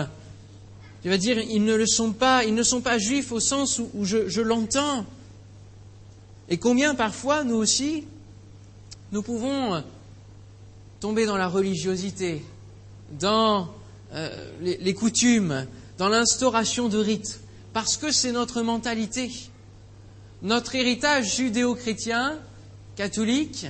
tu 1.01 1.09
vas 1.09 1.17
dire, 1.17 1.39
ils 1.39 1.63
ne 1.63 1.75
le 1.75 1.85
sont 1.85 2.11
pas, 2.11 2.43
ils 2.43 2.53
ne 2.53 2.63
sont 2.63 2.81
pas 2.81 2.97
juifs 2.97 3.31
au 3.31 3.39
sens 3.39 3.79
où, 3.79 4.03
je, 4.03 4.41
l'entends. 4.41 5.05
Et 6.49 6.57
combien 6.57 6.95
parfois, 6.95 7.43
nous 7.43 7.55
aussi, 7.55 8.03
nous 9.13 9.21
pouvons 9.21 9.81
tomber 10.99 11.25
dans 11.25 11.37
la 11.37 11.47
religiosité, 11.47 12.43
dans 13.19 13.69
euh, 14.13 14.29
les 14.61 14.93
coutumes, 14.93 15.67
dans 15.97 16.09
l'instauration 16.09 16.89
de 16.89 16.97
rites 16.97 17.39
parce 17.77 17.95
que 17.95 18.11
c'est 18.11 18.31
notre 18.31 18.63
mentalité. 18.63 19.29
Notre 20.41 20.73
héritage 20.73 21.35
judéo-chrétien, 21.35 22.39
catholique, 22.95 23.67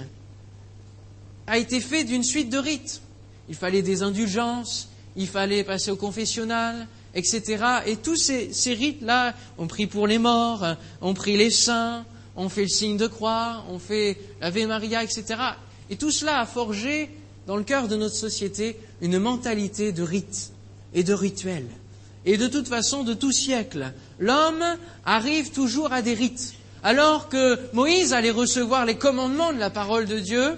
a 1.45 1.57
été 1.57 1.81
fait 1.81 2.05
d'une 2.05 2.23
suite 2.23 2.49
de 2.49 2.57
rites. 2.57 3.01
Il 3.49 3.55
fallait 3.55 3.81
des 3.81 4.03
indulgences, 4.03 4.87
il 5.17 5.27
fallait 5.27 5.65
passer 5.65 5.91
au 5.91 5.97
confessionnal, 5.97 6.87
etc. 7.15 7.81
Et 7.85 7.97
tous 7.97 8.15
ces, 8.15 8.73
rites-là, 8.73 9.33
on 9.57 9.67
prie 9.67 9.87
pour 9.87 10.07
les 10.07 10.19
morts, 10.19 10.65
on 11.01 11.13
prie 11.13 11.35
les 11.35 11.51
saints, 11.51 12.05
on 12.37 12.47
fait 12.47 12.61
le 12.61 12.69
signe 12.69 12.95
de 12.95 13.07
croix, 13.07 13.65
on 13.69 13.77
fait 13.77 14.17
l'Ave 14.39 14.67
Maria, 14.67 15.03
etc. 15.03 15.35
Et 15.89 15.95
tout 15.95 16.11
cela 16.11 16.39
a 16.39 16.45
forgé 16.45 17.09
dans 17.47 17.55
le 17.55 17.63
cœur 17.63 17.87
de 17.87 17.95
notre 17.95 18.15
société 18.15 18.77
une 19.01 19.19
mentalité 19.19 19.91
de 19.91 20.03
rites 20.03 20.51
et 20.93 21.03
de 21.03 21.13
rituels. 21.13 21.67
Et 22.25 22.37
de 22.37 22.47
toute 22.47 22.67
façon, 22.67 23.03
de 23.03 23.13
tout 23.13 23.31
siècle, 23.31 23.93
l'homme 24.19 24.63
arrive 25.05 25.51
toujours 25.51 25.93
à 25.93 26.01
des 26.01 26.13
rites. 26.13 26.55
Alors 26.83 27.29
que 27.29 27.57
Moïse 27.73 28.13
allait 28.13 28.31
recevoir 28.31 28.85
les 28.85 28.97
commandements 28.97 29.53
de 29.53 29.59
la 29.59 29.69
parole 29.69 30.05
de 30.05 30.19
Dieu, 30.19 30.57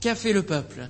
qu'a 0.00 0.14
fait 0.14 0.32
le 0.32 0.42
peuple? 0.42 0.88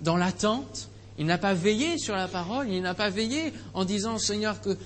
Dans 0.00 0.16
l'attente, 0.16 0.88
il 1.20 1.26
n'a 1.26 1.38
pas 1.38 1.54
veillé 1.54 1.98
sur 1.98 2.16
la 2.16 2.26
parole, 2.26 2.68
il 2.70 2.80
n'a 2.80 2.94
pas 2.94 3.10
veillé 3.10 3.52
en 3.74 3.84
disant 3.84 4.18
Seigneur 4.18 4.56
que, 4.60 4.76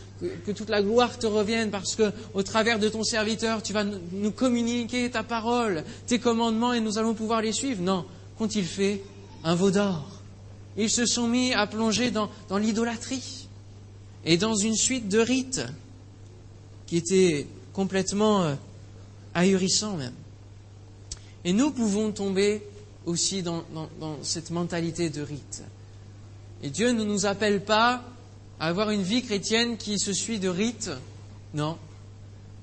toute 0.53 0.69
la 0.69 0.83
gloire 0.83 1.17
te 1.17 1.27
revienne 1.27 1.71
parce 1.71 1.95
que 1.95 2.13
au 2.35 2.43
travers 2.43 2.79
de 2.79 2.89
ton 2.89 3.05
serviteur 3.05 3.63
tu 3.63 3.73
vas 3.73 3.85
nous 3.85 4.33
communiquer 4.33 5.11
ta 5.11 5.23
parole, 5.23 5.85
tes 6.07 6.19
commandements 6.19 6.73
et 6.73 6.81
nous 6.81 6.99
allons 6.99 7.15
pouvoir 7.15 7.41
les 7.41 7.53
suivre. 7.53 7.81
Non, 7.81 8.05
qu'ont-ils 8.37 8.67
fait 8.67 9.01
Un 9.45 9.55
veau 9.55 9.71
d'or. 9.71 10.05
Ils 10.77 10.91
se 10.91 11.07
sont 11.07 11.29
mis 11.29 11.55
à 11.55 11.67
plonger 11.69 12.11
dans 12.11 12.59
l'idolâtrie 12.59 13.49
et 14.25 14.37
dans 14.37 14.57
une 14.57 14.75
suite 14.75 15.09
de 15.09 15.21
rites 15.21 15.65
qui 16.87 16.97
étaient 16.97 17.47
complètement 17.73 18.43
euh, 18.43 18.55
ahurissants 19.35 19.97
même. 19.97 20.13
Et 21.45 21.53
nous 21.53 21.71
pouvons 21.71 22.11
tomber 22.11 22.63
aussi 23.07 23.43
dans, 23.43 23.65
cette 24.23 24.51
mentalité 24.51 25.11
de 25.11 25.23
rite. 25.23 25.63
Et 26.65 26.71
Dieu 26.71 26.93
ne 26.93 27.05
nous 27.05 27.27
appelle 27.27 27.63
pas 27.63 28.03
à 28.59 28.69
avoir 28.69 28.89
une 28.89 29.03
vie 29.03 29.23
chrétienne 29.23 29.77
qui 29.77 29.99
se 29.99 30.15
suit 30.15 30.39
de 30.39 30.49
rites, 30.49 30.91
non. 31.53 31.77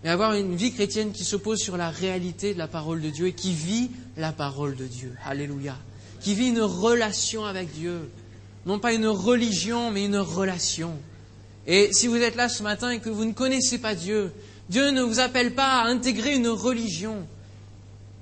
mais 0.04 0.10
avoir 0.10 0.34
une 0.34 0.56
vie 0.56 0.74
chrétienne 0.74 1.12
qui 1.12 1.24
se 1.24 1.36
pose 1.36 1.60
sur 1.60 1.78
la 1.78 1.92
réalité 1.92 2.56
de 2.56 2.58
la 2.58 2.68
parole 2.68 3.00
de 3.00 3.12
Dieu 3.12 3.28
et 3.28 3.34
qui 3.34 3.54
vit 3.54 3.92
la 4.18 4.32
parole 4.32 4.76
de 4.76 4.88
Dieu. 4.88 5.16
Alléluia. 5.24 5.78
Qui 6.20 6.34
vit 6.34 6.48
une 6.48 6.64
relation 6.64 7.46
avec 7.46 7.72
Dieu. 7.74 8.10
Non 8.66 8.80
pas 8.80 8.92
une 8.94 9.06
religion, 9.06 9.92
mais 9.92 10.06
une 10.06 10.18
relation. 10.18 10.98
Et 11.68 11.94
si 11.94 12.08
vous 12.08 12.18
êtes 12.18 12.36
là 12.36 12.50
ce 12.50 12.64
matin 12.64 12.90
et 12.90 13.02
que 13.02 13.10
vous 13.10 13.26
ne 13.26 13.34
connaissez 13.34 13.78
pas 13.78 13.94
Dieu, 13.94 14.34
Dieu 14.68 14.90
ne 14.90 15.04
vous 15.04 15.20
appelle 15.20 15.54
pas 15.54 15.80
à 15.80 15.86
intégrer 15.86 16.34
une 16.34 16.48
religion. 16.48 17.28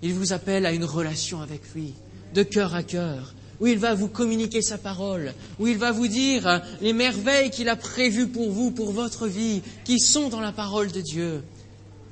Il 0.01 0.13
vous 0.13 0.33
appelle 0.33 0.65
à 0.65 0.73
une 0.73 0.83
relation 0.83 1.39
avec 1.39 1.61
lui, 1.73 1.93
de 2.33 2.43
cœur 2.43 2.75
à 2.75 2.83
cœur, 2.83 3.33
où 3.59 3.67
il 3.67 3.77
va 3.77 3.93
vous 3.93 4.07
communiquer 4.07 4.61
sa 4.61 4.77
parole, 4.77 5.33
où 5.59 5.67
il 5.67 5.77
va 5.77 5.91
vous 5.91 6.07
dire 6.07 6.61
les 6.81 6.93
merveilles 6.93 7.49
qu'il 7.49 7.69
a 7.69 7.75
prévues 7.75 8.27
pour 8.27 8.51
vous, 8.51 8.71
pour 8.71 8.91
votre 8.91 9.27
vie, 9.27 9.61
qui 9.83 9.99
sont 9.99 10.29
dans 10.29 10.39
la 10.39 10.51
parole 10.51 10.91
de 10.91 11.01
Dieu, 11.01 11.43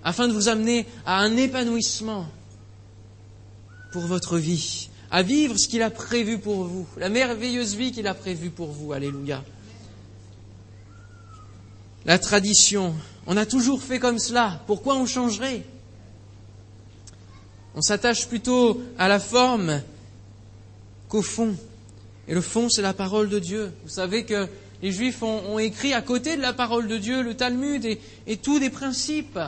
afin 0.03 0.27
de 0.27 0.33
vous 0.33 0.49
amener 0.49 0.86
à 1.05 1.19
un 1.19 1.38
épanouissement 1.38 2.27
pour 3.91 4.03
votre 4.03 4.38
vie, 4.38 4.89
à 5.10 5.23
vivre 5.23 5.57
ce 5.57 5.67
qu'il 5.67 5.81
a 5.81 5.89
prévu 5.89 6.38
pour 6.38 6.65
vous, 6.65 6.86
la 6.97 7.10
merveilleuse 7.10 7.75
vie 7.75 7.91
qu'il 7.91 8.07
a 8.07 8.13
prévue 8.13 8.49
pour 8.49 8.71
vous. 8.71 8.91
Alléluia. 8.91 9.43
La 12.05 12.19
tradition, 12.19 12.93
on 13.25 13.36
a 13.38 13.45
toujours 13.45 13.81
fait 13.81 13.99
comme 13.99 14.19
cela, 14.19 14.62
pourquoi 14.67 14.95
on 14.95 15.05
changerait? 15.05 15.63
On 17.75 17.81
s'attache 17.81 18.27
plutôt 18.27 18.81
à 18.97 19.07
la 19.07 19.19
forme 19.19 19.81
qu'au 21.10 21.22
fond. 21.22 21.56
Et 22.28 22.34
le 22.34 22.41
fond, 22.41 22.70
c'est 22.70 22.82
la 22.82 22.93
parole 22.93 23.30
de 23.30 23.39
Dieu. 23.39 23.72
Vous 23.84 23.89
savez 23.89 24.26
que 24.26 24.48
les 24.82 24.91
Juifs 24.91 25.24
ont, 25.24 25.58
écrit 25.60 25.93
à 25.93 26.02
côté 26.02 26.36
de 26.36 26.41
la 26.41 26.54
parole 26.54 26.88
de 26.88 26.98
Dieu 26.98 27.24
le 27.24 27.36
Talmud 27.36 27.86
et, 27.86 28.38
tous 28.38 28.60
des 28.60 28.70
principes. 28.70 29.39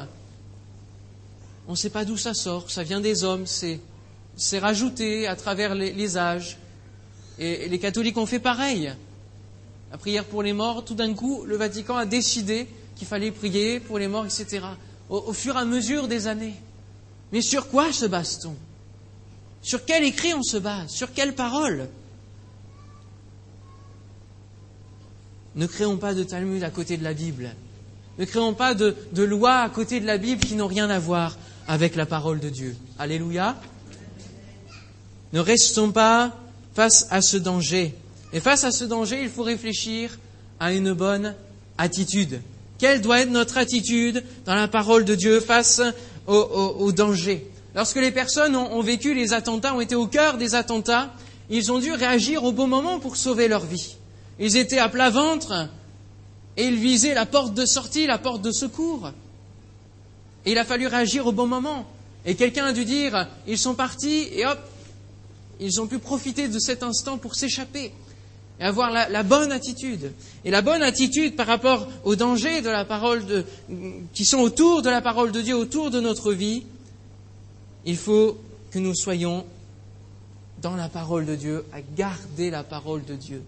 On 1.68 1.72
ne 1.72 1.78
sait 1.78 1.92
pas 1.92 2.06
d'où 2.06 2.18
ça 2.18 2.34
sort, 2.34 2.72
ça 2.72 2.84
vient 2.84 3.00
des 3.00 3.24
hommes, 3.24 3.46
c'est, 3.46 3.80
rajouté 4.60 5.28
à 5.28 5.36
travers 5.36 5.76
les, 5.76 6.18
âges. 6.18 6.58
Et, 7.38 7.68
les 7.70 7.80
catholiques 7.80 8.18
ont 8.18 8.26
fait 8.26 8.40
pareil. 8.40 8.92
La 9.92 9.98
prière 9.98 10.26
pour 10.26 10.42
les 10.42 10.54
morts, 10.54 10.84
tout 10.84 10.96
d'un 10.96 11.14
coup, 11.14 11.44
le 11.46 11.58
Vatican 11.58 11.98
a 11.98 12.06
décidé 12.06 12.68
qu'il 12.96 13.08
fallait 13.08 13.32
prier 13.32 13.80
pour 13.80 14.00
les 14.00 14.08
morts, 14.08 14.26
etc. 14.26 14.62
au 15.10 15.34
fur 15.34 15.56
et 15.56 15.60
à 15.60 15.66
mesure 15.66 16.08
des 16.08 16.28
années. 16.28 16.56
Mais 17.32 17.42
sur 17.42 17.70
quoi 17.70 17.92
se 17.92 18.06
base-t-on 18.06 18.56
sur 19.62 19.86
quel 19.86 20.04
écrit 20.04 20.34
on 20.34 20.44
se 20.44 20.58
base 20.58 20.90
Sur 20.90 21.14
quelle 21.14 21.36
parole 21.36 21.90
Ne 25.56 25.66
créons 25.66 25.98
pas 25.98 26.14
de 26.14 26.24
Talmud 26.24 26.64
à 26.64 26.70
côté 26.70 26.98
de 26.98 27.04
la 27.04 27.14
Bible. 27.14 27.54
Ne 28.18 28.26
créons 28.26 28.54
pas 28.54 28.74
de, 28.74 28.96
lois 29.16 29.60
à 29.60 29.70
côté 29.70 30.00
de 30.00 30.06
la 30.06 30.18
Bible 30.18 30.42
qui 30.42 30.56
n'ont 30.56 30.68
rien 30.68 30.90
à 30.90 31.00
voir 31.00 31.38
avec 31.68 31.96
la 31.96 32.06
parole 32.06 32.40
de 32.40 32.50
Dieu. 32.50 32.76
Alléluia. 32.98 33.56
Ne 35.34 35.40
restons 35.40 35.92
pas 35.92 36.36
face 36.74 37.08
à 37.10 37.22
ce 37.22 37.38
danger. 37.38 37.94
Et 38.32 38.40
face 38.40 38.64
à 38.64 38.72
ce 38.72 38.86
danger, 38.86 39.22
il 39.22 39.30
faut 39.30 39.44
réfléchir 39.44 40.18
à 40.60 40.72
une 40.74 40.94
bonne 40.94 41.36
attitude. 41.78 42.42
Quelle 42.78 43.02
doit 43.02 43.22
être 43.22 43.32
notre 43.32 43.58
attitude 43.58 44.24
dans 44.46 44.56
la 44.56 44.68
parole 44.68 45.04
de 45.04 45.16
Dieu 45.16 45.40
face 45.40 45.82
au 46.28 46.92
danger 46.92 47.46
Lorsque 47.76 47.98
les 47.98 48.12
personnes 48.12 48.56
ont, 48.56 48.82
vécu 48.82 49.14
les 49.14 49.34
attentats, 49.34 49.76
ont 49.76 49.82
été 49.82 49.96
au 49.96 50.08
cœur 50.08 50.38
des 50.38 50.56
attentats, 50.56 51.14
ils 51.50 51.72
ont 51.72 51.80
dû 51.80 51.92
réagir 51.92 52.44
au 52.44 52.52
bon 52.52 52.68
moment 52.68 53.00
pour 53.00 53.16
sauver 53.16 53.48
leur 53.48 53.66
vie. 53.66 53.96
Ils 54.40 54.58
étaient 54.58 54.80
à 54.80 54.90
plat 54.90 55.10
ventre 55.10 55.70
et 56.58 56.66
ils 56.66 56.78
visaient 56.80 57.14
la 57.14 57.26
porte 57.26 57.54
de 57.54 57.66
sortie, 57.66 58.08
la 58.08 58.18
porte 58.18 58.42
de 58.42 58.52
secours. 58.52 59.12
Et 60.46 60.52
il 60.52 60.58
a 60.58 60.66
fallu 60.66 60.88
réagir 60.88 61.28
au 61.28 61.32
bon 61.32 61.48
moment. 61.48 61.86
Et 62.26 62.36
quelqu'un 62.36 62.66
a 62.66 62.74
dû 62.74 62.86
dire, 62.86 63.28
ils 63.48 63.58
sont 63.58 63.76
partis 63.76 64.28
et 64.34 64.46
hop, 64.46 64.60
ils 65.60 65.80
ont 65.82 65.88
pu 65.88 66.00
profiter 66.00 66.48
de 66.48 66.60
cet 66.60 66.84
instant 66.84 67.18
pour 67.18 67.36
s'échapper 67.36 67.92
et 68.60 68.64
avoir 68.64 68.92
la, 68.92 69.24
bonne 69.24 69.52
attitude. 69.52 70.12
Et 70.44 70.52
la 70.52 70.62
bonne 70.62 70.84
attitude 70.84 71.36
par 71.36 71.48
rapport 71.48 71.88
aux 72.04 72.16
dangers 72.16 72.62
de 72.62 72.70
la 72.70 72.84
parole 72.84 73.24
qui 74.14 74.26
sont 74.26 74.40
autour 74.40 74.82
de 74.82 74.90
la 74.90 75.02
parole 75.02 75.32
de 75.32 75.42
Dieu, 75.42 75.56
autour 75.56 75.92
de 75.92 76.02
notre 76.02 76.34
vie, 76.34 76.64
il 77.86 77.98
faut 77.98 78.38
que 78.72 78.80
nous 78.80 78.96
soyons 78.96 79.46
dans 80.62 80.76
la 80.76 80.90
parole 80.90 81.26
de 81.26 81.36
Dieu, 81.36 81.66
à 81.72 81.82
garder 81.82 82.50
la 82.50 82.64
parole 82.64 83.06
de 83.06 83.16
Dieu. 83.16 83.42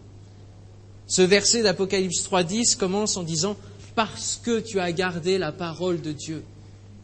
Ce 1.08 1.22
verset 1.22 1.62
d'Apocalypse 1.62 2.24
3.10 2.24 2.78
commence 2.78 3.18
en 3.18 3.24
disant 3.24 3.58
Parce 3.96 4.40
que 4.42 4.60
tu 4.60 4.80
as 4.80 4.92
gardé 4.94 5.38
la 5.38 5.52
parole 5.52 6.02
de 6.02 6.14
Dieu. 6.14 6.44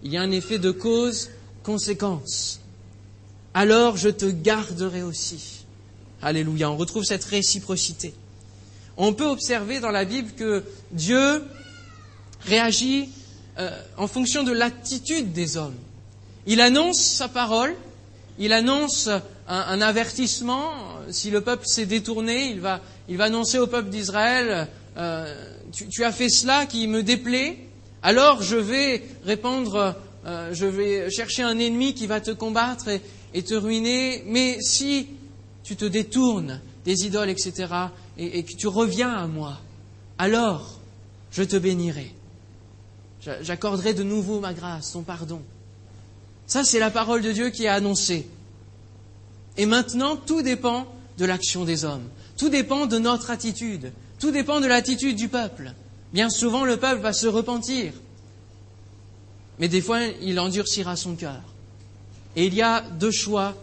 Il 0.03 0.13
y 0.13 0.17
a 0.17 0.21
un 0.21 0.31
effet 0.31 0.59
de 0.59 0.71
cause-conséquence. 0.71 2.61
Alors 3.53 3.97
je 3.97 4.09
te 4.09 4.25
garderai 4.25 5.03
aussi. 5.03 5.65
Alléluia. 6.21 6.71
On 6.71 6.77
retrouve 6.77 7.03
cette 7.03 7.25
réciprocité. 7.25 8.13
On 8.95 9.13
peut 9.13 9.27
observer 9.27 9.79
dans 9.79 9.91
la 9.91 10.05
Bible 10.05 10.31
que 10.37 10.63
Dieu 10.91 11.43
réagit 12.41 13.09
euh, 13.57 13.69
en 13.97 14.07
fonction 14.07 14.43
de 14.43 14.51
l'attitude 14.51 15.33
des 15.33 15.57
hommes. 15.57 15.75
Il 16.49 16.61
annonce 16.61 17.01
sa 17.01 17.27
parole, 17.27 17.75
il 18.39 18.53
annonce 18.53 19.09
un, 19.49 19.81
avertissement. 19.81 20.71
Si 21.09 21.29
le 21.29 21.41
peuple 21.41 21.65
s'est 21.67 21.85
détourné, 21.85 22.51
il 22.51 22.61
va, 22.61 22.79
il 23.09 23.17
va 23.17 23.25
annoncer 23.25 23.59
au 23.59 23.67
peuple 23.67 23.89
d'Israël, 23.89 24.69
euh, 24.95 25.53
tu, 25.91 26.05
as 26.05 26.13
fait 26.13 26.29
cela 26.29 26.65
qui 26.65 26.87
me 26.87 27.03
déplaît, 27.03 27.57
alors 28.01 28.41
je 28.41 28.55
vais 28.55 29.03
répandre, 29.25 29.95
euh, 30.25 30.53
je 30.53 30.65
vais 30.65 31.11
chercher 31.11 31.43
un 31.43 31.59
ennemi 31.59 31.93
qui 31.93 32.07
va 32.07 32.21
te 32.21 32.31
combattre 32.31 32.87
et, 33.33 33.43
te 33.43 33.53
ruiner. 33.53 34.23
Mais 34.25 34.57
si 34.61 35.09
tu 35.65 35.75
te 35.75 35.85
détournes 35.85 36.61
des 36.85 37.05
idoles, 37.05 37.29
etc., 37.29 37.67
et, 38.17 38.39
et 38.39 38.43
que 38.43 38.53
tu 38.53 38.67
reviens 38.67 39.11
à 39.11 39.27
moi, 39.27 39.59
alors 40.17 40.79
je 41.29 41.43
te 41.43 41.57
bénirai. 41.57 42.13
J'accorderai 43.41 43.93
de 43.93 44.03
nouveau 44.03 44.39
ma 44.39 44.53
grâce, 44.53 44.93
ton 44.93 45.01
pardon. 45.01 45.41
Ça, 46.47 46.63
c'est 46.63 46.79
la 46.79 46.89
parole 46.89 47.21
de 47.21 47.31
Dieu 47.31 47.49
qui 47.49 47.65
est 47.65 47.69
annoncée. 47.69 48.27
Et 49.57 49.65
maintenant, 49.65 50.15
tout 50.15 50.41
dépend 50.41 50.87
de 51.17 51.25
l'action 51.25 51.65
des 51.65 51.83
hommes. 51.83 52.07
Tout 52.37 52.49
dépend 52.49 52.85
de 52.85 52.97
notre 52.97 53.29
attitude. 53.29 53.91
Tout 54.19 54.31
dépend 54.31 54.61
de 54.61 54.67
l'attitude 54.67 55.17
du 55.17 55.27
peuple. 55.27 55.73
Bien 56.13 56.29
souvent, 56.29 56.63
le 56.63 56.77
peuple 56.77 57.01
va 57.01 57.13
se 57.13 57.27
repentir. 57.27 57.91
Mais 59.59 59.67
des 59.67 59.81
fois, 59.81 59.99
il 60.21 60.39
endurcira 60.39 60.95
son 60.95 61.15
cœur. 61.15 61.41
Et 62.35 62.45
il 62.45 62.53
y 62.53 62.61
a 62.61 62.81
deux 62.81 63.11
choix 63.11 63.55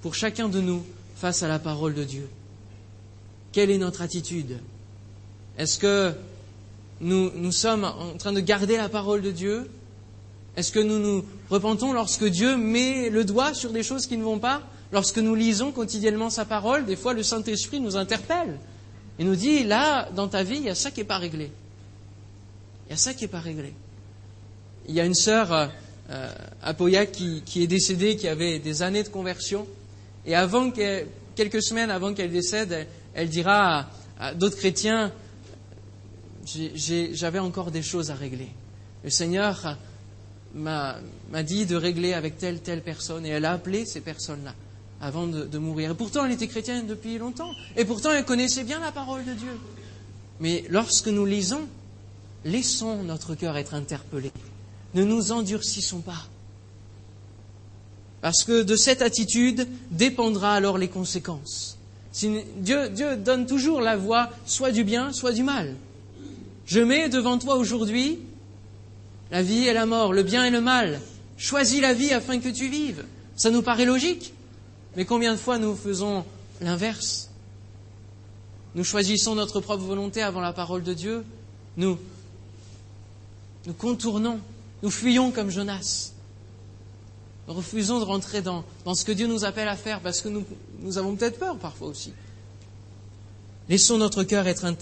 pour 0.00 0.14
chacun 0.14 0.48
de 0.48 0.60
nous 0.60 0.84
face 1.16 1.42
à 1.42 1.48
la 1.48 1.58
parole 1.58 1.94
de 1.94 2.04
Dieu. 2.04 2.28
Quelle 3.52 3.70
est 3.70 3.78
notre 3.78 4.02
attitude? 4.02 4.58
Est-ce 5.58 5.78
que 5.78 6.14
nous, 7.00 7.52
sommes 7.52 7.84
en 7.84 8.16
train 8.16 8.32
de 8.32 8.40
garder 8.40 8.76
la 8.76 8.88
parole 8.88 9.22
de 9.22 9.30
Dieu? 9.30 9.68
Est-ce 10.56 10.72
que 10.72 10.78
nous 10.78 10.98
nous 10.98 11.24
repentons 11.50 11.92
lorsque 11.92 12.24
Dieu 12.24 12.56
met 12.56 13.10
le 13.10 13.24
doigt 13.24 13.54
sur 13.54 13.72
des 13.72 13.82
choses 13.82 14.06
qui 14.06 14.16
ne 14.16 14.24
vont 14.24 14.38
pas 14.38 14.62
Lorsque 14.92 15.18
nous 15.18 15.34
lisons 15.34 15.72
quotidiennement 15.72 16.30
sa 16.30 16.44
parole, 16.44 16.86
des 16.86 16.96
fois 16.96 17.12
le 17.12 17.22
Saint-Esprit 17.22 17.80
nous 17.80 17.96
interpelle 17.96 18.58
et 19.18 19.24
nous 19.24 19.34
dit, 19.34 19.64
là, 19.64 20.08
dans 20.14 20.28
ta 20.28 20.42
vie, 20.42 20.56
il 20.56 20.64
y 20.64 20.70
a 20.70 20.74
ça 20.74 20.90
qui 20.90 21.00
n'est 21.00 21.06
pas 21.06 21.18
réglé. 21.18 21.50
Il 22.86 22.90
y 22.90 22.92
a 22.92 22.96
ça 22.96 23.14
qui 23.14 23.24
n'est 23.24 23.28
pas 23.28 23.40
réglé. 23.40 23.72
Il 24.88 24.94
y 24.94 25.00
a 25.00 25.04
une 25.04 25.14
sœur 25.14 25.52
euh, 25.52 26.28
à 26.62 26.74
Pauillac 26.74 27.10
qui, 27.10 27.62
est 27.62 27.66
décédée, 27.66 28.16
qui 28.16 28.28
avait 28.28 28.60
des 28.60 28.82
années 28.82 29.02
de 29.02 29.08
conversion, 29.08 29.66
et 30.24 30.36
avant 30.36 30.70
quelques 30.70 31.62
semaines 31.62 31.90
avant 31.90 32.14
qu'elle 32.14 32.30
décède, 32.30 32.86
elle, 33.14 33.28
dira 33.28 33.88
à 34.20 34.34
d'autres 34.34 34.56
chrétiens, 34.56 35.12
j'avais 36.44 37.38
encore 37.40 37.72
des 37.72 37.82
choses 37.82 38.10
à 38.10 38.14
régler. 38.14 38.50
Le 39.02 39.10
Seigneur 39.10 39.76
m'a 40.56 41.42
dit 41.42 41.66
de 41.66 41.76
régler 41.76 42.14
avec 42.14 42.38
telle, 42.38 42.60
telle 42.60 42.82
personne. 42.82 43.26
Et 43.26 43.30
elle 43.30 43.44
a 43.44 43.52
appelé 43.52 43.84
ces 43.84 44.00
personnes-là 44.00 44.54
avant 45.00 45.26
de, 45.26 45.58
mourir. 45.58 45.90
Et 45.90 45.94
pourtant, 45.94 46.24
elle 46.24 46.32
était 46.32 46.48
chrétienne 46.48 46.86
depuis 46.86 47.18
longtemps. 47.18 47.52
Et 47.76 47.84
pourtant, 47.84 48.12
elle 48.12 48.24
connaissait 48.24 48.64
bien 48.64 48.80
la 48.80 48.92
parole 48.92 49.24
de 49.24 49.32
Dieu. 49.32 49.58
Mais 50.40 50.64
lorsque 50.68 51.08
nous 51.08 51.26
lisons, 51.26 51.66
laissons 52.44 53.02
notre 53.02 53.34
cœur 53.34 53.56
être 53.56 53.74
interpellé. 53.74 54.32
Ne 54.94 55.04
nous 55.04 55.32
endurcissons 55.32 56.00
pas. 56.00 56.26
Parce 58.22 58.44
que 58.44 58.62
de 58.62 58.76
cette 58.76 59.02
attitude 59.02 59.68
dépendra 59.90 60.54
alors 60.54 60.78
les 60.78 60.88
conséquences. 60.88 61.78
Dieu, 62.12 62.88
Dieu 62.88 63.16
donne 63.16 63.44
toujours 63.44 63.82
la 63.82 63.96
voie 63.96 64.30
soit 64.46 64.72
du 64.72 64.84
bien, 64.84 65.12
soit 65.12 65.32
du 65.32 65.42
mal. 65.42 65.74
Je 66.64 66.80
mets 66.80 67.10
devant 67.10 67.38
toi 67.38 67.56
aujourd'hui 67.56 68.18
la 69.30 69.42
vie 69.42 69.66
et 69.66 69.72
la 69.72 69.86
mort, 69.86 70.12
le 70.12 70.22
bien 70.22 70.44
et 70.44 70.50
le 70.50 70.60
mal. 70.60 71.00
Choisis 71.36 71.80
la 71.80 71.94
vie 71.94 72.12
afin 72.12 72.38
que 72.38 72.48
tu 72.48 72.68
vives. 72.68 73.04
Ça 73.34 73.50
nous 73.50 73.62
paraît 73.62 73.84
logique. 73.84 74.32
Mais 74.96 75.04
combien 75.04 75.32
de 75.32 75.38
fois 75.38 75.58
nous 75.58 75.74
faisons 75.76 76.24
l'inverse? 76.60 77.30
Nous 78.74 78.84
choisissons 78.84 79.34
notre 79.34 79.60
propre 79.60 79.84
volonté 79.84 80.22
avant 80.22 80.40
la 80.40 80.52
parole 80.52 80.82
de 80.82 80.94
Dieu. 80.94 81.24
Nous, 81.76 81.98
nous 83.66 83.74
contournons 83.74 84.40
Nous 84.82 84.90
fuyons 84.90 85.30
comme 85.30 85.50
Jonas. 85.50 86.12
Nous 87.48 87.54
refusons 87.54 88.00
de 88.00 88.04
rentrer 88.04 88.42
dans, 88.42 88.64
ce 88.94 89.04
que 89.04 89.12
Dieu 89.12 89.26
nous 89.26 89.44
appelle 89.44 89.68
à 89.68 89.76
faire 89.76 90.00
parce 90.00 90.20
que 90.20 90.28
nous, 90.28 90.44
nous 90.80 90.98
avons 90.98 91.16
peut-être 91.16 91.38
peur 91.38 91.56
parfois 91.58 91.88
aussi. 91.88 92.12
Laissons 93.68 93.98
notre 93.98 94.22
cœur 94.22 94.46
être 94.46 94.72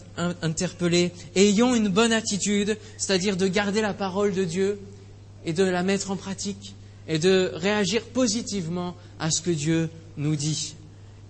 interpellé 0.42 1.12
et 1.34 1.48
ayons 1.48 1.74
une 1.74 1.88
bonne 1.88 2.12
attitude, 2.12 2.76
c'est-à-dire 2.98 3.36
de 3.36 3.46
garder 3.46 3.80
la 3.80 3.94
parole 3.94 4.34
de 4.34 4.44
Dieu 4.44 4.78
et 5.46 5.54
de 5.54 5.64
la 5.64 5.82
mettre 5.82 6.10
en 6.10 6.16
pratique 6.16 6.74
et 7.08 7.18
de 7.18 7.50
réagir 7.54 8.02
positivement 8.04 8.94
à 9.18 9.30
ce 9.30 9.40
que 9.40 9.50
Dieu 9.50 9.88
nous 10.16 10.36
dit. 10.36 10.74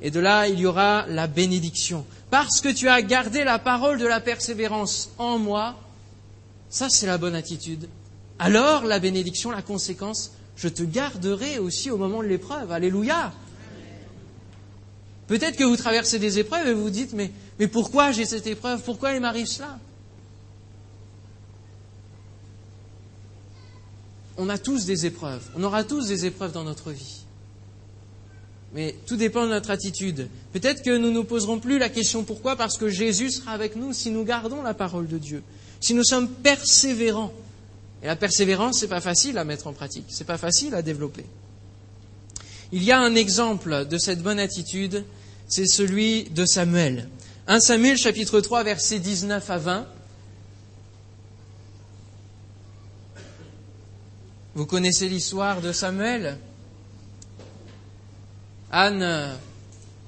Et 0.02 0.10
de 0.10 0.20
là, 0.20 0.48
il 0.48 0.58
y 0.58 0.66
aura 0.66 1.06
la 1.08 1.28
bénédiction. 1.28 2.04
Parce 2.30 2.60
que 2.60 2.68
tu 2.68 2.88
as 2.88 3.02
gardé 3.02 3.44
la 3.44 3.60
parole 3.60 3.98
de 3.98 4.06
la 4.06 4.20
persévérance 4.20 5.10
en 5.18 5.38
moi, 5.38 5.76
ça 6.70 6.88
c'est 6.90 7.06
la 7.06 7.18
bonne 7.18 7.36
attitude. 7.36 7.88
Alors 8.40 8.84
la 8.84 8.98
bénédiction, 8.98 9.52
la 9.52 9.62
conséquence, 9.62 10.32
je 10.56 10.68
te 10.68 10.82
garderai 10.82 11.58
aussi 11.58 11.90
au 11.90 11.96
moment 11.96 12.22
de 12.22 12.28
l'épreuve. 12.28 12.72
Alléluia. 12.72 13.32
Peut-être 15.26 15.56
que 15.56 15.64
vous 15.64 15.76
traversez 15.76 16.18
des 16.18 16.38
épreuves 16.38 16.68
et 16.68 16.74
vous 16.74 16.90
dites, 16.90 17.12
mais, 17.14 17.30
mais 17.58 17.66
pourquoi 17.66 18.12
j'ai 18.12 18.26
cette 18.26 18.46
épreuve? 18.46 18.82
Pourquoi 18.82 19.14
il 19.14 19.20
m'arrive 19.20 19.46
cela? 19.46 19.78
On 24.36 24.48
a 24.48 24.58
tous 24.58 24.84
des 24.84 25.06
épreuves. 25.06 25.48
On 25.56 25.62
aura 25.62 25.84
tous 25.84 26.08
des 26.08 26.26
épreuves 26.26 26.52
dans 26.52 26.64
notre 26.64 26.90
vie. 26.90 27.24
Mais 28.74 28.96
tout 29.06 29.16
dépend 29.16 29.44
de 29.44 29.50
notre 29.50 29.70
attitude. 29.70 30.28
Peut-être 30.52 30.82
que 30.82 30.90
nous 30.90 31.08
ne 31.08 31.12
nous 31.12 31.24
poserons 31.24 31.60
plus 31.60 31.78
la 31.78 31.88
question 31.88 32.24
pourquoi? 32.24 32.56
Parce 32.56 32.76
que 32.76 32.88
Jésus 32.88 33.30
sera 33.30 33.52
avec 33.52 33.76
nous 33.76 33.92
si 33.92 34.10
nous 34.10 34.24
gardons 34.24 34.62
la 34.62 34.74
parole 34.74 35.06
de 35.06 35.16
Dieu, 35.16 35.44
si 35.80 35.94
nous 35.94 36.04
sommes 36.04 36.28
persévérants. 36.28 37.32
Et 38.02 38.06
la 38.06 38.16
persévérance, 38.16 38.82
n'est 38.82 38.88
pas 38.88 39.00
facile 39.00 39.38
à 39.38 39.44
mettre 39.44 39.68
en 39.68 39.72
pratique, 39.72 40.06
c'est 40.08 40.26
pas 40.26 40.36
facile 40.36 40.74
à 40.74 40.82
développer. 40.82 41.24
Il 42.76 42.82
y 42.82 42.90
a 42.90 42.98
un 42.98 43.14
exemple 43.14 43.86
de 43.86 43.98
cette 43.98 44.20
bonne 44.20 44.40
attitude, 44.40 45.04
c'est 45.46 45.64
celui 45.64 46.24
de 46.30 46.44
Samuel. 46.44 47.08
1 47.46 47.60
Samuel 47.60 47.96
chapitre 47.96 48.40
3 48.40 48.64
versets 48.64 48.98
19 48.98 49.48
à 49.48 49.58
20. 49.58 49.86
Vous 54.56 54.66
connaissez 54.66 55.08
l'histoire 55.08 55.60
de 55.60 55.70
Samuel? 55.70 56.36
Anne 58.72 59.38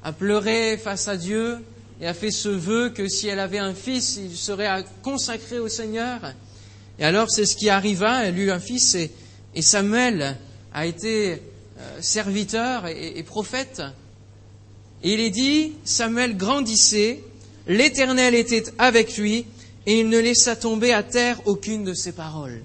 a 0.03 0.13
pleuré 0.13 0.77
face 0.77 1.07
à 1.07 1.17
Dieu 1.17 1.59
et 2.01 2.09
a 2.09 2.15
fait 2.15 2.33
ce 2.33 2.49
vœu 2.49 2.91
que 2.91 3.07
si 3.07 3.29
elle 3.29 3.39
avait 3.39 3.59
un 3.59 3.75
fils, 3.75 4.17
il 4.17 4.37
serait 4.37 4.85
consacré 5.05 5.61
au 5.61 5.69
Seigneur. 5.69 6.35
Et 6.99 7.05
alors 7.05 7.31
c'est 7.31 7.47
ce 7.47 7.55
qui 7.55 7.71
arriva, 7.71 8.25
elle 8.25 8.37
eut 8.37 8.51
un 8.51 8.59
fils 8.59 8.97
et, 8.97 9.13
Samuel 9.63 10.37
a 10.75 10.85
été 10.85 11.41
serviteur 12.01 12.87
et, 12.87 13.19
et 13.19 13.23
prophète. 13.23 13.83
Et 15.03 15.15
il 15.15 15.21
est 15.21 15.31
dit, 15.31 15.73
Samuel 15.85 16.37
grandissait, 16.37 17.23
l'Éternel 17.67 18.35
était 18.35 18.65
avec 18.79 19.17
lui, 19.17 19.47
et 19.87 20.01
il 20.01 20.09
ne 20.09 20.19
laissa 20.19 20.57
tomber 20.57 20.93
à 20.93 21.03
terre 21.03 21.41
aucune 21.47 21.85
de 21.85 21.95
ses 21.95 22.13
paroles. 22.13 22.63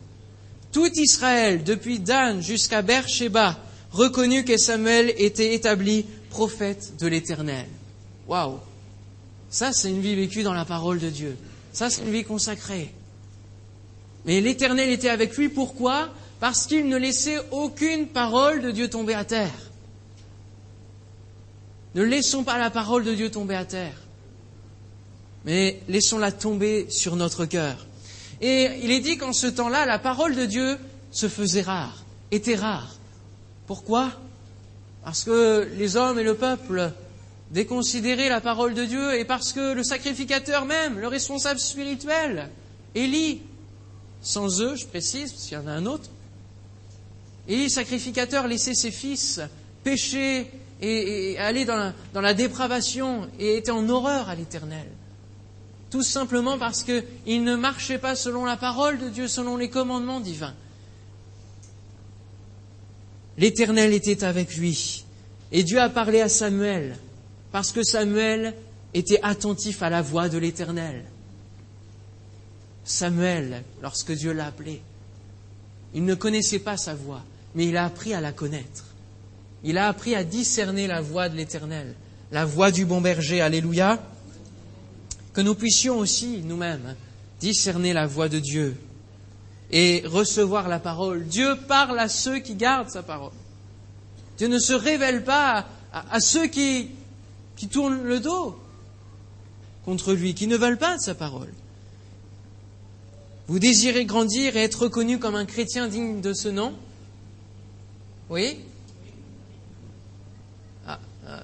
Tout 0.72 0.92
Israël, 0.96 1.64
depuis 1.64 2.00
Dan 2.00 2.42
jusqu'à 2.42 2.82
Beersheba, 2.82 3.60
reconnut 3.92 4.46
que 4.46 4.58
Samuel 4.58 5.14
était 5.18 5.54
établi 5.54 6.06
prophète 6.30 6.94
de 7.00 7.08
l'Éternel. 7.08 7.68
Waouh 8.28 8.58
Ça, 9.50 9.74
c'est 9.74 9.90
une 9.90 10.02
vie 10.02 10.16
vécue 10.16 10.44
dans 10.44 10.54
la 10.54 10.66
parole 10.66 11.00
de 11.00 11.10
Dieu. 11.10 11.36
Ça, 11.74 11.90
c'est 11.90 12.02
une 12.02 12.12
vie 12.12 12.24
consacrée. 12.24 12.92
Mais 14.26 14.40
l'Éternel 14.40 14.90
était 14.90 15.10
avec 15.10 15.36
lui. 15.38 15.50
Pourquoi? 15.50 16.10
Parce 16.42 16.66
qu'il 16.66 16.88
ne 16.88 16.98
laissait 16.98 17.38
aucune 17.52 18.08
parole 18.08 18.64
de 18.64 18.72
Dieu 18.72 18.90
tomber 18.90 19.14
à 19.14 19.24
terre. 19.24 19.54
Ne 21.94 22.02
laissons 22.02 22.44
pas 22.44 22.58
la 22.58 22.72
parole 22.72 23.04
de 23.04 23.14
Dieu 23.14 23.30
tomber 23.30 23.54
à 23.54 23.64
terre, 23.64 23.96
mais 25.46 25.80
laissons-la 25.88 26.32
tomber 26.32 26.90
sur 26.90 27.16
notre 27.16 27.46
cœur. 27.46 27.86
Et 28.42 28.70
il 28.82 28.90
est 28.90 29.02
dit 29.02 29.18
qu'en 29.18 29.34
ce 29.34 29.46
temps-là, 29.46 29.86
la 29.86 30.00
parole 30.00 30.36
de 30.36 30.46
Dieu 30.46 30.80
se 31.12 31.28
faisait 31.28 31.62
rare, 31.62 32.04
était 32.32 32.56
rare. 32.56 32.96
Pourquoi? 33.68 34.12
Parce 35.04 35.24
que 35.24 35.70
les 35.78 35.96
hommes 35.96 36.18
et 36.18 36.24
le 36.24 36.34
peuple 36.34 36.92
déconsidéraient 37.52 38.30
la 38.30 38.42
parole 38.42 38.74
de 38.74 38.86
Dieu 38.86 39.14
et 39.14 39.26
parce 39.26 39.54
que 39.54 39.74
le 39.74 39.84
sacrificateur 39.84 40.66
même, 40.66 40.98
le 40.98 41.08
responsable 41.08 41.60
spirituel, 41.60 42.50
Élie, 42.96 43.42
sans 44.22 44.60
eux, 44.62 44.76
je 44.76 44.88
précise, 44.88 45.34
parce 45.34 45.44
qu'il 45.44 45.58
y 45.58 45.62
en 45.62 45.68
a 45.68 45.74
un 45.74 45.86
autre. 45.86 46.10
Et 47.52 47.68
sacrificateur, 47.68 48.48
laissait 48.48 48.74
ses 48.74 48.92
fils 48.92 49.42
pécher 49.84 50.50
et, 50.82 51.38
aller 51.38 51.66
dans 51.66 51.94
la, 52.14 52.34
dépravation 52.34 53.28
et 53.40 53.58
était 53.58 53.72
en 53.72 53.90
horreur 53.90 54.30
à 54.30 54.36
l'éternel. 54.36 54.88
Tout 55.90 56.02
simplement 56.02 56.58
parce 56.58 56.86
qu'il 56.86 57.44
ne 57.44 57.58
marchait 57.58 57.98
pas 57.98 58.16
selon 58.16 58.46
la 58.46 58.56
parole 58.56 59.00
de 59.00 59.10
Dieu, 59.10 59.28
selon 59.28 59.58
les 59.58 59.70
commandements 59.70 60.22
divins. 60.22 60.54
L'éternel 63.38 63.92
était 63.92 64.24
avec 64.24 64.56
lui. 64.56 65.04
Et 65.52 65.64
Dieu 65.64 65.82
a 65.82 65.90
parlé 65.90 66.22
à 66.22 66.30
Samuel, 66.30 66.96
parce 67.52 67.74
que 67.74 67.84
Samuel 67.84 68.56
était 68.94 69.20
attentif 69.24 69.84
à 69.84 69.90
la 69.90 70.02
voix 70.02 70.30
de 70.30 70.38
l'éternel. 70.38 71.04
Samuel, 72.86 73.66
lorsque 73.82 74.14
Dieu 74.14 74.32
l'a 74.32 74.46
appelé, 74.46 74.82
il 75.94 76.06
ne 76.06 76.16
connaissait 76.16 76.60
pas 76.60 76.78
sa 76.78 76.94
voix, 76.94 77.24
mais 77.56 77.68
il 77.68 77.78
a 77.78 77.86
appris 77.86 78.14
à 78.14 78.22
la 78.22 78.32
connaître. 78.32 78.86
Il 79.64 79.78
a 79.78 79.88
appris 79.88 80.16
à 80.16 80.24
discerner 80.24 80.88
la 80.88 81.02
voix 81.02 81.30
de 81.30 81.36
l'Éternel, 81.36 81.96
la 82.32 82.46
voix 82.46 82.72
du 82.72 82.86
bon 82.86 83.02
berger. 83.02 83.42
Alléluia. 83.42 84.02
Que 85.34 85.42
nous 85.42 85.56
puissions 85.56 85.98
aussi, 85.98 86.42
nous-mêmes, 86.44 86.96
discerner 87.40 87.94
la 87.94 88.06
voix 88.06 88.28
de 88.28 88.40
Dieu 88.40 88.76
et 89.72 90.04
recevoir 90.06 90.68
la 90.68 90.80
parole. 90.80 91.26
Dieu 91.26 91.56
parle 91.68 92.00
à 92.00 92.10
ceux 92.10 92.40
qui 92.40 92.56
gardent 92.56 92.90
sa 92.90 93.04
parole. 93.04 93.32
Dieu 94.38 94.48
ne 94.48 94.60
se 94.60 94.74
révèle 94.74 95.24
pas 95.24 95.68
à, 95.94 96.20
ceux 96.20 96.48
qui, 96.48 96.90
qui 97.56 97.68
tournent 97.68 98.04
le 98.04 98.20
dos 98.20 98.58
contre 99.86 100.14
lui, 100.14 100.34
qui 100.34 100.48
ne 100.48 100.58
veulent 100.58 100.78
pas 100.78 100.98
de 100.98 101.02
sa 101.02 101.16
parole. 101.16 101.54
Vous 103.48 103.60
désirez 103.60 104.06
grandir 104.06 104.56
et 104.58 104.64
être 104.64 104.84
reconnu 104.84 105.20
comme 105.20 105.36
un 105.36 105.46
chrétien 105.46 105.88
digne 105.88 106.22
de 106.22 106.34
ce 106.34 106.50
nom? 106.50 106.74
Oui 108.32 108.60
ah, 110.88 111.00
ah, 111.28 111.44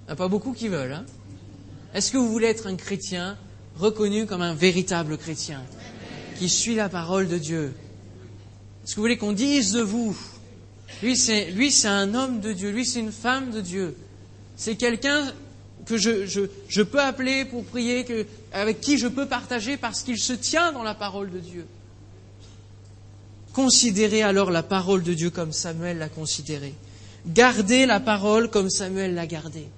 Il 0.00 0.06
n'y 0.06 0.12
a 0.12 0.16
pas 0.16 0.28
beaucoup 0.28 0.54
qui 0.54 0.68
veulent. 0.68 0.92
Hein 0.92 1.04
Est-ce 1.92 2.10
que 2.10 2.16
vous 2.16 2.32
voulez 2.32 2.46
être 2.46 2.66
un 2.66 2.74
chrétien 2.74 3.36
reconnu 3.76 4.24
comme 4.24 4.40
un 4.40 4.54
véritable 4.54 5.18
chrétien 5.18 5.62
qui 6.38 6.48
suit 6.48 6.74
la 6.74 6.88
parole 6.88 7.28
de 7.28 7.36
Dieu? 7.36 7.74
Est-ce 8.82 8.92
que 8.92 8.96
vous 8.96 9.02
voulez 9.02 9.18
qu'on 9.18 9.32
dise 9.32 9.72
de 9.72 9.82
vous? 9.82 10.18
Lui, 11.02 11.16
c'est, 11.16 11.86
un 11.86 12.14
homme 12.14 12.40
de 12.40 12.54
Dieu. 12.54 12.70
Lui, 12.70 12.86
c'est 12.86 13.00
une 13.00 13.12
femme 13.12 13.50
de 13.50 13.60
Dieu. 13.60 13.94
C'est 14.56 14.76
quelqu'un 14.76 15.34
que 15.84 15.98
je, 15.98 16.24
je, 16.24 16.40
je, 16.66 16.82
peux 16.82 17.00
appeler 17.00 17.44
pour 17.44 17.62
prier, 17.62 18.06
avec 18.54 18.80
qui 18.80 18.96
je 18.96 19.06
peux 19.06 19.26
partager 19.26 19.76
parce 19.76 20.02
qu'il 20.02 20.18
se 20.18 20.32
tient 20.32 20.72
dans 20.72 20.82
la 20.82 20.94
parole 20.94 21.30
de 21.30 21.40
Dieu. 21.40 21.66
Considérez 23.52 24.22
alors 24.22 24.50
la 24.50 24.62
parole 24.62 25.02
de 25.02 25.14
Dieu 25.14 25.30
comme 25.30 25.52
Samuel 25.52 25.98
l'a 25.98 26.08
considérée. 26.08 26.74
Gardez 27.26 27.86
la 27.86 28.00
parole 28.00 28.50
comme 28.50 28.70
Samuel 28.70 29.14
l'a 29.14 29.26
gardée. 29.26 29.68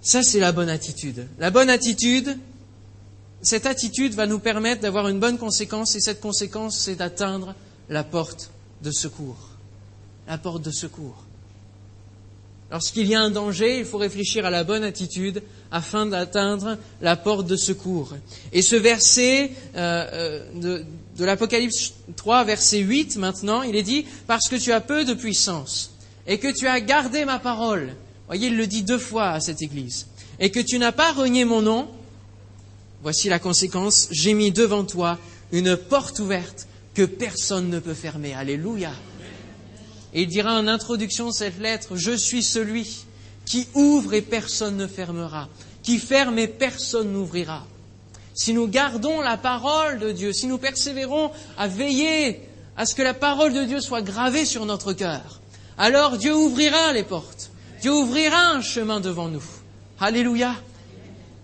Ça, 0.00 0.22
c'est 0.22 0.40
la 0.40 0.52
bonne 0.52 0.68
attitude. 0.68 1.28
La 1.38 1.50
bonne 1.50 1.70
attitude, 1.70 2.36
cette 3.42 3.66
attitude 3.66 4.14
va 4.14 4.26
nous 4.26 4.40
permettre 4.40 4.82
d'avoir 4.82 5.08
une 5.08 5.20
bonne 5.20 5.38
conséquence 5.38 5.94
et 5.94 6.00
cette 6.00 6.20
conséquence, 6.20 6.78
c'est 6.78 6.96
d'atteindre 6.96 7.54
la 7.88 8.02
porte 8.02 8.50
de 8.82 8.90
secours. 8.90 9.50
La 10.26 10.38
porte 10.38 10.62
de 10.62 10.70
secours. 10.70 11.24
Lorsqu'il 12.72 13.06
y 13.06 13.14
a 13.14 13.20
un 13.20 13.28
danger, 13.28 13.80
il 13.80 13.84
faut 13.84 13.98
réfléchir 13.98 14.46
à 14.46 14.50
la 14.50 14.64
bonne 14.64 14.82
attitude 14.82 15.42
afin 15.70 16.06
d'atteindre 16.06 16.78
la 17.02 17.16
porte 17.16 17.46
de 17.46 17.54
secours. 17.54 18.14
Et 18.54 18.62
ce 18.62 18.76
verset 18.76 19.50
euh, 19.76 20.40
euh, 20.56 20.82
de, 21.18 21.24
l'Apocalypse 21.24 21.92
3, 22.16 22.44
verset 22.44 22.78
8 22.78 23.18
maintenant, 23.18 23.60
il 23.60 23.76
est 23.76 23.82
dit, 23.82 24.06
parce 24.26 24.48
que 24.48 24.56
tu 24.56 24.72
as 24.72 24.80
peu 24.80 25.04
de 25.04 25.12
puissance 25.12 25.92
et 26.26 26.38
que 26.38 26.48
tu 26.48 26.66
as 26.66 26.80
gardé 26.80 27.26
ma 27.26 27.38
parole. 27.38 27.94
Voyez, 28.26 28.46
il 28.46 28.56
le 28.56 28.66
dit 28.66 28.82
deux 28.82 28.98
fois 28.98 29.32
à 29.32 29.40
cette 29.40 29.60
église. 29.60 30.06
Et 30.40 30.50
que 30.50 30.60
tu 30.60 30.78
n'as 30.78 30.92
pas 30.92 31.12
renié 31.12 31.44
mon 31.44 31.60
nom, 31.60 31.90
voici 33.02 33.28
la 33.28 33.38
conséquence, 33.38 34.08
j'ai 34.10 34.32
mis 34.32 34.50
devant 34.50 34.84
toi 34.84 35.18
une 35.52 35.76
porte 35.76 36.20
ouverte 36.20 36.66
que 36.94 37.02
personne 37.02 37.68
ne 37.68 37.80
peut 37.80 37.92
fermer. 37.92 38.32
Alléluia. 38.32 38.92
Il 40.14 40.26
dira 40.26 40.58
en 40.58 40.68
introduction 40.68 41.28
de 41.28 41.32
cette 41.32 41.58
lettre, 41.58 41.96
je 41.96 42.12
suis 42.12 42.42
celui 42.42 43.04
qui 43.46 43.66
ouvre 43.74 44.14
et 44.14 44.22
personne 44.22 44.76
ne 44.76 44.86
fermera, 44.86 45.48
qui 45.82 45.98
ferme 45.98 46.38
et 46.38 46.48
personne 46.48 47.12
n'ouvrira. 47.12 47.66
si 48.34 48.54
nous 48.54 48.66
gardons 48.66 49.20
la 49.20 49.36
parole 49.36 49.98
de 49.98 50.10
Dieu, 50.10 50.32
si 50.32 50.46
nous 50.46 50.58
persévérons 50.58 51.30
à 51.58 51.68
veiller 51.68 52.40
à 52.76 52.86
ce 52.86 52.94
que 52.94 53.02
la 53.02 53.14
parole 53.14 53.52
de 53.52 53.64
Dieu 53.64 53.80
soit 53.80 54.02
gravée 54.02 54.44
sur 54.44 54.64
notre 54.64 54.92
cœur, 54.92 55.40
alors 55.76 56.16
Dieu 56.16 56.34
ouvrira 56.34 56.92
les 56.92 57.02
portes. 57.02 57.50
Dieu 57.80 57.92
ouvrira 57.92 58.50
un 58.52 58.62
chemin 58.62 59.00
devant 59.00 59.28
nous. 59.28 59.42
Alléluia. 59.98 60.54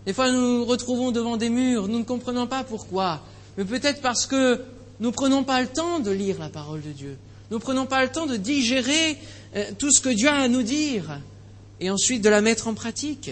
Des 0.06 0.12
fois, 0.12 0.30
nous 0.30 0.58
nous 0.58 0.64
retrouvons 0.64 1.10
devant 1.10 1.36
des 1.36 1.50
murs, 1.50 1.88
nous 1.88 1.98
ne 1.98 2.04
comprenons 2.04 2.46
pas 2.46 2.64
pourquoi, 2.64 3.20
mais 3.56 3.64
peut-être 3.64 4.00
parce 4.00 4.26
que 4.26 4.62
nous 5.00 5.08
ne 5.08 5.14
prenons 5.14 5.44
pas 5.44 5.60
le 5.60 5.68
temps 5.68 5.98
de 5.98 6.10
lire 6.10 6.38
la 6.38 6.48
parole 6.48 6.80
de 6.80 6.92
Dieu. 6.92 7.18
Nous 7.50 7.58
ne 7.58 7.62
prenons 7.62 7.86
pas 7.86 8.02
le 8.02 8.10
temps 8.10 8.26
de 8.26 8.36
digérer 8.36 9.16
euh, 9.56 9.64
tout 9.78 9.90
ce 9.90 10.00
que 10.00 10.08
Dieu 10.10 10.28
a 10.28 10.34
à 10.34 10.48
nous 10.48 10.62
dire 10.62 11.20
et 11.80 11.90
ensuite 11.90 12.22
de 12.22 12.28
la 12.28 12.40
mettre 12.40 12.68
en 12.68 12.74
pratique. 12.74 13.30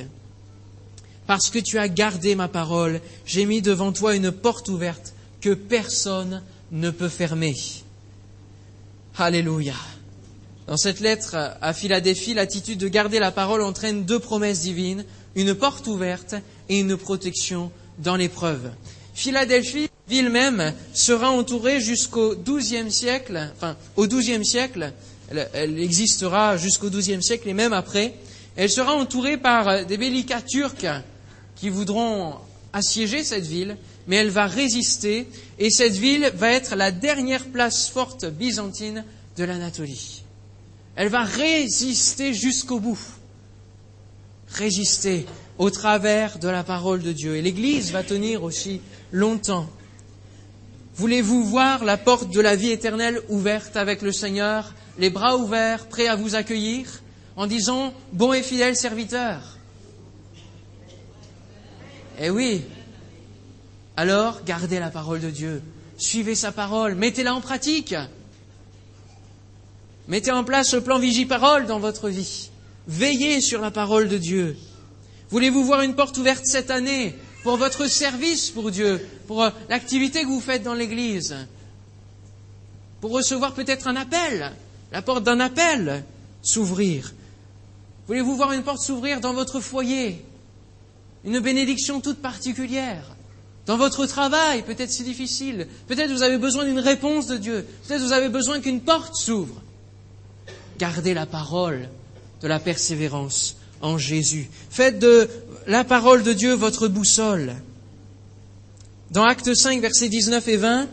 Parce 1.27 1.51
que 1.51 1.59
tu 1.59 1.79
as 1.79 1.89
gardé 1.89 2.35
ma 2.35 2.49
parole, 2.49 3.01
j'ai 3.27 3.45
mis 3.45 3.61
devant 3.61 3.93
toi 3.93 4.15
une 4.15 4.31
porte 4.31 4.69
ouverte 4.69 5.13
que 5.41 5.55
personne 5.55 6.43
ne 6.73 6.91
peut 6.91 7.09
fermer. 7.09 7.55
Alléluia. 9.19 9.75
Dans 10.67 10.77
cette 10.77 11.01
lettre 11.01 11.37
à 11.61 11.73
Philadelphie, 11.73 12.35
l'attitude 12.35 12.79
de 12.79 12.89
garder 12.89 13.19
la 13.19 13.31
parole 13.31 13.63
entraîne 13.63 14.05
deux 14.05 14.19
promesses 14.19 14.61
divines, 14.61 15.05
une 15.35 15.55
porte 15.55 15.87
ouverte 15.87 16.35
et 16.69 16.81
une 16.81 16.97
protection 16.97 17.71
dans 17.99 18.17
l'épreuve. 18.17 18.71
Philadelphie, 19.17 19.89
ville 20.09 20.29
même, 20.29 20.75
sera 20.93 21.31
entourée 21.31 21.81
jusqu'au 21.81 22.37
XIIe 22.37 22.93
siècle, 22.93 23.51
enfin 23.57 23.75
au 23.97 24.07
XIIe 24.07 24.45
siècle, 24.45 24.93
elle, 25.55 25.81
existera 25.81 26.59
jusqu'au 26.59 26.91
XIIe 26.91 27.23
siècle 27.23 27.49
et 27.49 27.55
même 27.55 27.73
après, 27.73 28.13
elle 28.57 28.69
sera 28.69 28.95
entourée 28.95 29.39
par 29.39 29.87
des 29.87 29.97
bellicats 29.97 30.43
turcs 30.43 30.87
qui 31.57 31.71
voudront 31.71 32.35
assiéger 32.75 33.25
cette 33.25 33.47
ville, 33.47 33.79
mais 34.07 34.17
elle 34.17 34.29
va 34.29 34.47
résister 34.47 35.27
et 35.59 35.71
cette 35.71 35.95
ville 35.95 36.31
va 36.35 36.51
être 36.51 36.77
la 36.77 36.93
dernière 36.93 37.47
place 37.47 37.89
forte 37.89 38.27
byzantine 38.27 39.03
de 39.39 39.45
l'Anatolie. 39.45 40.25
Elle 40.95 41.09
va 41.09 41.23
résister 41.23 42.35
jusqu'au 42.35 42.81
bout. 42.81 43.01
Résister 44.49 45.25
au 45.59 45.71
travers 45.71 46.39
de 46.39 46.49
la 46.49 46.65
parole 46.65 47.03
de 47.03 47.13
Dieu. 47.13 47.37
Et 47.37 47.43
l'Église 47.43 47.93
va 47.93 48.03
tenir 48.03 48.43
aussi 48.43 48.81
longtemps. 49.13 49.69
Voulez-vous 50.97 51.45
voir 51.45 51.85
la 51.85 51.97
porte 51.97 52.31
de 52.31 52.41
la 52.41 52.57
vie 52.57 52.71
éternelle 52.71 53.21
ouverte 53.29 53.77
avec 53.77 54.03
le 54.03 54.13
Seigneur, 54.13 54.75
les 54.99 55.11
bras 55.11 55.37
ouverts, 55.37 55.87
prêts 55.87 56.09
à 56.09 56.17
vous 56.17 56.35
accueillir, 56.35 57.03
en 57.37 57.47
disant 57.47 57.93
Bon 58.13 58.33
et 58.33 58.43
fidèle 58.43 58.77
serviteur? 58.77 59.59
Eh 62.19 62.31
oui 62.31 62.63
Alors, 63.97 64.43
gardez 64.45 64.79
la 64.79 64.89
parole 64.89 65.21
de 65.21 65.29
Dieu, 65.29 65.63
suivez 65.99 66.35
sa 66.35 66.51
parole, 66.51 66.95
mettez-la 66.95 67.35
en 67.35 67.43
pratique. 67.43 67.95
Mettez 70.09 70.31
en 70.31 70.45
place 70.45 70.73
le 70.73 70.81
plan 70.81 70.99
Vigie-Parole 70.99 71.67
dans 71.67 71.81
votre 71.81 72.09
vie. 72.09 72.51
Veillez 72.87 73.41
sur 73.41 73.61
la 73.61 73.71
parole 73.71 74.09
de 74.09 74.17
Dieu. 74.17 74.57
Voulez-vous 75.31 75.65
voir 75.65 75.83
une 75.83 75.95
porte 75.95 76.17
ouverte 76.19 76.47
cette 76.47 76.71
année 76.71 77.15
pour 77.43 77.57
votre 77.57 77.87
service 77.87 78.51
pour 78.51 78.71
Dieu, 78.71 79.05
pour 79.27 79.43
euh, 79.43 79.51
l'activité 79.69 80.23
que 80.23 80.29
vous 80.29 80.41
faites 80.41 80.63
dans 80.63 80.75
l'Église, 80.75 81.37
pour 83.01 83.13
recevoir 83.13 83.55
peut-être 83.55 83.89
un 83.89 83.97
appel, 83.97 84.53
la 84.93 85.03
porte 85.03 85.25
d'un 85.25 85.41
appel 85.41 86.05
s'ouvrir. 86.43 87.13
Voulez-vous 88.07 88.37
voir 88.37 88.53
une 88.53 88.63
porte 88.63 88.81
s'ouvrir 88.81 89.21
dans 89.21 89.33
votre 89.33 89.61
foyer, 89.61 90.25
une 91.25 91.41
bénédiction 91.41 92.01
toute 92.01 92.19
particulière? 92.19 93.17
Dans 93.67 93.77
votre 93.77 94.07
travail, 94.07 94.63
peut-être 94.63 94.93
c'est 94.93 95.03
difficile, 95.03 95.67
peut-être 95.89 96.13
vous 96.13 96.23
avez 96.23 96.39
besoin 96.39 96.65
d'une 96.65 96.79
réponse 96.79 97.27
de 97.27 97.37
Dieu, 97.37 97.67
peut-être 97.87 98.03
vous 98.03 98.13
avez 98.13 98.29
besoin 98.29 98.61
qu'une 98.61 98.81
porte 98.81 99.17
s'ouvre. 99.17 99.61
Gardez 100.79 101.15
la 101.15 101.27
parole 101.27 101.89
de 102.43 102.49
la 102.49 102.61
persévérance 102.61 103.56
en 103.81 103.99
Jésus. 103.99 104.49
Faites 104.71 104.99
de 104.99 105.29
la 105.67 105.85
parole 105.85 106.23
de 106.23 106.33
Dieu 106.33 106.55
votre 106.55 106.89
boussole. 106.89 107.55
Dans 109.11 109.25
Acte 109.25 109.55
5, 109.55 109.81
versets 109.81 110.09
19 110.09 110.49
et 110.49 110.57
20, 110.57 110.89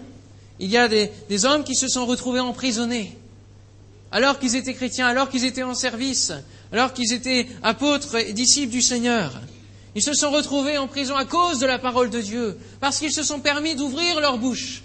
il 0.60 0.70
y 0.70 0.78
a 0.78 0.88
des, 0.88 1.12
des 1.30 1.46
hommes 1.46 1.64
qui 1.64 1.76
se 1.76 1.88
sont 1.88 2.06
retrouvés 2.06 2.40
emprisonnés, 2.40 3.18
alors 4.12 4.40
qu'ils 4.40 4.56
étaient 4.56 4.74
chrétiens, 4.74 5.08
alors 5.08 5.30
qu'ils 5.30 5.46
étaient 5.46 5.64
en 5.64 5.74
service, 5.74 6.32
alors 6.72 6.94
qu'ils 6.94 7.12
étaient 7.14 7.48
apôtres 7.64 8.16
et 8.16 8.34
disciples 8.34 8.72
du 8.72 8.82
Seigneur. 8.82 9.42
Ils 9.96 10.04
se 10.04 10.14
sont 10.14 10.32
retrouvés 10.32 10.78
en 10.78 10.88
prison 10.88 11.16
à 11.16 11.26
cause 11.26 11.60
de 11.60 11.66
la 11.66 11.80
parole 11.80 12.10
de 12.10 12.22
Dieu, 12.22 12.58
parce 12.80 13.00
qu'ils 13.00 13.14
se 13.14 13.24
sont 13.24 13.40
permis 13.40 13.76
d'ouvrir 13.76 14.20
leur 14.20 14.38
bouche, 14.38 14.84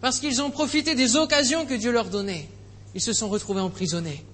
parce 0.00 0.18
qu'ils 0.18 0.40
ont 0.40 0.50
profité 0.50 0.94
des 0.94 1.16
occasions 1.16 1.66
que 1.66 1.74
Dieu 1.74 1.92
leur 1.92 2.06
donnait 2.06 2.48
ils 2.96 3.02
se 3.02 3.12
sont 3.12 3.28
retrouvés 3.28 3.60
emprisonnés. 3.60 4.24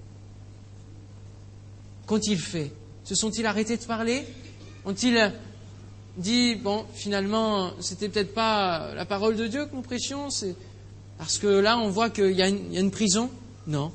Qu'ont-ils 2.07 2.39
fait 2.39 2.71
Se 3.03 3.15
sont-ils 3.15 3.45
arrêtés 3.45 3.77
de 3.77 3.83
parler? 3.83 4.23
Ont-ils 4.85 5.33
dit, 6.17 6.55
bon, 6.55 6.85
finalement, 6.93 7.71
c'était 7.79 8.09
peut-être 8.09 8.33
pas 8.33 8.93
la 8.95 9.05
parole 9.05 9.35
de 9.35 9.47
Dieu 9.47 9.65
que 9.65 9.75
nous 9.75 9.81
prêchions, 9.81 10.29
parce 11.17 11.37
que 11.37 11.47
là, 11.47 11.77
on 11.77 11.89
voit 11.89 12.09
qu'il 12.09 12.31
y, 12.31 12.41
a 12.41 12.47
une 12.47 12.91
prison? 12.91 13.29
Non. 13.67 13.91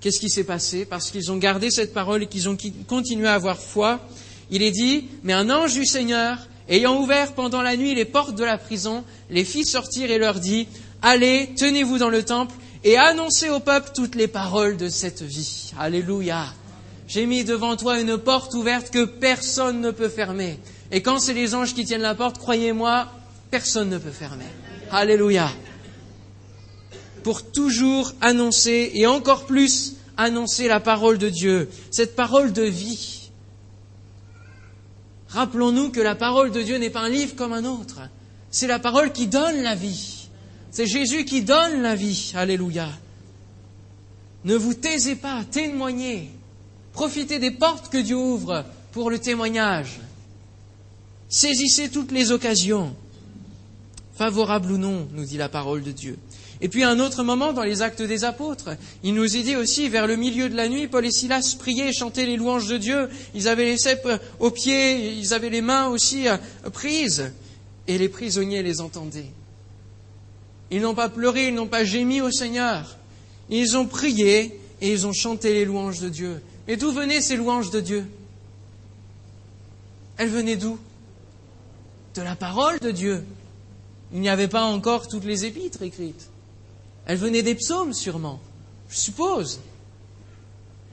Qu'est-ce 0.00 0.20
qui 0.20 0.28
s'est 0.28 0.44
passé? 0.44 0.84
Parce 0.84 1.10
qu'ils 1.10 1.32
ont 1.32 1.36
gardé 1.36 1.70
cette 1.70 1.92
parole 1.92 2.22
et 2.22 2.26
qu'ils 2.26 2.48
ont 2.48 2.56
continué 2.86 3.26
à 3.26 3.34
avoir 3.34 3.58
foi. 3.58 4.00
Il 4.50 4.62
est 4.62 4.70
dit, 4.70 5.08
mais 5.24 5.32
un 5.32 5.50
ange 5.50 5.74
du 5.74 5.84
Seigneur, 5.84 6.38
ayant 6.68 7.00
ouvert 7.00 7.34
pendant 7.34 7.62
la 7.62 7.76
nuit 7.76 7.94
les 7.94 8.04
portes 8.04 8.36
de 8.36 8.44
la 8.44 8.58
prison, 8.58 9.04
les 9.30 9.44
fit 9.44 9.64
sortir 9.64 10.10
et 10.10 10.18
leur 10.18 10.38
dit, 10.38 10.68
allez, 11.02 11.50
tenez-vous 11.56 11.98
dans 11.98 12.10
le 12.10 12.24
temple, 12.24 12.54
et 12.84 12.96
annoncer 12.96 13.50
au 13.50 13.60
peuple 13.60 13.90
toutes 13.94 14.14
les 14.14 14.28
paroles 14.28 14.76
de 14.76 14.88
cette 14.88 15.22
vie. 15.22 15.72
Alléluia. 15.78 16.46
J'ai 17.08 17.24
mis 17.24 17.42
devant 17.42 17.74
toi 17.74 17.98
une 17.98 18.18
porte 18.18 18.52
ouverte 18.52 18.90
que 18.90 19.06
personne 19.06 19.80
ne 19.80 19.90
peut 19.90 20.10
fermer. 20.10 20.60
Et 20.92 21.00
quand 21.00 21.18
c'est 21.18 21.32
les 21.32 21.54
anges 21.54 21.74
qui 21.74 21.86
tiennent 21.86 22.02
la 22.02 22.14
porte, 22.14 22.36
croyez-moi, 22.36 23.08
personne 23.50 23.88
ne 23.88 23.96
peut 23.96 24.10
fermer. 24.10 24.44
Alléluia. 24.90 25.50
Pour 27.22 27.50
toujours 27.50 28.12
annoncer 28.20 28.90
et 28.92 29.06
encore 29.06 29.46
plus 29.46 29.94
annoncer 30.18 30.68
la 30.68 30.80
parole 30.80 31.16
de 31.16 31.30
Dieu, 31.30 31.70
cette 31.90 32.14
parole 32.14 32.52
de 32.52 32.62
vie. 32.62 33.30
Rappelons-nous 35.28 35.90
que 35.90 36.00
la 36.00 36.14
parole 36.14 36.50
de 36.50 36.60
Dieu 36.60 36.76
n'est 36.76 36.90
pas 36.90 37.00
un 37.00 37.08
livre 37.08 37.34
comme 37.36 37.54
un 37.54 37.64
autre. 37.64 38.00
C'est 38.50 38.66
la 38.66 38.78
parole 38.78 39.12
qui 39.12 39.28
donne 39.28 39.62
la 39.62 39.74
vie. 39.74 40.28
C'est 40.70 40.86
Jésus 40.86 41.24
qui 41.24 41.40
donne 41.40 41.80
la 41.80 41.94
vie. 41.94 42.32
Alléluia. 42.34 42.88
Ne 44.44 44.56
vous 44.56 44.74
taisez 44.74 45.16
pas, 45.16 45.42
témoignez. 45.50 46.37
Profitez 46.98 47.38
des 47.38 47.52
portes 47.52 47.90
que 47.90 47.98
Dieu 47.98 48.16
ouvre 48.16 48.64
pour 48.90 49.08
le 49.08 49.20
témoignage. 49.20 50.00
Saisissez 51.28 51.90
toutes 51.90 52.10
les 52.10 52.32
occasions, 52.32 52.92
favorables 54.16 54.72
ou 54.72 54.78
non, 54.78 55.06
nous 55.12 55.24
dit 55.24 55.36
la 55.36 55.48
parole 55.48 55.84
de 55.84 55.92
Dieu. 55.92 56.18
Et 56.60 56.68
puis 56.68 56.82
à 56.82 56.90
un 56.90 56.98
autre 56.98 57.22
moment, 57.22 57.52
dans 57.52 57.62
les 57.62 57.82
actes 57.82 58.02
des 58.02 58.24
apôtres, 58.24 58.70
il 59.04 59.14
nous 59.14 59.36
est 59.36 59.44
dit 59.44 59.54
aussi, 59.54 59.88
vers 59.88 60.08
le 60.08 60.16
milieu 60.16 60.48
de 60.48 60.56
la 60.56 60.68
nuit, 60.68 60.88
Paul 60.88 61.06
et 61.06 61.12
Silas 61.12 61.54
priaient 61.56 61.90
et 61.90 61.92
chantaient 61.92 62.26
les 62.26 62.36
louanges 62.36 62.66
de 62.66 62.78
Dieu. 62.78 63.08
Ils 63.32 63.46
avaient 63.46 63.66
les 63.66 63.78
cèpes 63.78 64.08
aux 64.40 64.50
pieds, 64.50 65.12
ils 65.12 65.32
avaient 65.34 65.50
les 65.50 65.62
mains 65.62 65.86
aussi 65.86 66.26
euh, 66.26 66.36
prises, 66.72 67.30
et 67.86 67.96
les 67.96 68.08
prisonniers 68.08 68.64
les 68.64 68.80
entendaient. 68.80 69.30
Ils 70.72 70.82
n'ont 70.82 70.96
pas 70.96 71.10
pleuré, 71.10 71.46
ils 71.46 71.54
n'ont 71.54 71.68
pas 71.68 71.84
gémi 71.84 72.20
au 72.20 72.32
Seigneur. 72.32 72.96
Ils 73.50 73.76
ont 73.76 73.86
prié 73.86 74.58
et 74.80 74.90
ils 74.90 75.06
ont 75.06 75.12
chanté 75.12 75.52
les 75.52 75.64
louanges 75.64 76.00
de 76.00 76.08
Dieu. 76.08 76.42
Et 76.68 76.76
d'où 76.76 76.92
venaient 76.92 77.22
ces 77.22 77.36
louanges 77.36 77.70
de 77.70 77.80
Dieu? 77.80 78.06
Elles 80.18 80.28
venaient 80.28 80.56
d'où? 80.56 80.78
De 82.14 82.22
la 82.22 82.36
parole 82.36 82.78
de 82.78 82.90
Dieu. 82.90 83.24
Il 84.12 84.20
n'y 84.20 84.28
avait 84.28 84.48
pas 84.48 84.64
encore 84.64 85.08
toutes 85.08 85.24
les 85.24 85.44
épîtres 85.44 85.82
écrites. 85.82 86.28
Elles 87.06 87.18
venaient 87.18 87.42
des 87.42 87.54
psaumes 87.54 87.94
sûrement, 87.94 88.38
je 88.90 88.98
suppose. 88.98 89.60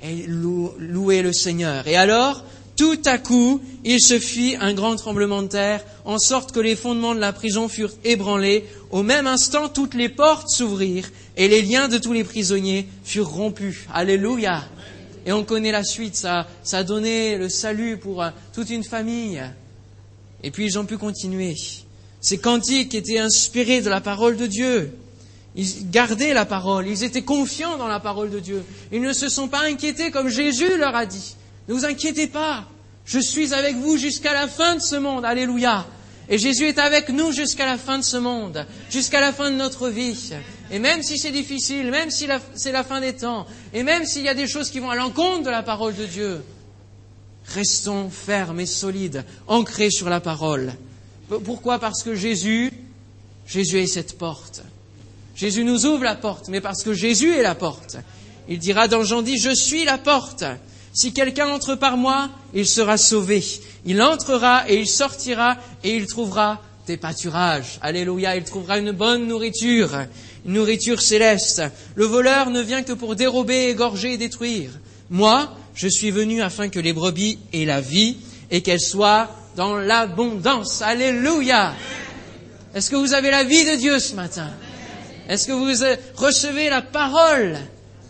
Et 0.02 0.26
louer 0.28 1.22
le 1.22 1.34
Seigneur. 1.34 1.88
Et 1.88 1.96
alors, 1.96 2.44
tout 2.78 3.00
à 3.06 3.18
coup, 3.18 3.62
il 3.84 4.02
se 4.02 4.20
fit 4.20 4.56
un 4.60 4.74
grand 4.74 4.96
tremblement 4.98 5.42
de 5.42 5.48
terre, 5.48 5.84
en 6.04 6.20
sorte 6.20 6.52
que 6.52 6.60
les 6.60 6.76
fondements 6.76 7.16
de 7.16 7.20
la 7.20 7.34
prison 7.34 7.68
furent 7.68 7.94
ébranlés. 8.04 8.66
Au 8.92 9.02
même 9.02 9.28
instant, 9.28 9.70
toutes 9.70 9.94
les 9.94 10.10
portes 10.10 10.50
s'ouvrirent 10.50 11.10
et 11.38 11.48
les 11.48 11.62
liens 11.62 11.88
de 11.88 11.98
tous 11.98 12.14
les 12.14 12.24
prisonniers 12.24 12.88
furent 13.04 13.30
rompus. 13.30 13.86
Alléluia. 13.94 14.66
Et 15.26 15.32
on 15.32 15.44
connaît 15.44 15.72
la 15.72 15.84
suite, 15.84 16.16
ça, 16.16 16.48
a 16.72 16.84
donné 16.84 17.38
le 17.38 17.50
salut 17.50 17.98
pour 17.98 18.22
euh, 18.22 18.30
toute 18.54 18.70
une 18.70 18.84
famille. 18.84 19.44
Et 20.44 20.52
puis 20.52 20.66
ils 20.66 20.78
ont 20.78 20.86
pu 20.86 20.98
continuer. 20.98 21.56
Ces 22.22 22.38
cantiques 22.38 22.94
étaient 22.94 23.20
inspirés 23.20 23.82
de 23.82 23.90
la 23.90 24.02
parole 24.02 24.38
de 24.38 24.46
Dieu. 24.46 24.94
Ils 25.56 25.90
gardaient 25.90 26.34
la 26.34 26.46
parole, 26.46 26.88
ils 26.88 27.04
étaient 27.04 27.24
confiants 27.24 27.78
dans 27.78 27.88
la 27.88 28.00
parole 28.00 28.30
de 28.30 28.40
Dieu. 28.40 28.64
Ils 28.92 29.02
ne 29.02 29.14
se 29.14 29.30
sont 29.30 29.48
pas 29.48 29.62
inquiétés 29.62 30.12
comme 30.12 30.28
Jésus 30.28 30.78
leur 30.78 30.96
a 30.96 31.06
dit. 31.06 31.36
Ne 31.68 31.74
vous 31.74 31.86
inquiétez 31.86 32.28
pas, 32.28 32.66
je 33.06 33.20
suis 33.20 33.54
avec 33.54 33.76
vous 33.78 33.98
jusqu'à 33.98 34.34
la 34.34 34.48
fin 34.48 34.76
de 34.76 34.82
ce 34.82 34.96
monde. 34.96 35.24
Alléluia. 35.24 35.86
Et 36.28 36.38
Jésus 36.40 36.66
est 36.66 36.80
avec 36.80 37.10
nous 37.10 37.32
jusqu'à 37.32 37.66
la 37.66 37.78
fin 37.78 38.00
de 38.00 38.04
ce 38.04 38.18
monde, 38.18 38.66
jusqu'à 38.90 39.22
la 39.22 39.32
fin 39.32 39.52
de 39.52 39.56
notre 39.56 39.90
vie. 39.90 40.32
Et 40.72 40.80
même 40.80 41.04
si 41.04 41.20
c'est 41.20 41.32
difficile, 41.32 41.92
même 41.92 42.10
si 42.10 42.28
c'est 42.56 42.72
la 42.72 42.84
fin 42.84 43.00
des 43.00 43.14
temps, 43.14 43.46
et 43.74 43.84
même 43.84 44.06
s'il 44.06 44.24
y 44.24 44.30
a 44.30 44.34
des 44.34 44.48
choses 44.48 44.72
qui 44.72 44.80
vont 44.80 44.90
à 44.90 44.96
l'encontre 44.96 45.44
de 45.44 45.52
la 45.52 45.62
parole 45.62 45.96
de 45.96 46.06
Dieu, 46.06 46.44
restons 47.46 48.10
fermes 48.10 48.60
et 48.60 48.66
solides, 48.66 49.24
ancrés 49.48 49.92
sur 49.92 50.10
la 50.10 50.20
parole. 50.20 50.74
Pourquoi? 51.44 51.78
Parce 51.80 52.02
que 52.02 52.16
Jésus, 52.16 52.72
Jésus 53.46 53.80
est 53.80 53.88
cette 53.88 54.18
porte. 54.18 54.64
Jésus 55.36 55.64
nous 55.64 55.86
ouvre 55.86 56.04
la 56.04 56.16
porte, 56.16 56.48
mais 56.48 56.62
parce 56.62 56.82
que 56.82 56.94
Jésus 56.94 57.34
est 57.36 57.44
la 57.44 57.56
porte. 57.56 57.98
Il 58.48 58.60
dira 58.60 58.88
dans 58.88 59.04
Jean 59.04 59.22
10, 59.22 59.42
je 59.42 59.54
suis 59.54 59.86
la 59.86 59.98
porte. 59.98 60.44
Si 60.94 61.14
quelqu'un 61.14 61.50
entre 61.50 61.76
par 61.76 61.98
moi, 61.98 62.30
il 62.54 62.66
sera 62.66 62.98
sauvé. 62.98 63.44
Il 63.86 64.02
entrera 64.02 64.68
et 64.68 64.78
il 64.78 64.88
sortira 64.88 65.58
et 65.84 65.96
il 65.96 66.08
trouvera 66.08 66.62
des 66.88 66.98
pâturages. 66.98 67.80
Alléluia, 67.82 68.36
il 68.36 68.44
trouvera 68.44 68.80
une 68.80 68.92
bonne 68.92 69.28
nourriture, 69.28 69.92
une 70.46 70.54
nourriture 70.54 71.02
céleste. 71.02 71.64
Le 71.96 72.06
voleur 72.06 72.50
ne 72.50 72.62
vient 72.62 72.84
que 72.84 72.94
pour 72.94 73.16
dérober, 73.16 73.70
égorger 73.70 74.14
et 74.14 74.18
détruire. 74.18 74.72
Moi, 75.10 75.56
je 75.76 75.88
suis 75.88 76.12
venu 76.12 76.42
afin 76.42 76.70
que 76.70 76.80
les 76.80 76.94
brebis 76.94 77.38
aient 77.54 77.66
la 77.66 77.82
vie 77.82 78.18
et 78.50 78.62
qu'elles 78.62 78.82
soient 78.82 79.30
dans 79.56 79.78
l'abondance. 79.78 80.82
Alléluia. 80.82 81.74
Est-ce 82.74 82.90
que 82.90 82.96
vous 82.96 83.14
avez 83.14 83.32
la 83.32 83.44
vie 83.44 83.66
de 83.66 83.76
Dieu 83.76 84.00
ce 84.00 84.16
matin? 84.16 84.50
Est-ce 85.30 85.48
que 85.48 85.54
vous 85.54 85.72
recevez 86.16 86.70
la 86.70 86.82
parole 86.82 87.58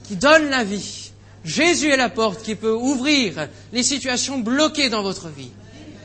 qui 0.08 0.16
donne 0.16 0.50
la 0.50 0.64
vie? 0.64 1.12
Jésus 1.44 1.90
est 1.90 1.98
la 1.98 2.10
porte 2.10 2.44
qui 2.44 2.56
peut 2.56 2.74
ouvrir 2.74 3.48
les 3.72 3.84
situations 3.84 4.40
bloquées 4.40 4.90
dans 4.90 5.04
votre 5.04 5.30
vie. 5.30 5.52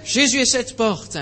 Jésus 0.04 0.40
est 0.40 0.46
cette 0.46 0.76
porte. 0.76 1.18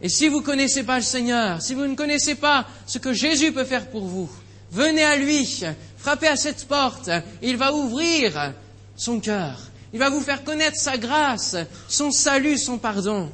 Et 0.00 0.08
si 0.08 0.28
vous 0.28 0.40
ne 0.40 0.44
connaissez 0.44 0.82
pas 0.82 0.98
le 0.98 1.04
Seigneur, 1.04 1.62
si 1.62 1.74
vous 1.74 1.86
ne 1.86 1.94
connaissez 1.94 2.34
pas 2.34 2.66
ce 2.86 2.98
que 2.98 3.12
Jésus 3.12 3.52
peut 3.52 3.64
faire 3.64 3.88
pour 3.88 4.04
vous, 4.04 4.30
venez 4.70 5.04
à 5.04 5.16
lui, 5.16 5.62
frappez 5.96 6.28
à 6.28 6.36
cette 6.36 6.66
porte, 6.66 7.10
il 7.42 7.56
va 7.56 7.72
ouvrir 7.72 8.52
son 8.96 9.20
cœur, 9.20 9.58
il 9.92 9.98
va 9.98 10.10
vous 10.10 10.20
faire 10.20 10.44
connaître 10.44 10.76
sa 10.76 10.98
grâce, 10.98 11.56
son 11.88 12.10
salut, 12.10 12.58
son 12.58 12.78
pardon. 12.78 13.30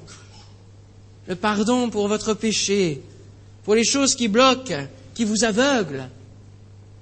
Le 1.27 1.35
pardon 1.35 1.91
pour 1.91 2.09
votre 2.09 2.35
péché, 2.35 3.03
pour 3.65 3.75
les 3.75 3.85
choses 3.85 4.15
qui 4.15 4.29
bloquent, 4.29 4.87
qui 5.15 5.25
vous 5.25 5.45
aveuglent. 5.45 6.09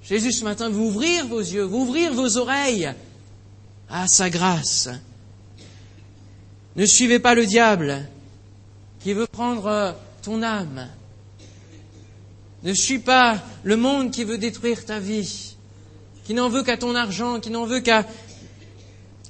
Jésus 0.03 0.33
ce 0.33 0.45
matin 0.45 0.71
veut 0.71 0.81
ouvrir 0.81 1.27
vos 1.27 1.41
yeux, 1.41 1.65
vous 1.65 1.83
ouvrir 1.83 2.15
vos 2.15 2.39
oreilles 2.39 2.93
à 3.91 4.07
sa 4.07 4.31
grâce. 4.31 4.89
Ne 6.79 6.87
suivez 6.87 7.19
pas 7.19 7.35
le 7.35 7.45
diable 7.45 8.07
qui 9.01 9.13
veut 9.13 9.27
prendre 9.27 9.97
ton 10.23 10.45
âme. 10.45 10.87
Ne 12.63 12.73
suis 12.73 13.01
pas 13.01 13.43
le 13.65 13.77
monde 13.77 14.13
qui 14.13 14.23
veut 14.23 14.39
détruire 14.39 14.85
ta 14.85 15.01
vie, 15.01 15.57
qui 16.25 16.35
n'en 16.35 16.49
veut 16.49 16.63
qu'à 16.63 16.77
ton 16.77 16.95
argent, 16.95 17.41
qui 17.41 17.51
n'en 17.51 17.67
veut 17.67 17.81
qu'à 17.81 18.07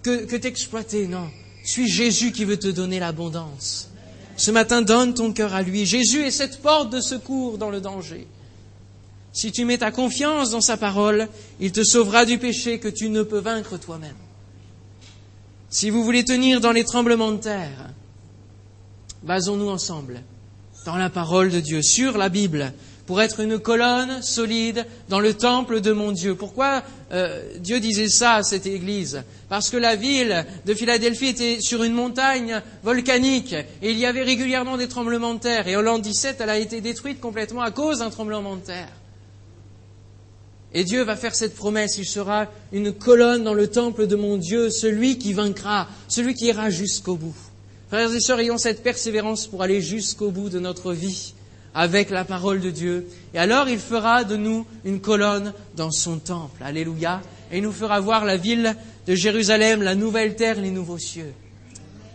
que, 0.02 0.26
que 0.26 0.36
t'exploiter. 0.36 1.06
Non, 1.06 1.26
suis 1.64 1.88
Jésus 1.88 2.32
qui 2.32 2.44
veut 2.44 2.58
te 2.58 2.68
donner 2.68 3.00
l'abondance. 3.00 3.88
Ce 4.36 4.50
matin, 4.50 4.82
donne 4.82 5.14
ton 5.14 5.32
cœur 5.32 5.54
à 5.54 5.62
lui. 5.62 5.86
Jésus 5.86 6.20
est 6.20 6.30
cette 6.30 6.60
porte 6.60 6.90
de 6.90 7.00
secours 7.00 7.56
dans 7.56 7.70
le 7.70 7.80
danger. 7.80 8.26
Si 9.32 9.52
tu 9.52 9.64
mets 9.64 9.78
ta 9.78 9.90
confiance 9.90 10.50
dans 10.50 10.60
sa 10.60 10.76
parole, 10.76 11.28
il 11.60 11.72
te 11.72 11.82
sauvera 11.82 12.26
du 12.26 12.36
péché 12.36 12.78
que 12.78 12.88
tu 12.88 13.08
ne 13.08 13.22
peux 13.22 13.40
vaincre 13.40 13.78
toi-même. 13.78 14.16
Si 15.70 15.90
vous 15.90 16.02
voulez 16.02 16.24
tenir 16.24 16.60
dans 16.60 16.72
les 16.72 16.84
tremblements 16.84 17.32
de 17.32 17.40
terre, 17.40 17.90
basons-nous 19.22 19.68
ensemble 19.68 20.22
dans 20.86 20.96
la 20.96 21.10
parole 21.10 21.50
de 21.50 21.60
Dieu, 21.60 21.82
sur 21.82 22.16
la 22.16 22.30
Bible, 22.30 22.72
pour 23.06 23.20
être 23.20 23.40
une 23.40 23.58
colonne 23.58 24.22
solide 24.22 24.86
dans 25.10 25.20
le 25.20 25.34
temple 25.34 25.82
de 25.82 25.92
mon 25.92 26.12
Dieu. 26.12 26.34
Pourquoi 26.34 26.82
euh, 27.12 27.42
Dieu 27.58 27.80
disait 27.80 28.08
ça 28.08 28.34
à 28.34 28.42
cette 28.42 28.66
église? 28.66 29.22
Parce 29.50 29.68
que 29.68 29.76
la 29.76 29.96
ville 29.96 30.46
de 30.64 30.74
Philadelphie 30.74 31.28
était 31.28 31.58
sur 31.60 31.84
une 31.84 31.92
montagne 31.92 32.62
volcanique 32.82 33.52
et 33.52 33.90
il 33.90 33.98
y 33.98 34.06
avait 34.06 34.22
régulièrement 34.22 34.78
des 34.78 34.88
tremblements 34.88 35.34
de 35.34 35.40
terre. 35.40 35.68
Et 35.68 35.76
en 35.76 35.82
l'an 35.82 35.98
17, 35.98 36.36
elle 36.40 36.50
a 36.50 36.58
été 36.58 36.80
détruite 36.80 37.20
complètement 37.20 37.62
à 37.62 37.70
cause 37.70 37.98
d'un 37.98 38.10
tremblement 38.10 38.56
de 38.56 38.62
terre. 38.62 38.97
Et 40.74 40.84
Dieu 40.84 41.02
va 41.02 41.16
faire 41.16 41.34
cette 41.34 41.54
promesse, 41.54 41.96
il 41.98 42.04
sera 42.04 42.46
une 42.72 42.92
colonne 42.92 43.42
dans 43.42 43.54
le 43.54 43.68
temple 43.68 44.06
de 44.06 44.16
mon 44.16 44.36
Dieu, 44.36 44.70
celui 44.70 45.18
qui 45.18 45.32
vaincra, 45.32 45.88
celui 46.08 46.34
qui 46.34 46.46
ira 46.46 46.68
jusqu'au 46.68 47.16
bout. 47.16 47.36
Frères 47.88 48.12
et 48.12 48.20
sœurs, 48.20 48.40
ayons 48.40 48.58
cette 48.58 48.82
persévérance 48.82 49.46
pour 49.46 49.62
aller 49.62 49.80
jusqu'au 49.80 50.30
bout 50.30 50.50
de 50.50 50.58
notre 50.58 50.92
vie 50.92 51.32
avec 51.74 52.10
la 52.10 52.24
parole 52.24 52.60
de 52.60 52.70
Dieu. 52.70 53.08
Et 53.32 53.38
alors 53.38 53.68
il 53.68 53.78
fera 53.78 54.24
de 54.24 54.36
nous 54.36 54.66
une 54.84 55.00
colonne 55.00 55.54
dans 55.74 55.90
son 55.90 56.18
temple. 56.18 56.62
Alléluia. 56.62 57.22
Et 57.50 57.58
il 57.58 57.62
nous 57.62 57.72
fera 57.72 58.00
voir 58.00 58.24
la 58.24 58.36
ville 58.36 58.76
de 59.06 59.14
Jérusalem, 59.14 59.82
la 59.82 59.94
nouvelle 59.94 60.36
terre, 60.36 60.60
les 60.60 60.70
nouveaux 60.70 60.98
cieux. 60.98 61.32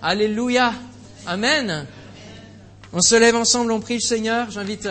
Alléluia. 0.01 0.73
Amen. 1.25 1.87
On 2.91 3.01
se 3.01 3.15
lève 3.15 3.35
ensemble, 3.35 3.71
on 3.71 3.79
prie 3.79 3.95
le 3.95 3.99
Seigneur. 4.01 4.51
J'invite 4.51 4.87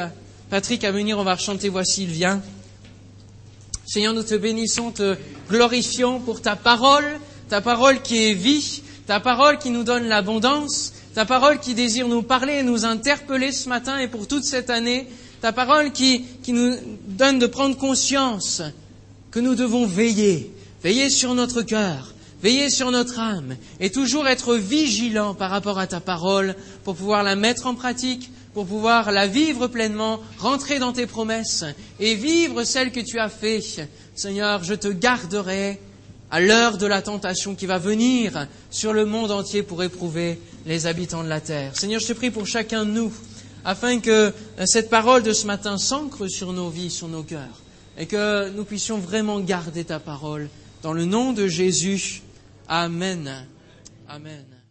Patrick 0.51 0.83
à 0.83 0.91
venir, 0.91 1.19
on 1.19 1.25
va 1.25 1.37
chanter 1.37 1.69
Voici 1.69 2.05
il 2.05 2.11
vient. 2.11 2.43
Seigneur, 3.87 4.15
nous 4.15 4.23
te 4.23 4.35
bénissons, 4.35 4.93
te 4.93 5.17
glorifions 5.49 6.21
pour 6.21 6.41
ta 6.41 6.57
parole, 6.57 7.05
ta 7.49 7.61
parole 7.61 8.01
qui 8.01 8.29
est 8.29 8.35
vie, 8.35 8.83
ta 9.07 9.21
parole 9.21 9.59
qui 9.59 9.71
nous 9.71 9.83
donne 9.83 10.05
l'abondance, 10.05 10.93
ta 11.15 11.25
parole 11.25 11.59
qui 11.59 11.75
désire 11.75 12.09
nous 12.09 12.23
parler 12.23 12.55
et 12.55 12.63
nous 12.63 12.85
interpeller 12.85 13.53
ce 13.53 13.69
matin 13.69 13.99
et 13.99 14.09
pour 14.09 14.29
toute 14.29 14.45
cette 14.45 14.71
année, 14.71 15.09
ta 15.41 15.53
parole 15.53 15.93
qui, 15.93 16.25
qui 16.43 16.53
nous 16.53 16.77
donne 17.07 17.39
de 17.39 17.47
prendre 17.47 17.77
conscience 17.77 18.63
que 19.31 19.41
nous 19.41 19.55
devons 19.55 19.87
veiller, 19.87 20.53
veiller 20.83 21.11
sur 21.11 21.35
notre 21.35 21.63
cœur, 21.63 22.15
veiller 22.43 22.71
sur 22.71 22.91
notre 22.91 23.19
âme 23.19 23.57
et 23.81 23.91
toujours 23.91 24.29
être 24.29 24.55
vigilant 24.55 25.35
par 25.35 25.51
rapport 25.51 25.79
à 25.79 25.87
ta 25.87 26.01
parole 26.01 26.55
pour 26.85 26.95
pouvoir 26.95 27.23
la 27.23 27.35
mettre 27.35 27.67
en 27.67 27.75
pratique, 27.75 28.31
pour 28.55 28.67
pouvoir 28.67 29.13
la 29.13 29.27
vivre 29.27 29.67
pleinement, 29.67 30.21
rentrer 30.39 30.79
dans 30.79 30.93
tes 30.93 31.07
promesses 31.07 31.65
et 32.01 32.15
vivre 32.15 32.65
celle 32.65 32.93
que 32.93 33.01
tu 33.01 33.19
as 33.19 33.29
fait. 33.29 33.63
Seigneur, 34.15 34.63
je 34.63 34.75
te 34.75 34.89
garderai 34.89 35.81
à 36.31 36.41
l'heure 36.41 36.79
de 36.79 36.87
la 36.87 37.03
tentation 37.03 37.55
qui 37.55 37.67
va 37.67 37.79
venir 37.79 38.47
sur 38.71 38.93
le 38.93 39.05
monde 39.05 39.31
entier 39.31 39.63
pour 39.63 39.83
éprouver 39.83 40.39
les 40.67 40.87
habitants 40.87 41.25
de 41.25 41.29
la 41.29 41.41
terre. 41.41 41.77
Seigneur, 41.77 42.01
je 42.01 42.07
te 42.07 42.13
prie 42.13 42.31
pour 42.31 42.47
chacun 42.47 42.85
de 42.85 42.91
nous, 42.91 43.13
afin 43.65 44.01
que 44.01 44.33
cette 44.65 44.91
parole 44.91 45.23
de 45.23 45.33
ce 45.33 45.47
matin 45.47 45.79
s'ancre 45.79 46.29
sur 46.29 46.53
nos 46.53 46.71
vies, 46.71 46.91
sur 46.91 47.09
nos 47.09 47.23
cœurs, 47.23 47.63
et 47.99 48.07
que 48.07 48.51
nous 48.51 48.65
puissions 48.65 48.99
vraiment 48.99 49.41
garder 49.41 49.85
ta 49.85 49.99
parole. 49.99 50.49
Dans 50.83 50.93
le 50.93 51.05
nom 51.05 51.33
de 51.33 51.47
Jésus, 51.47 52.23
Amen. 52.69 53.47
Amen. 54.09 54.52